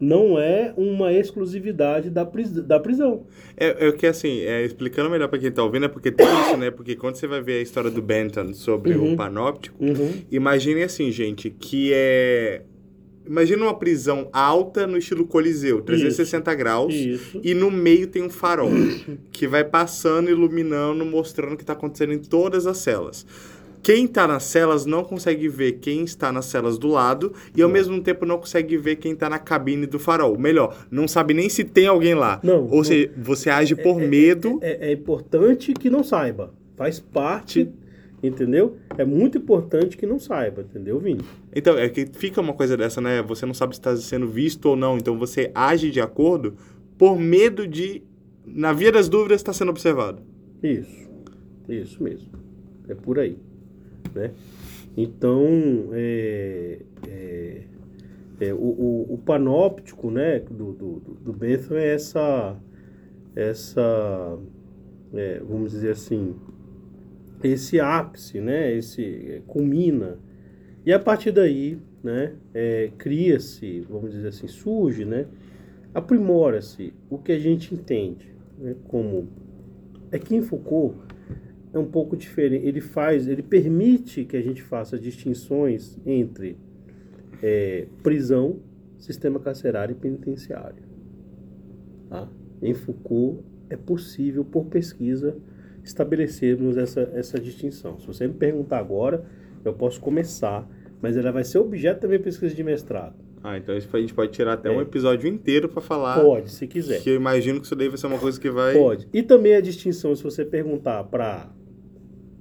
[0.00, 3.26] não é uma exclusividade da, pris da prisão.
[3.56, 6.56] É, é que assim, é, explicando melhor para quem está ouvindo, é porque tem isso,
[6.56, 6.70] né?
[6.70, 9.14] Porque quando você vai ver a história do Benton sobre uhum.
[9.14, 10.22] o panóptico, uhum.
[10.30, 12.62] imagine assim, gente, que é
[13.28, 17.40] Imagina uma prisão alta no estilo Coliseu, 360 isso, graus, isso.
[17.44, 18.70] e no meio tem um farol
[19.30, 23.26] que vai passando, iluminando, mostrando o que está acontecendo em todas as celas.
[23.88, 27.68] Quem está nas celas não consegue ver quem está nas celas do lado e ao
[27.68, 27.72] não.
[27.72, 30.36] mesmo tempo não consegue ver quem está na cabine do farol.
[30.36, 32.38] Melhor, não sabe nem se tem alguém lá.
[32.42, 32.68] Não.
[32.68, 34.58] Ou seja, você age por é, é medo.
[34.60, 36.52] É, é, é importante que não saiba.
[36.76, 37.72] Faz parte
[38.22, 38.76] Entendeu?
[38.98, 41.22] É muito importante que não saiba, entendeu, Vini?
[41.54, 43.22] Então, é que fica uma coisa dessa, né?
[43.22, 46.56] Você não sabe se está sendo visto ou não, então você age de acordo
[46.98, 48.02] por medo de,
[48.44, 50.20] na via das dúvidas, estar tá sendo observado.
[50.60, 51.08] Isso,
[51.68, 52.28] isso mesmo.
[52.88, 53.38] É por aí,
[54.14, 54.32] né?
[54.96, 57.62] Então, é, é,
[58.40, 62.56] é o, o, o, panóptico, né, do, do, do Bentham é essa,
[63.36, 64.38] essa
[65.14, 66.34] é, vamos dizer assim,
[67.42, 68.74] esse ápice, né?
[68.74, 70.18] Esse é, culmina
[70.84, 72.34] e a partir daí, né?
[72.54, 75.26] É, cria-se, vamos dizer assim, surge, né?
[75.94, 78.74] Aprimora-se o que a gente entende, né?
[78.88, 79.28] Como
[80.10, 80.96] é que em Foucault
[81.72, 82.66] é um pouco diferente.
[82.66, 86.56] Ele faz, ele permite que a gente faça distinções entre
[87.42, 88.60] é, prisão,
[88.98, 90.82] sistema carcerário e penitenciário.
[92.08, 92.28] Tá?
[92.62, 95.36] Em Foucault é possível por pesquisa
[95.84, 97.98] estabelecermos essa, essa distinção.
[97.98, 99.24] Se você me perguntar agora,
[99.64, 100.68] eu posso começar,
[101.00, 103.14] mas ela vai ser objeto da minha pesquisa de mestrado.
[103.42, 104.76] Ah, então a gente pode tirar até É.
[104.76, 106.20] um episódio inteiro para falar.
[106.20, 107.00] Pode, se quiser.
[107.00, 108.74] Que eu imagino que isso daí vai ser uma coisa que vai.
[108.74, 109.06] Pode.
[109.12, 111.48] E também a distinção, se você perguntar para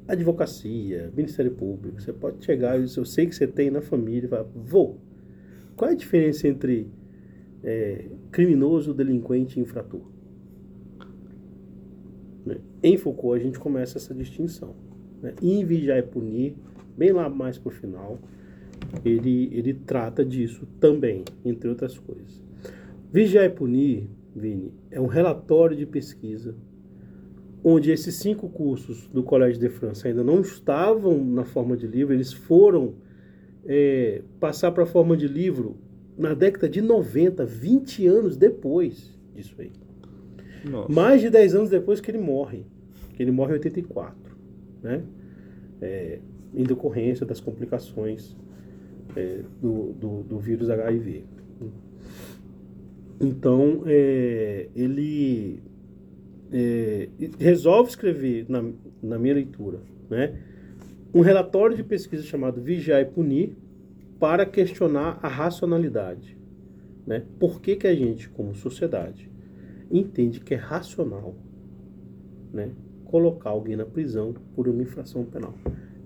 [0.08, 5.00] advocacia, Ministério Público, você pode chegar, eu sei que você tem na família, falar, vou,
[5.76, 6.90] qual é a diferença entre
[7.64, 10.02] é, criminoso, delinquente e infrator?
[12.46, 12.58] Né?
[12.82, 14.76] Em Foucault a gente começa essa distinção.
[15.22, 15.34] Né?
[15.42, 16.56] Em Vigiar e Punir,
[16.98, 18.20] bem lá mais pro final,
[19.04, 22.42] ele, ele trata disso também, entre outras coisas.
[23.12, 26.56] Vigiar e Punir, Vini, é um relatório de pesquisa
[27.64, 32.14] onde esses cinco cursos do Colégio de França ainda não estavam na forma de livro,
[32.14, 32.96] eles foram
[33.66, 35.78] é, passar para a forma de livro
[36.18, 39.72] na década de 90, 20 anos depois disso aí.
[40.70, 40.92] Nossa.
[40.92, 42.66] Mais de 10 anos depois que ele morre.
[43.14, 44.36] Que ele morre em 84,
[44.82, 45.04] né?
[45.82, 46.20] É,
[46.54, 48.36] em decorrência das complicações
[49.16, 51.24] é, do, do, do vírus HIV.
[53.20, 55.62] Então, é, ele
[56.52, 57.10] é,
[57.40, 58.64] resolve escrever, na,
[59.02, 59.80] na minha leitura,
[60.10, 60.38] né,
[61.14, 63.56] um relatório de pesquisa chamado Vigiar e Punir
[64.20, 66.38] para questionar a racionalidade.
[67.06, 67.24] Né?
[67.40, 69.32] Por que, que a gente, como sociedade,
[69.90, 71.36] entende que é racional
[72.52, 72.72] né,
[73.06, 75.54] colocar alguém na prisão por uma infração penal?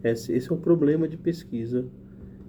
[0.04, 1.86] Esse, esse é o problema de pesquisa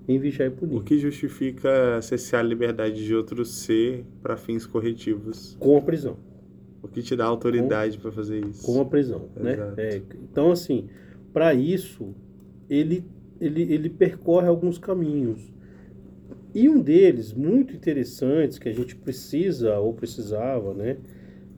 [0.06, 0.76] em Vigiar e Punir.
[0.76, 5.56] O que justifica cessar a liberdade de outro ser para fins corretivos?
[5.58, 6.16] Com a prisão.
[6.82, 8.64] O que te dá autoridade para fazer isso?
[8.64, 9.52] com a prisão, né?
[9.52, 9.80] Exato.
[9.80, 10.88] É, então, assim,
[11.32, 12.14] para isso,
[12.68, 13.04] ele,
[13.40, 15.52] ele, ele percorre alguns caminhos.
[16.54, 20.98] E um deles, muito interessantes, que a gente precisa ou precisava, né?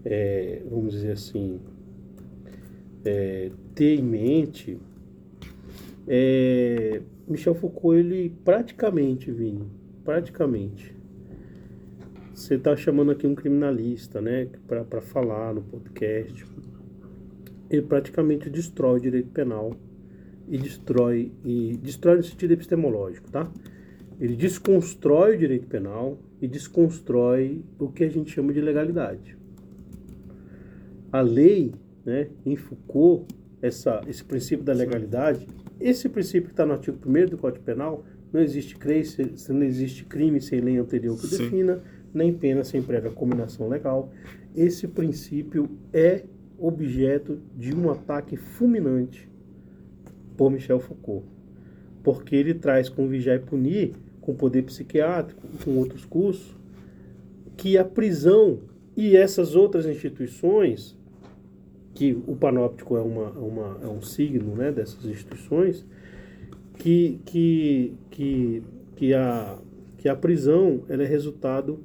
[0.05, 1.59] é, vamos dizer assim,
[3.05, 4.79] é, ter em mente,
[6.07, 9.67] é, Michel Foucault, ele praticamente, Vini,
[10.05, 10.94] praticamente,
[12.35, 16.45] você está chamando aqui um criminalista, né, para falar no podcast.
[17.71, 19.73] Ele praticamente destrói o direito penal
[20.49, 23.51] e destrói e destrói no sentido epistemológico, tá?
[24.21, 29.37] Ele desconstrói o direito penal e desconstrói o que a gente chama de legalidade.
[31.13, 31.73] A lei,
[32.05, 33.27] né, em Foucault,
[33.63, 35.47] essa, esse princípio da legalidade,
[35.81, 39.05] esse princípio que está no artigo 1 do Código Penal, não existe, crime,
[39.49, 41.45] não existe crime sem lei anterior que Sim.
[41.45, 41.81] defina,
[42.15, 44.11] nem pena sem prévia combinação legal.
[44.57, 46.25] Esse princípio é
[46.59, 49.29] objeto de um ataque fulminante
[50.37, 51.27] por Michel Foucault.
[52.03, 56.57] Porque ele traz com vigiar e punir, com poder psiquiátrico, com outros cursos,
[57.57, 58.61] que a prisão
[58.97, 60.97] e essas outras instituições,
[61.95, 65.85] que o panóptico é, uma, uma- é um signo né, dessas instituições,
[66.79, 68.63] que, que, que,
[68.97, 69.59] que, a,
[69.99, 71.81] que a prisão ela é resultado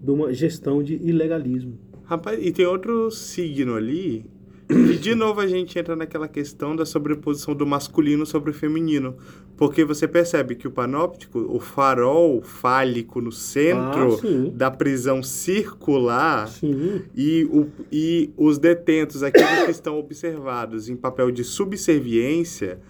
[0.00, 1.78] de uma gestão de ilegalismo.
[2.04, 4.24] Rapaz, e tem outro signo ali.
[4.68, 9.16] E de novo a gente entra naquela questão da sobreposição do masculino sobre o feminino.
[9.56, 16.48] Porque você percebe que o panóptico, o farol fálico no centro Ah, da prisão circular,
[16.48, 22.80] Sim, e, o, e os detentos, aqueles que estão observados em papel de subserviência,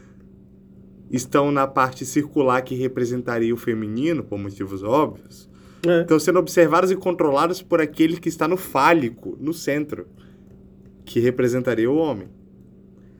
[1.11, 5.50] estão na parte circular que representaria o feminino, por motivos óbvios.
[5.86, 6.01] É.
[6.02, 10.07] Estão sendo observados e controlados por aquele que está no fálico, no centro,
[11.05, 12.28] que representaria o homem.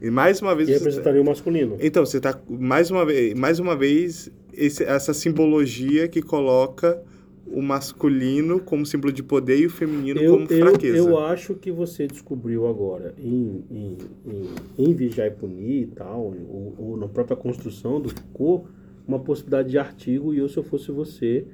[0.01, 0.69] E mais uma vez.
[0.69, 1.77] que você tá- representaria o masculino.
[1.81, 7.03] Então, você está mais uma vez, mais uma vez esse- essa simbologia que coloca
[7.47, 10.97] o masculino como símbolo de poder e o feminino Eu, como eu, fraqueza.
[10.99, 16.27] eu acho que você descobriu agora em, em, em, em Vigiar e Punir e tal,
[16.49, 18.69] ou, ou na própria construção do Foucault,
[19.07, 21.45] uma possibilidade de artigo, e eu, se eu fosse você,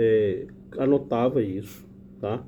[0.00, 0.46] é,
[0.78, 1.86] anotava isso,
[2.20, 2.44] tá?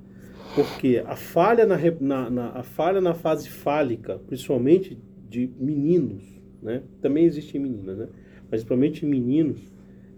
[0.54, 4.98] Porque a falha na, na, na- a falha na fase fálica, principalmente
[5.30, 6.24] de meninos,
[6.62, 6.82] né?
[7.02, 8.08] Também existem meninas, né?
[8.50, 9.60] Mas principalmente em meninos,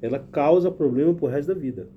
[0.02, 1.88] ela causa problema pro resto da vida.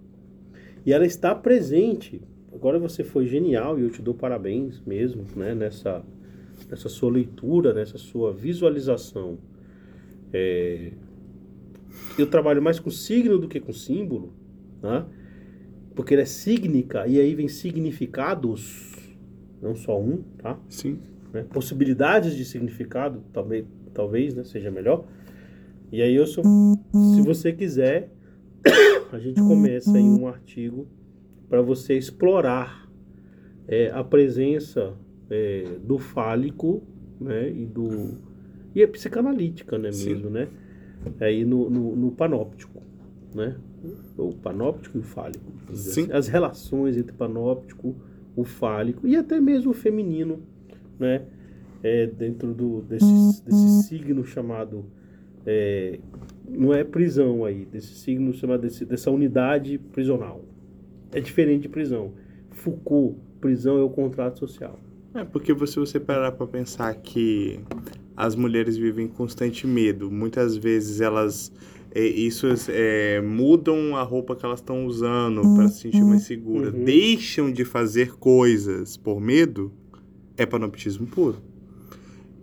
[0.86, 2.22] E ela está presente.
[2.54, 5.56] Agora você foi genial e eu te dou parabéns mesmo, né?
[5.56, 6.04] Nessa,
[6.70, 9.40] nessa sua leitura, nessa sua visualização.
[10.34, 10.92] É,
[12.18, 14.34] Eu trabalho mais com signo do que com símbolo,
[14.82, 15.08] tá?
[15.98, 18.94] Porque ele é sígnica e aí vem significados,
[19.62, 20.58] não só um, tá?
[20.70, 21.00] Sim.
[21.34, 21.44] né?
[21.52, 25.06] possibilidades de significado, talvez, talvez né, seja melhor.
[25.92, 26.44] E aí eu sou,
[27.16, 28.10] se você quiser,
[29.12, 30.88] a gente começa em um artigo
[31.50, 32.90] para você explorar
[33.68, 34.94] é, a presença
[35.30, 36.82] é, do fálico
[37.20, 37.50] né?
[37.50, 38.18] E do
[38.76, 40.14] e a psicanalítica, né, Sim.
[40.14, 40.48] mesmo, né?
[41.20, 42.82] Aí no, no, no panóptico,
[43.34, 43.56] né?
[44.18, 45.46] O panóptico e o fálico.
[45.72, 46.12] assim.
[46.12, 47.96] As relações entre panóptico,
[48.36, 50.40] o fálico e até mesmo o feminino,
[51.00, 51.24] né?
[51.84, 54.86] É, dentro do, desse, desse signo chamado
[55.46, 56.00] é,
[56.50, 60.44] não é prisão aí, desse signo chamado desse, dessa unidade prisional.
[61.12, 62.12] É diferente de prisão.
[62.52, 64.78] Foucault, prisão é o contrato social.
[65.14, 67.60] É, porque se você parar pra pensar que
[68.16, 71.52] as mulheres vivem em constante medo, muitas vezes elas
[71.96, 76.84] isso é, mudam a roupa que elas estão usando para se sentir mais segura, Uhum.
[76.84, 79.72] deixam de fazer coisas por medo,
[80.36, 81.38] é panoptismo puro.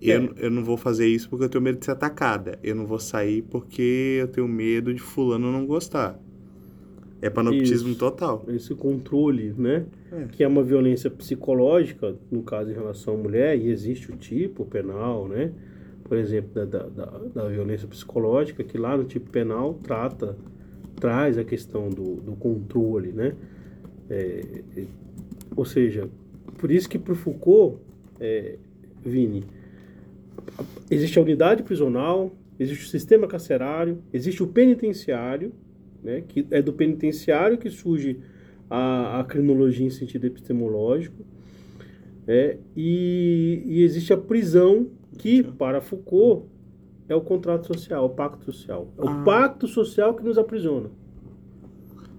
[0.03, 0.29] Eu, É.
[0.47, 2.59] eu não vou fazer isso porque eu tenho medo de ser atacada.
[2.63, 6.19] Eu não vou sair porque eu tenho medo de fulano não gostar.
[7.23, 7.99] É panoptismo Isso.
[7.99, 8.45] total.
[8.49, 9.87] Esse controle, né?
[10.13, 10.27] É.
[10.31, 14.67] Que é uma violência psicológica, no caso em relação à mulher, e existe o tipo
[14.67, 15.53] penal, né?
[16.05, 20.37] Por exemplo, da, da, da, violência psicológica, que lá no tipo penal trata,
[20.97, 23.35] traz a questão do, do controle, né?
[24.11, 24.63] É,
[25.57, 26.09] ou seja,
[26.59, 27.79] por isso que para Foucault,
[28.21, 28.57] é,
[29.05, 29.45] Vini,
[30.91, 35.53] existe a unidade prisional, existe o sistema carcerário, existe o penitenciário,
[36.03, 38.19] né, que é do penitenciário que surge
[38.69, 41.25] a, a crinologia em sentido epistemológico,
[42.27, 46.47] é, e, e existe a prisão, que para Foucault
[47.09, 48.89] é o contrato social, o pacto social.
[48.99, 49.23] É o Ah.
[49.25, 50.91] pacto social que nos aprisiona.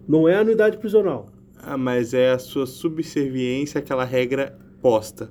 [0.07, 1.27] Não é a unidade prisional.
[1.57, 5.30] Ah, mas é a sua subserviência àquela regra posta.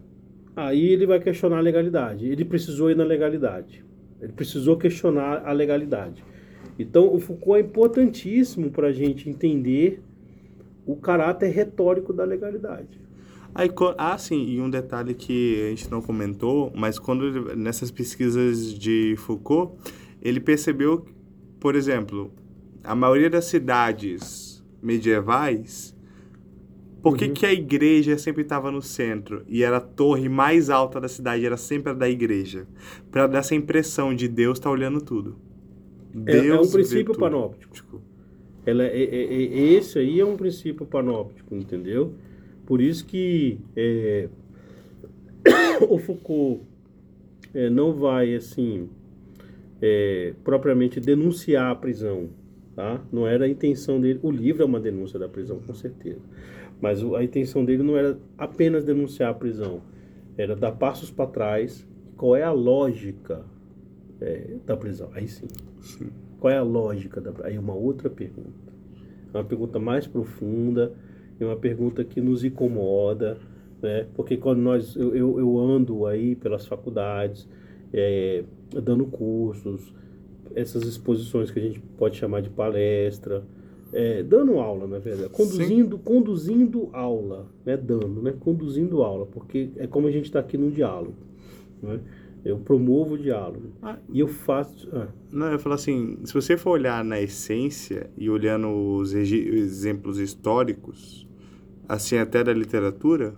[0.57, 2.27] Aí ele vai questionar a legalidade.
[2.29, 3.85] Ele precisou ir na legalidade.
[4.21, 6.25] Ele precisou questionar a legalidade.
[6.79, 10.03] Então, o Foucault é importantíssimo para a gente entender
[10.87, 13.01] o caráter retórico da legalidade.
[13.55, 18.77] Aí, ah, sim, e um detalhe que a gente não comentou, mas quando nessas pesquisas
[18.77, 19.75] de Foucault,
[20.21, 21.07] ele percebeu,
[21.61, 22.33] por exemplo,
[22.83, 25.95] a maioria das cidades medievais,
[27.01, 27.33] por que, Uhum.
[27.35, 31.45] que a igreja sempre estava no centro e era a torre mais alta da cidade,
[31.45, 32.67] era sempre a da igreja?
[33.11, 35.37] Para dar essa impressão de Deus estar olhando tudo.
[36.27, 38.01] É, é um Deus princípio panóptico.
[38.67, 42.15] Ela, é, é- é- esse aí é um princípio panóptico, entendeu?
[42.67, 44.29] Por isso que é,
[45.89, 46.63] o Foucault
[47.53, 48.89] é, não vai, assim,
[49.81, 52.31] é, propriamente denunciar a prisão,
[52.75, 53.03] tá?
[53.13, 54.19] Não era a intenção dele.
[54.23, 56.21] O livro é uma denúncia da prisão, com certeza.
[56.81, 59.83] Mas a intenção dele não era apenas denunciar a prisão,
[60.37, 61.87] era dar passos para trás.
[62.17, 63.45] Qual é a lógica
[64.21, 65.11] é, da prisão?
[65.13, 65.49] Aí sim.
[65.81, 66.11] Sim.
[66.41, 68.73] Qual é a lógica da Aí uma outra pergunta.
[69.33, 70.93] Uma pergunta mais profunda,
[71.41, 73.39] é uma pergunta que nos incomoda,
[73.83, 74.07] né?
[74.15, 77.49] Porque quando nós eu, eu, eu ando aí pelas faculdades,
[77.93, 78.45] é,
[78.83, 79.93] dando cursos,
[80.55, 83.43] essas exposições que a gente pode chamar de palestra,
[83.93, 87.77] é, dando aula, na verdade, conduzindo, conduzindo aula, né?
[87.77, 88.35] Dando, né?
[88.41, 91.15] Conduzindo aula, porque é como a gente está aqui num diálogo,
[91.83, 92.01] né?
[92.45, 93.69] Eu promovo o diálogo.
[93.81, 94.87] Ah, E eu faço.
[94.93, 100.19] ah, Não, eu falar assim, se você for olhar na essência e olhando os exemplos
[100.19, 101.24] históricos,
[101.89, 103.35] assim até da literatura,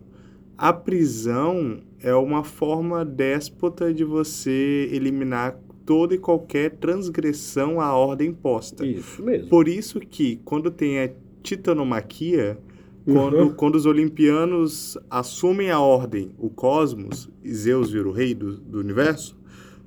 [0.57, 8.33] a prisão é uma forma déspota de você eliminar toda e qualquer transgressão à ordem
[8.33, 8.85] posta.
[8.85, 9.49] Isso mesmo.
[9.49, 11.11] Por isso que quando tem a
[11.43, 12.59] titanomaquia,
[13.05, 13.51] quando, Uhum.
[13.55, 18.81] quando os olimpianos assumem a ordem, o cosmos, e Zeus vira o rei do, do
[18.81, 19.37] universo,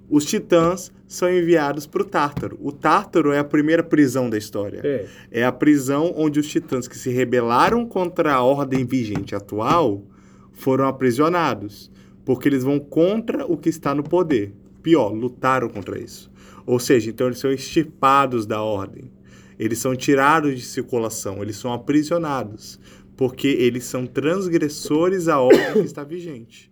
[0.09, 2.57] os titãs são enviados para o Tártaro.
[2.61, 4.81] O Tártaro é a primeira prisão da história.
[4.83, 10.03] É, É a prisão onde os titãs que se rebelaram contra a ordem vigente atual
[10.51, 11.91] foram aprisionados,
[12.25, 14.53] porque eles vão contra o que está no poder.
[14.81, 16.31] Pior, lutaram contra isso.
[16.65, 19.11] Ou seja, então eles são extirpados da ordem.
[19.57, 22.79] Eles são tirados de circulação, eles são aprisionados,
[23.17, 26.71] porque eles são transgressores à ordem que está vigente.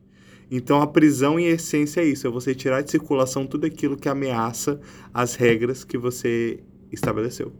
[0.49, 4.07] Então a prisão em essência é isso, é você tirar de circulação tudo aquilo que
[4.07, 4.79] ameaça
[5.13, 6.59] as regras que você
[6.91, 7.51] estabeleceu.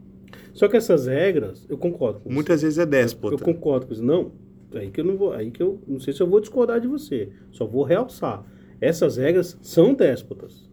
[0.54, 2.90] Só que essas regras, eu concordo com Muitas vezes é você.
[2.90, 3.34] déspota.
[3.34, 4.02] Eu concordo com você.
[4.02, 4.32] Não,
[4.74, 6.88] aí que eu não vou, aí que eu não sei se eu vou discordar de
[6.88, 7.30] você.
[7.50, 8.44] Só vou realçar.
[8.80, 10.68] Essas regras são déspotas.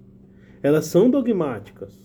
[0.63, 2.01] Elas são dogmáticas.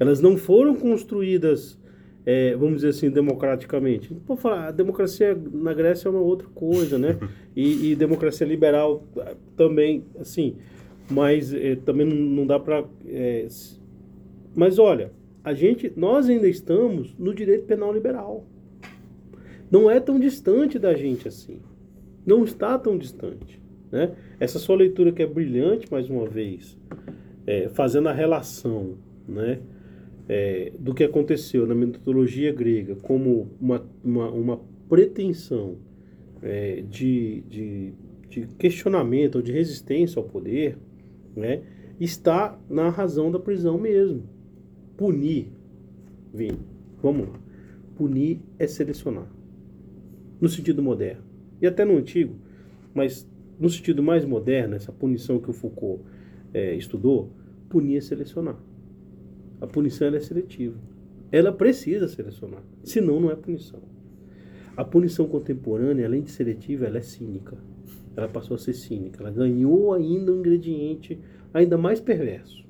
[0.00, 1.78] Elas não foram construídas,
[2.24, 4.14] é, vamos dizer assim, democraticamente.
[4.26, 7.18] Pode falar, a democracia na Grécia é uma outra coisa, né?
[7.54, 10.56] E, e democracia liberal ah, também, assim.
[11.10, 12.82] Mas eh, também não, dá para.
[14.54, 15.12] mas olha,
[15.44, 18.46] a gente, nós ainda estamos no direito penal liberal.
[19.70, 21.60] Não é tão distante da gente assim.
[22.24, 23.60] Não está tão distante.
[23.90, 24.12] Né?
[24.40, 26.78] Essa sua leitura que é brilhante, mais uma vez,
[27.46, 28.94] é, fazendo a relação
[29.28, 29.60] né,
[30.28, 35.76] é, do que aconteceu na metodologia grega como uma, uma, uma pretensão
[36.42, 37.92] é, de, de,
[38.28, 40.78] de questionamento ou de resistência ao poder,
[41.34, 41.62] né,
[42.00, 44.22] está na razão da prisão mesmo.
[44.96, 45.48] Punir,
[46.32, 46.58] Vini,
[47.02, 47.40] vamos lá.
[47.96, 49.30] Punir é selecionar.
[50.40, 51.22] No sentido moderno.
[51.60, 52.34] E até no antigo,
[52.92, 53.28] mas
[53.58, 56.02] no sentido mais moderno, essa punição que o Foucault
[56.52, 57.30] é, estudou,
[57.68, 58.56] punir é selecionar.
[59.62, 60.76] A punição é seletiva.
[61.30, 63.80] Ela precisa selecionar, senão não é punição.
[64.76, 67.56] A punição contemporânea, além de seletiva, ela é cínica.
[68.16, 69.22] Ela passou a ser cínica.
[69.22, 71.16] Ela ganhou ainda um ingrediente
[71.54, 72.66] ainda mais perverso.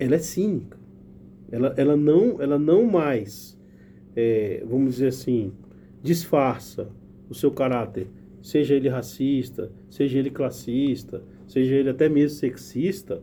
[0.00, 0.76] Ela é cínica.
[1.48, 3.56] Ela, ela, não, ela não mais,
[4.16, 5.52] é, vamos dizer assim,
[6.02, 6.90] disfarça
[7.30, 8.08] o seu caráter,
[8.42, 13.22] seja ele racista, seja ele classista, seja ele até mesmo sexista,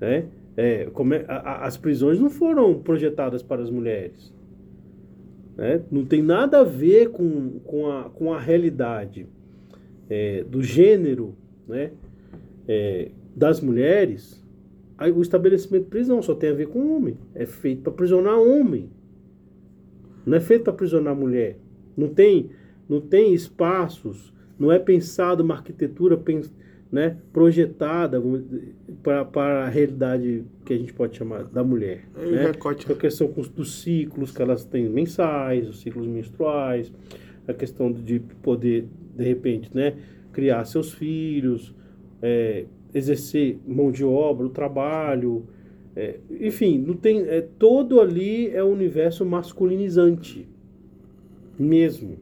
[0.00, 0.28] né?
[0.56, 4.32] É, é, a, as prisões não foram projetadas para as mulheres.
[5.56, 5.82] Né?
[5.90, 9.26] Não tem nada a ver com, com, a, com a realidade
[10.08, 11.34] é, do gênero
[11.66, 11.92] né?
[12.68, 14.42] É, das mulheres.
[14.96, 17.16] Aí, o estabelecimento de prisão só tem a ver com homem.
[17.34, 18.90] É feito para aprisionar homem.
[20.24, 21.58] Não é feito para aprisionar mulher.
[21.96, 22.50] Não tem,
[22.88, 26.16] não tem espaços, não é pensado uma arquitetura
[26.94, 28.22] né, projetada
[29.02, 32.04] para, a realidade que a gente pode chamar da mulher.
[32.16, 32.46] É, né?
[32.52, 32.90] recorte.
[32.90, 36.92] A questão dos ciclos que elas têm mensais, os ciclos menstruais,
[37.48, 39.96] a questão de poder, de repente, né,
[40.32, 41.74] criar seus filhos,
[42.22, 45.48] é, exercer mão de obra, o trabalho,
[45.96, 50.46] é, enfim, não tem, é, todo ali é um universo masculinizante,
[51.58, 52.18] mesmo.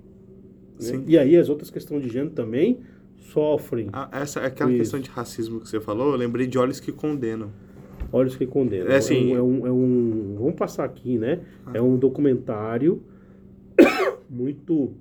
[0.81, 1.05] Né?
[1.07, 2.79] E aí as outras questões de gênero também
[3.23, 3.89] sofrem.
[3.93, 6.93] Ah, essa é aquela questão de racismo que você falou, eu lembrei de Olhos que
[6.93, 7.51] Condenam.
[8.13, 8.89] Olhos que Condenam.
[8.89, 11.41] É, assim, é, um, é, um, é um, Vamos passar aqui, né?
[11.67, 11.73] Ah.
[11.75, 13.03] É um documentário
[14.29, 14.93] muito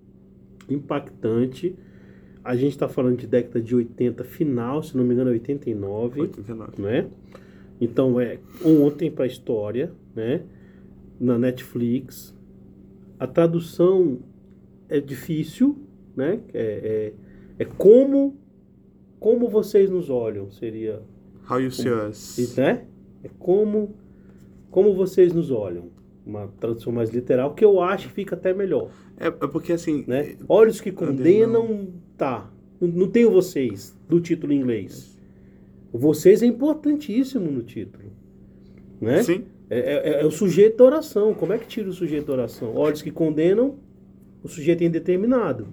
[0.70, 1.76] impactante.
[2.44, 6.22] A gente está falando de década de 80, final, se não me engano, é 89.
[6.22, 6.82] 89.
[6.82, 7.08] Né?
[7.80, 10.42] Então, é ontem para a história, né?
[11.20, 12.36] Na Netflix.
[13.20, 14.20] A tradução
[14.90, 15.78] é difícil,
[16.16, 16.40] né?
[16.54, 17.14] É, é,
[17.62, 18.36] é como,
[19.20, 21.00] como vocês nos olham, seria.
[21.48, 22.58] How you see us.
[22.58, 22.86] Né?
[23.24, 23.94] É como,
[24.72, 25.90] como vocês nos olham.
[26.26, 28.90] Uma tradução mais literal, que eu acho que fica até melhor.
[29.16, 30.04] É, é porque assim.
[30.08, 30.38] Né?
[30.50, 32.50] Olhos que condenam, tá.
[32.80, 35.16] Não, não tem o vocês do título em inglês.
[35.94, 38.06] Vocês é importantíssimo no título.
[39.00, 39.22] Né?
[39.22, 39.44] Sim.
[39.70, 41.36] É, é, é, o sujeito da oração.
[41.36, 42.76] Como é que tira o sujeito da oração?
[42.76, 43.76] Olhos que condenam,
[44.44, 45.68] o sujeito é indeterminado.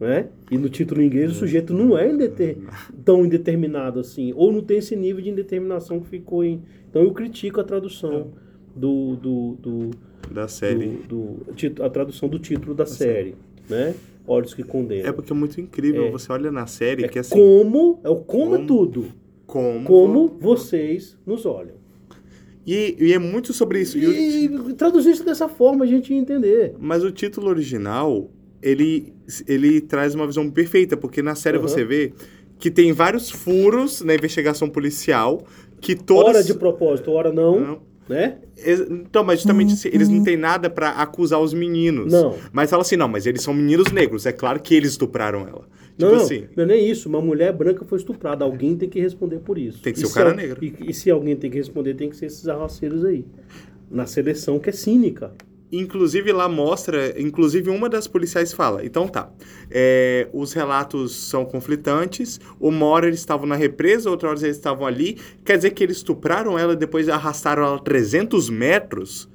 [0.00, 0.28] Né?
[0.54, 2.58] E no título em inglês o sujeito não é indeter...
[3.04, 6.62] tão indeterminado assim, ou não tem esse nível de indeterminação que ficou em.
[6.88, 8.32] Então eu critico a tradução
[8.74, 9.90] do, do, do
[10.30, 11.00] da série.
[11.08, 13.34] Do, do, a tradução do título da série,
[13.68, 13.96] né?
[14.28, 15.08] Olhos que condenam.
[15.08, 16.04] É porque é muito incrível.
[16.04, 17.34] É, você olha na série é que assim.
[17.34, 19.06] Como, é o como, como tudo.
[19.46, 21.74] Como, como vocês nos olham.
[22.64, 23.98] E, e, é muito sobre isso.
[23.98, 26.76] E, e traduzir isso dessa forma a gente ia entender.
[26.78, 28.30] Mas o título original,
[28.64, 29.12] ele,
[29.46, 31.62] ele traz uma visão perfeita, porque na série uhum.
[31.62, 32.14] você vê
[32.58, 35.44] que tem vários furos na investigação policial,
[35.80, 36.36] que todas...
[36.36, 37.82] Hora de propósito, hora não, não.
[38.08, 38.38] né?
[38.88, 42.10] Então, mas justamente assim, eles não têm nada para acusar os meninos.
[42.10, 42.36] Não.
[42.52, 45.68] Mas fala assim, não, mas eles são meninos negros, é claro que eles estupraram ela.
[45.98, 46.44] Tipo não, assim.
[46.56, 47.08] Não é nem isso.
[47.08, 48.44] Uma mulher branca foi estuprada.
[48.44, 49.80] Alguém tem que responder por isso.
[49.80, 50.58] Tem que ser e o cara negro.
[50.64, 53.24] E, e, se alguém tem que responder, tem que ser esses arroceiros aí.
[53.88, 55.32] Na seleção que é cínica.
[55.76, 59.30] Inclusive lá mostra, inclusive uma das policiais fala, então tá,
[59.70, 64.86] é, os relatos são conflitantes, uma hora eles estavam na represa, outra hora eles estavam
[64.86, 69.28] ali, quer dizer que eles estupraram ela e depois arrastaram ela 300 metros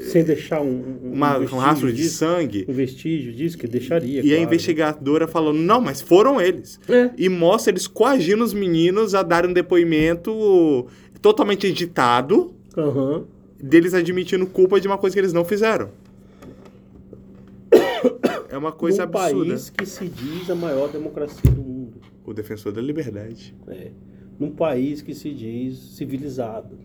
[0.00, 2.64] sem deixar um, um, Uma, um, um rastro de sangue.
[2.68, 4.20] Um vestígio disso que deixaria.
[4.20, 4.36] E claro.
[4.36, 6.78] a investigadora falou: não, mas foram eles.
[6.88, 7.10] É.
[7.18, 10.86] E mostra eles coagindo os meninos a darem um depoimento
[11.20, 13.24] totalmente editado uhum.
[13.62, 15.90] Deles admitindo culpa de uma coisa que eles não fizeram.
[18.50, 19.44] É uma coisa Num absurda.
[19.50, 21.98] país que se diz a maior democracia do mundo.
[22.24, 23.54] O defensor da liberdade.
[23.68, 23.90] É.
[24.38, 26.76] Num país que se diz civilizado.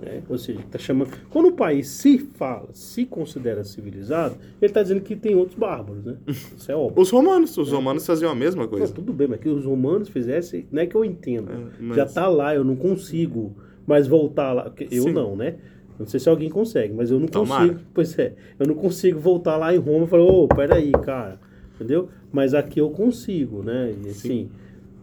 [0.00, 0.22] Né?
[0.28, 1.10] Ou seja, tá chamando.
[1.30, 6.04] Quando o país se fala, se considera civilizado, ele está dizendo que tem outros bárbaros,
[6.04, 6.16] né?
[6.26, 7.00] Isso é óbvio.
[7.02, 8.86] Os romanos, os romanos faziam a mesma coisa.
[8.86, 11.50] Não, tudo bem, mas que os romanos fizessem, não é que eu entendo.
[11.52, 13.56] É, mas- Já tá lá, eu não consigo
[13.86, 14.72] mais voltar lá.
[14.90, 15.12] Eu Sim.
[15.12, 15.56] não, né?
[15.98, 17.68] Não sei se alguém consegue, mas eu não Tomara.
[17.68, 17.80] consigo.
[17.92, 21.40] Pois é, eu não consigo voltar lá em Roma e falar, ô, peraí, cara.
[21.74, 22.08] Entendeu?
[22.32, 23.94] Mas aqui eu consigo, né?
[24.04, 24.48] E assim.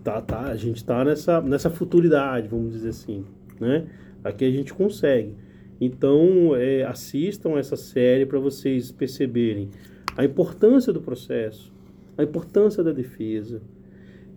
[0.04, 3.26] tá, tá, a gente está nessa, nessa futuridade, vamos dizer assim,
[3.60, 3.86] né?
[4.24, 5.34] Aqui a gente consegue.
[5.80, 9.70] Então, é, assistam essa série para vocês perceberem
[10.18, 11.74] a importância do processo,
[12.18, 13.62] a importância da defesa.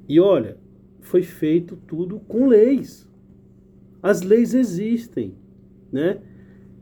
[0.09, 0.56] E olha,
[1.01, 3.09] foi feito tudo com leis.
[4.02, 5.35] As leis existem,
[5.93, 6.18] né?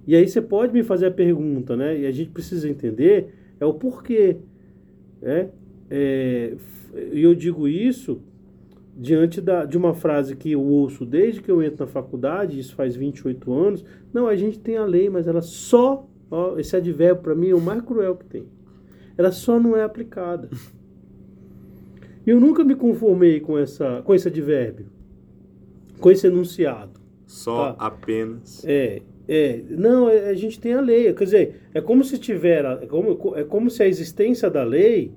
[0.07, 1.99] E aí você pode me fazer a pergunta, né?
[2.01, 4.37] E a gente precisa entender é o porquê,
[5.21, 5.49] né?
[5.91, 6.55] É,
[7.13, 8.21] e eu digo isso
[8.97, 12.75] diante da, de uma frase que eu ouço desde que eu entro na faculdade, isso
[12.75, 13.85] faz 28 anos.
[14.13, 17.55] Não, a gente tem a lei, mas ela só, ó, esse advérbio para mim é
[17.55, 18.45] o mais cruel que tem.
[19.19, 20.49] Ela só não é aplicada.
[22.27, 24.87] Eu nunca me conformei com, essa, com esse advérbio,
[26.01, 27.01] com esse enunciado.
[27.27, 27.87] Só Tá.
[27.87, 28.65] apenas.
[28.67, 31.13] É, é, não, é- a gente tem a lei.
[31.13, 35.13] Quer dizer, é como se tiver, é como, é como se a existência da lei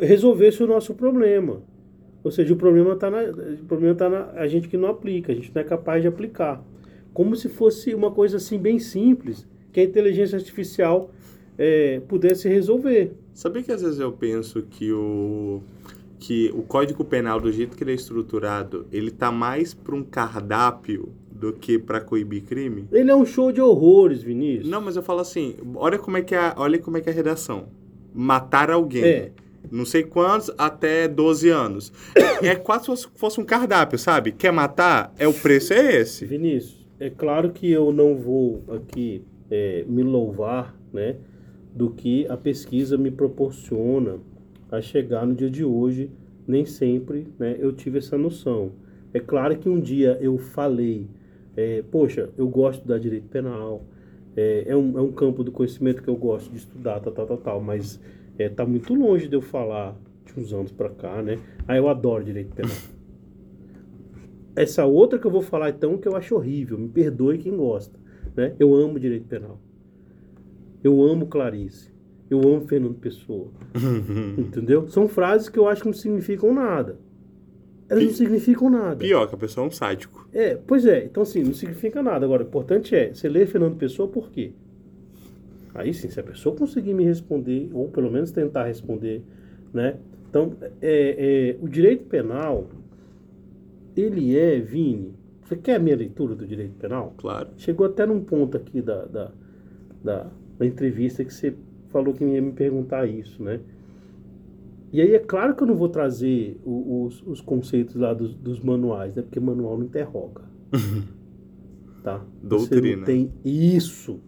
[0.00, 1.62] resolvesse o nosso problema.
[2.22, 5.32] Ou seja, o problema está na, o problema tá na a gente que não aplica,
[5.32, 6.64] a gente não é capaz de aplicar.
[7.12, 11.10] Como se fosse uma coisa assim bem simples, que a inteligência artificial
[11.58, 13.12] é, pudesse resolver.
[13.32, 15.60] Sabia que às vezes eu penso que o
[16.18, 20.02] que o Código Penal do jeito que ele é estruturado, ele tá mais para um
[20.02, 21.10] cardápio
[21.44, 22.86] do que para coibir crime?
[22.92, 24.68] Ele é um show de horrores, Vinícius.
[24.68, 27.08] Não, mas eu falo assim, olha como é que é, a- olha como é que
[27.08, 27.66] é a redação.
[28.14, 29.04] Matar alguém.
[29.04, 29.32] É.
[29.70, 31.92] Não sei quantos, até 12 anos.
[32.42, 34.32] É quase se fosse- um cardápio, sabe?
[34.32, 35.12] Quer matar?
[35.18, 36.24] É o preço é esse.
[36.26, 41.16] Vinícius, é claro que eu não vou aqui é, me louvar né,
[41.74, 44.16] do que a pesquisa me proporciona
[44.70, 46.10] a chegar no dia de hoje.
[46.46, 48.72] Nem sempre né, eu tive essa noção.
[49.14, 51.06] É claro que um dia eu falei,
[51.56, 53.84] é, poxa, eu gosto da direito penal,
[54.36, 57.26] é, é, um, é um campo do conhecimento que eu gosto de estudar, tal, tal,
[57.26, 58.00] tal, tal mas
[58.38, 61.38] é, tá muito longe de eu falar de uns anos pra cá, né?
[61.66, 62.76] Ah, eu adoro direito penal.
[64.56, 67.98] Essa outra que eu vou falar então que eu acho horrível, me perdoe quem gosta,
[68.36, 68.54] né?
[68.58, 69.60] Eu amo direito penal.
[70.82, 71.92] Eu amo Clarice.
[72.28, 73.48] Eu amo Fernando Pessoa.
[74.38, 74.88] Entendeu?
[74.88, 76.98] São frases que eu acho que não significam nada.
[77.88, 78.96] Elas não significam nada.
[78.96, 80.28] Pior, que a pessoa é um sádico.
[80.32, 81.04] É, pois é.
[81.04, 82.24] Então, assim, não significa nada.
[82.24, 84.52] Agora, o importante é, você lê Fernando Pessoa por quê?
[85.74, 89.22] Aí sim, se a pessoa conseguir me responder, ou pelo menos tentar responder,
[89.72, 89.96] né?
[90.30, 92.68] Então, é, é, o direito penal,
[93.96, 97.12] ele é, Vini, você quer a minha leitura do direito penal?
[97.18, 97.50] Claro.
[97.56, 99.32] Chegou até num ponto aqui da, da,
[100.02, 101.54] da, da entrevista que você
[101.88, 103.60] falou que ia me perguntar isso, né?
[104.94, 108.60] E aí é claro que eu não vou trazer os, os conceitos lá dos, dos
[108.60, 109.22] manuais, né?
[109.22, 110.42] Porque manual não interroga.
[112.04, 112.24] tá?
[112.40, 112.98] Você Doutrina.
[112.98, 114.20] não tem isso.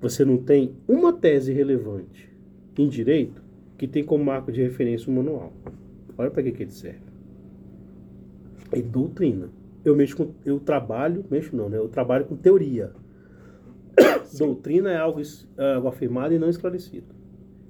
[0.00, 2.28] Você não tem uma tese relevante
[2.76, 3.40] em direito
[3.78, 5.52] que tem como marco de referência o manual.
[6.18, 6.98] Olha para que, que ele serve.
[8.72, 9.48] É doutrina.
[9.84, 11.78] Eu mexo com, eu trabalho, mexo não, né?
[11.78, 12.90] Eu trabalho com teoria.
[14.36, 15.22] doutrina é algo,
[15.56, 17.13] é algo afirmado e não esclarecido.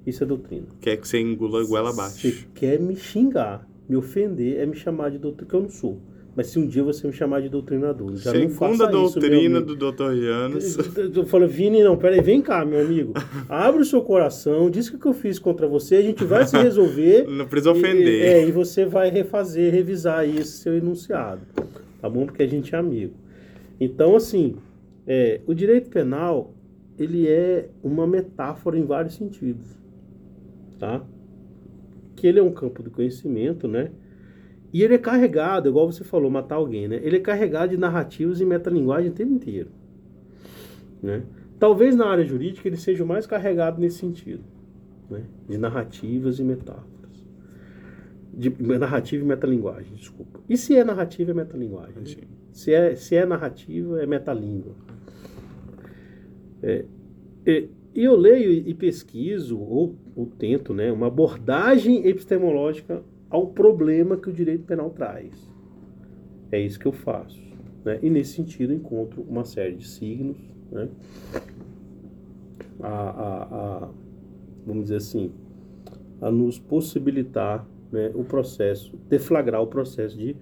[0.07, 0.67] Isso é doutrina.
[0.81, 2.49] Quer que você engula a goela Você abaixo.
[2.55, 5.99] quer me xingar, me ofender, é me chamar de doutrina, que eu não sou.
[6.37, 9.03] Mas se um dia você me chamar de doutrinador, já não Segunda faça isso, meu
[9.31, 10.15] doutrina do Dr.
[10.17, 10.77] Janos.
[11.17, 13.13] Eu falo, Vini, não, peraí, vem cá, meu amigo.
[13.49, 16.57] Abre o seu coração, diz o que eu fiz contra você, a gente vai se
[16.57, 17.25] resolver.
[17.31, 18.23] Não precisa E- ofender.
[18.23, 21.43] é, e você vai refazer, revisar aí esse seu enunciado.
[22.01, 22.27] Tá bom?
[22.27, 23.15] Porque a gente é amigo.
[23.81, 24.57] Então, assim,
[25.07, 26.53] é, o direito penal,
[26.99, 29.69] ele é uma metáfora em vários sentidos.
[30.79, 31.05] Tá?
[32.17, 33.91] Que ele é um campo do conhecimento, né?
[34.73, 37.01] E ele é carregado, igual você falou, matar alguém, né?
[37.03, 39.71] Ele é carregado de narrativas e metalinguagem o tempo inteiro.
[41.01, 41.23] Né?
[41.61, 44.43] Talvez na área jurídica ele seja o mais carregado nesse sentido.
[45.09, 45.23] Né?
[45.49, 47.25] De narrativas e metáforas.
[48.33, 50.41] De narrativa e metalinguagem, desculpa.
[50.49, 51.95] E se é narrativa, é metalinguagem.
[51.97, 52.27] né?
[52.51, 54.75] Se é, se é narrativa, é metalíngua.
[56.63, 56.85] É,
[57.47, 64.17] e, e eu leio e pesquiso, ou, ou tento, né, uma abordagem epistemológica ao problema
[64.17, 65.33] que o direito penal traz.
[66.51, 67.43] É isso que eu faço.
[67.85, 67.99] Né?
[68.03, 70.37] E nesse sentido encontro uma série de signos,
[70.71, 70.89] né?
[72.81, 73.43] a, a,
[73.85, 73.91] a,
[74.67, 75.33] vamos dizer assim,
[76.21, 80.37] a nos possibilitar né, o processo, deflagrar o processo de,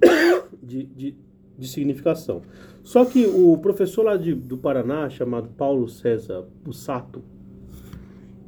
[0.62, 1.16] de, de,
[1.58, 2.42] de significação.
[2.82, 7.22] Só que o professor lá de, do Paraná, chamado Paulo César Bussato,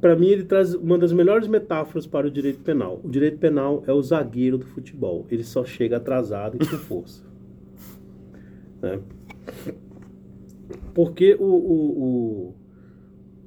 [0.01, 2.99] para mim ele traz uma das melhores metáforas para o direito penal.
[3.03, 5.25] O direito penal é o zagueiro do futebol.
[5.31, 7.23] Ele só chega atrasado e com força.
[8.81, 8.99] Né?
[10.93, 12.53] Porque o, o,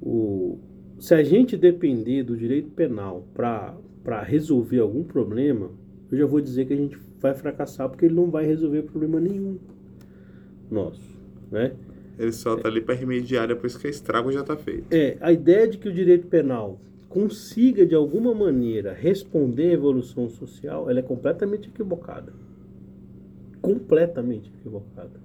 [0.01, 0.59] o, o-
[0.99, 5.71] se a gente depender do direito penal para resolver algum problema,
[6.11, 9.19] eu já vou dizer que a gente vai fracassar porque ele não vai resolver problema
[9.19, 9.57] nenhum
[10.69, 11.01] nosso,
[11.51, 11.73] né?
[12.17, 14.85] Ele só tá ali para remediar depois que o estrago já tá feito.
[14.91, 20.29] É, a ideia de que o direito penal consiga de alguma maneira responder à evolução
[20.29, 22.33] social, ela é completamente equivocada.
[23.61, 25.19] Completamente equivocada.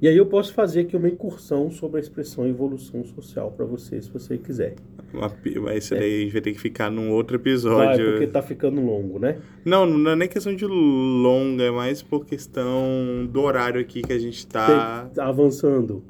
[0.00, 4.00] E aí eu posso fazer aqui uma incursão sobre a expressão evolução social para você,
[4.00, 4.76] se você quiser.
[5.12, 8.04] Mas isso daí a gente vai ter que ficar num outro episódio.
[8.04, 9.38] Vai, porque tá ficando longo, né?
[9.64, 14.12] Não, não é nem questão de longa, é mais por questão do horário aqui que
[14.12, 15.10] a gente tá...
[15.18, 16.04] Avançando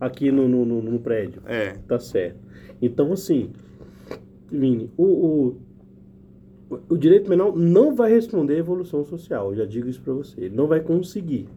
[0.00, 1.42] aqui no, no, no- no prédio.
[1.46, 2.38] É, Tá certo.
[2.80, 3.50] Então, assim,
[4.50, 5.04] Vini, o,
[6.70, 10.12] o, o direito penal não vai responder à evolução social, eu já digo isso para
[10.14, 10.42] você.
[10.42, 11.48] Ele não vai conseguir,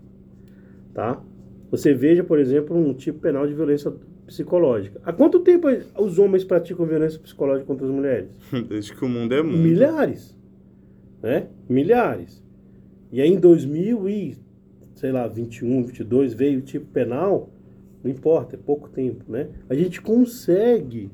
[0.93, 1.21] tá?
[1.69, 3.93] Você veja, por exemplo, um tipo penal de violência
[4.31, 4.99] psicológica.
[5.03, 5.67] Há quanto tempo
[5.97, 8.29] os homens praticam violência psicológica contra as mulheres?
[8.67, 9.57] desde que o mundo é mundo.
[9.57, 10.35] Milhares,
[11.21, 11.47] né?
[11.69, 12.41] Milhares.
[13.11, 14.37] E aí em 2000 e,
[14.95, 17.49] sei lá, 21, 22 veio o tipo penal,
[18.03, 19.49] não importa, é pouco tempo, né?
[19.69, 21.11] A gente consegue,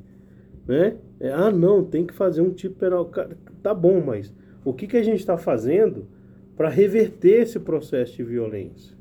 [0.67, 0.95] né?
[1.19, 3.05] É, ah, não, tem que fazer um tipo penal.
[3.05, 3.35] Cara,
[3.67, 4.33] Tá bom, mas
[4.63, 6.07] o que, que a gente está fazendo
[6.55, 8.95] para reverter esse processo de violência?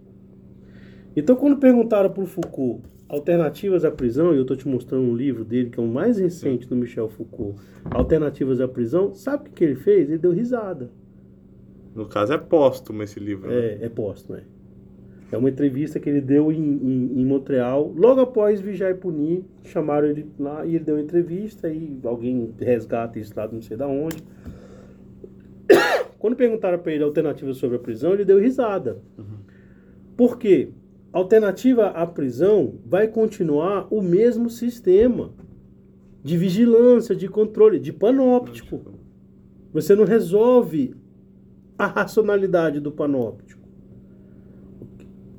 [1.14, 5.14] Então, quando perguntaram para o Foucault alternativas à prisão, e eu estou te mostrando um
[5.14, 7.60] livro dele, que é o mais recente do Michel Foucault,
[7.90, 10.08] Alternativas à Prisão, sabe o que, ele fez?
[10.08, 10.90] Ele deu risada.
[11.94, 13.48] No caso é póstumo esse livro.
[13.48, 13.54] né?
[13.54, 14.42] É, é posto, né?
[15.30, 19.44] É uma entrevista que ele deu em, em, em Montreal, logo após Vigiar e Punir,
[19.64, 23.76] chamaram ele lá e ele deu uma entrevista e alguém resgata isso lá, não sei
[23.76, 24.22] da onde.
[26.18, 28.98] Quando perguntaram para ele alternativas sobre a prisão, ele deu risada.
[30.16, 30.70] Por quê?
[31.16, 35.30] Alternativa à prisão vai continuar o mesmo sistema
[36.22, 38.82] de vigilância, de controle, de panóptico.
[39.72, 40.94] Você não resolve
[41.78, 43.66] a racionalidade do panóptico.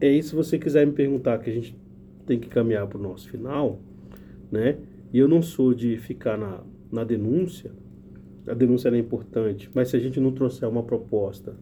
[0.02, 1.78] É isso se você quiser me perguntar que a gente
[2.26, 3.80] tem que caminhar para o nosso final,
[4.52, 4.80] né?
[5.14, 7.72] E eu não sou de ficar na, na denúncia.
[8.48, 11.56] A denúncia é importante, mas se a gente não trouxer uma proposta,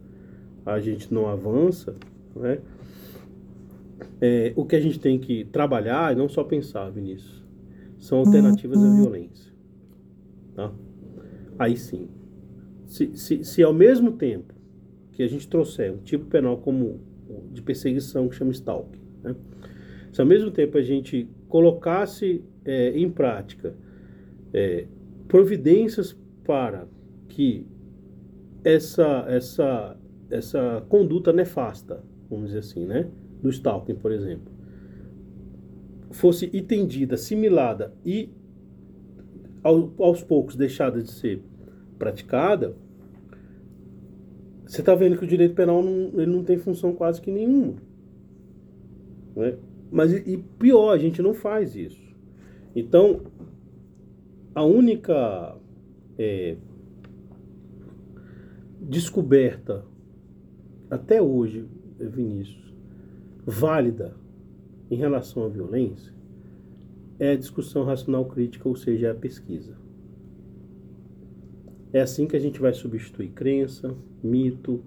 [0.64, 1.94] a gente não avança,
[2.34, 2.60] né?
[4.20, 7.44] É, o que a gente tem que trabalhar e não só pensar, Vinícius,
[7.98, 9.52] são alternativas à violência.
[10.54, 10.72] Tá?
[11.58, 12.08] Aí sim.
[12.86, 14.54] Se, se, se ao mesmo tempo
[15.12, 19.34] que a gente trouxer um tipo penal como o de perseguição que chama stalking, né?
[20.12, 23.74] se ao mesmo tempo a gente colocasse é, em prática
[24.52, 24.86] é,
[25.26, 26.86] providências para
[27.28, 27.66] que
[28.62, 29.96] essa, essa,
[30.30, 33.08] essa conduta nefasta, vamos dizer assim, né?
[33.42, 34.52] Do stalking, por exemplo,
[36.10, 38.30] fosse entendida, assimilada e
[39.62, 41.42] ao- aos poucos deixada de ser
[41.98, 42.74] praticada,
[44.66, 47.74] você está vendo que o direito penal não, ele não tem função quase que nenhuma.
[49.34, 49.56] né?
[49.90, 52.00] Mas e, pior, a gente não faz isso.
[52.74, 53.22] Então,
[54.54, 55.56] a única
[56.18, 56.56] é,
[58.80, 59.84] descoberta
[60.90, 61.66] até hoje,
[61.98, 62.74] Vinícius,
[63.46, 64.16] válida
[64.90, 66.12] em relação à violência
[67.18, 69.76] é a discussão racional crítica, ou seja, é a pesquisa.
[71.92, 74.82] É assim que a gente vai substituir crença, mito,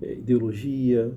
[0.00, 1.12] eh, ideologia,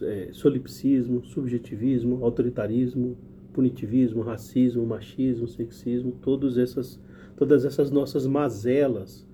[0.00, 3.16] eh, solipsismo, subjetivismo, autoritarismo,
[3.52, 6.98] punitivismo, racismo, machismo, sexismo, todas essas,
[7.36, 9.26] todas essas nossas mazelas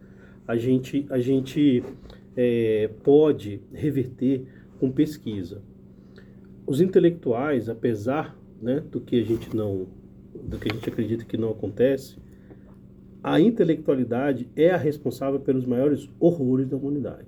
[0.47, 1.83] a gente, a gente
[2.37, 4.45] eh, pode reverter
[4.81, 5.63] com pesquisa.
[6.69, 9.87] Os intelectuais, apesar né, do que a gente não,
[10.35, 12.19] do que a gente acredita que não acontece,
[13.23, 17.27] a intelectualidade é a responsável pelos maiores horrores da humanidade.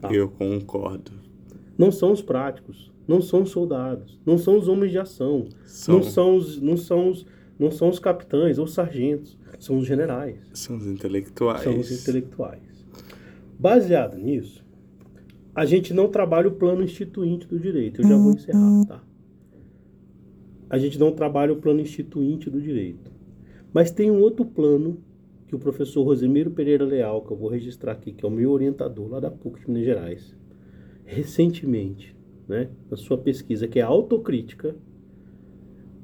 [0.00, 0.10] Tá.
[0.10, 1.12] Eu concordo.
[1.76, 5.96] Não são os práticos, não são os soldados, não são os homens de ação, São,
[5.96, 7.26] não são os, não são os,
[7.58, 10.38] não são os capitães ou sargentos, são os generais.
[10.54, 11.62] são os intelectuais.
[11.62, 12.86] são os intelectuais.
[13.58, 14.61] Baseado nisso,
[15.54, 18.00] a gente não trabalha o plano instituinte do direito.
[18.00, 19.04] Eu já vou encerrar, tá?
[20.68, 23.12] A gente não trabalha o plano instituinte do direito.
[23.72, 24.98] Mas tem um outro plano
[25.46, 28.50] que o professor Rosemiro Pereira Leal, que eu vou registrar aqui, que é o meu
[28.50, 30.34] orientador lá da PUC de Minas Gerais,
[31.04, 32.16] recentemente,
[32.48, 34.74] né, na sua pesquisa, que é a autocrítica,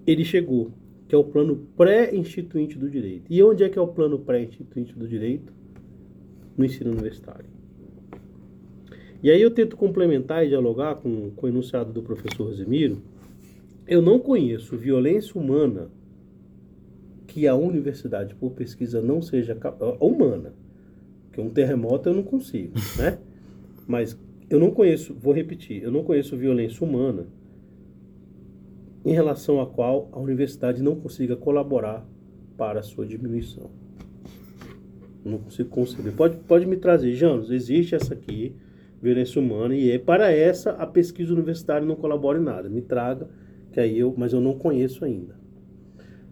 [0.06, 0.72] ele chegou,
[1.08, 3.24] que é o plano pré-instituinte do direito.
[3.30, 5.50] E onde é que é o plano pré-instituinte do direito?
[6.54, 7.57] No ensino universitário.
[9.22, 13.02] E aí eu tento complementar e dialogar com, com o enunciado do professor Rosemiro.
[13.86, 15.88] Eu não conheço violência humana
[17.26, 19.56] que a universidade, por pesquisa, não seja
[20.00, 20.54] humana,
[21.26, 23.18] Porque um terremoto eu não consigo, né?
[23.86, 24.18] Mas
[24.48, 27.26] eu não conheço, vou repetir, eu não conheço violência humana
[29.04, 32.06] em relação à qual a universidade não consiga colaborar
[32.56, 33.70] para a sua diminuição.
[35.24, 36.12] Não consigo conceber.
[36.14, 38.54] Pode, pode me trazer, Janos, existe essa aqui,
[39.00, 42.68] violência humana, e é para essa a pesquisa universitária não colabora em nada.
[42.68, 43.28] Me traga,
[43.72, 45.36] que aí eu, mas eu não conheço ainda.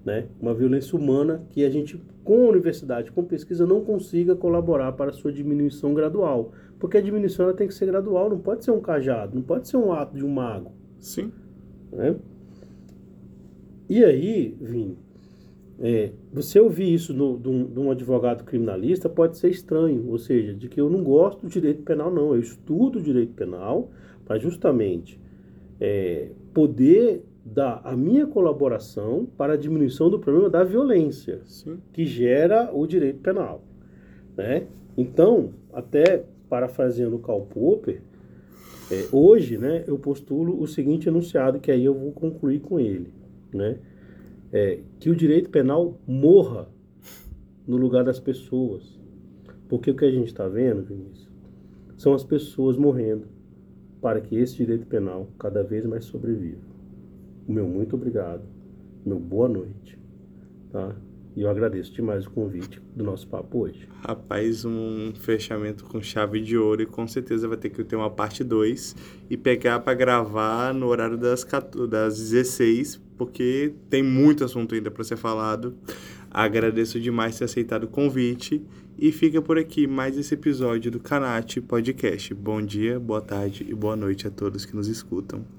[0.04, 0.26] Né?
[0.40, 5.10] Uma violência humana que a gente, com a universidade, com pesquisa, não consiga colaborar para
[5.10, 6.52] a sua diminuição gradual.
[6.78, 9.68] Porque a diminuição ela tem que ser gradual, não pode ser um cajado, não pode
[9.68, 10.72] ser um ato de um mago.
[10.98, 11.32] Sim.
[11.92, 12.16] Né?
[13.88, 14.98] E aí, Vini,
[15.78, 20.80] é, você ouvir isso de um advogado criminalista pode ser estranho, ou seja, de que
[20.80, 22.34] eu não gosto do direito penal, não.
[22.34, 23.90] Eu estudo direito penal
[24.24, 25.20] para justamente
[25.78, 31.78] é, poder dar a minha colaboração para a diminuição do problema da violência Sim.
[31.92, 33.62] que gera o direito penal.
[34.36, 34.66] Né?
[34.96, 38.00] Então, até parafraseando o Karl Popper,
[38.90, 43.12] é, hoje né, eu postulo o seguinte enunciado, que aí eu vou concluir com ele.
[43.52, 43.76] Né?
[44.58, 46.66] É, que o direito penal morra
[47.66, 48.98] no lugar das pessoas.
[49.68, 51.28] Porque o que a gente está vendo, Vinícius,
[51.98, 53.26] são as pessoas morrendo
[54.00, 56.62] para que esse direito penal cada vez mais sobreviva.
[57.46, 58.44] O meu muito obrigado,
[59.04, 59.98] meu boa noite,
[60.72, 60.96] tá?
[61.36, 63.86] E eu agradeço demais o convite do nosso papo hoje.
[64.00, 68.10] Rapaz, um fechamento com chave de ouro e com certeza vai ter que ter uma
[68.10, 68.96] parte 2
[69.28, 74.90] e pegar para gravar no horário das, 14, das 16, porque tem muito assunto ainda
[74.90, 75.74] para ser falado.
[76.30, 78.62] Agradeço demais ter aceitado o convite
[78.98, 82.34] e fica por aqui mais esse episódio do Canate Podcast.
[82.34, 85.46] Bom dia, boa tarde e boa noite a todos que nos escutam.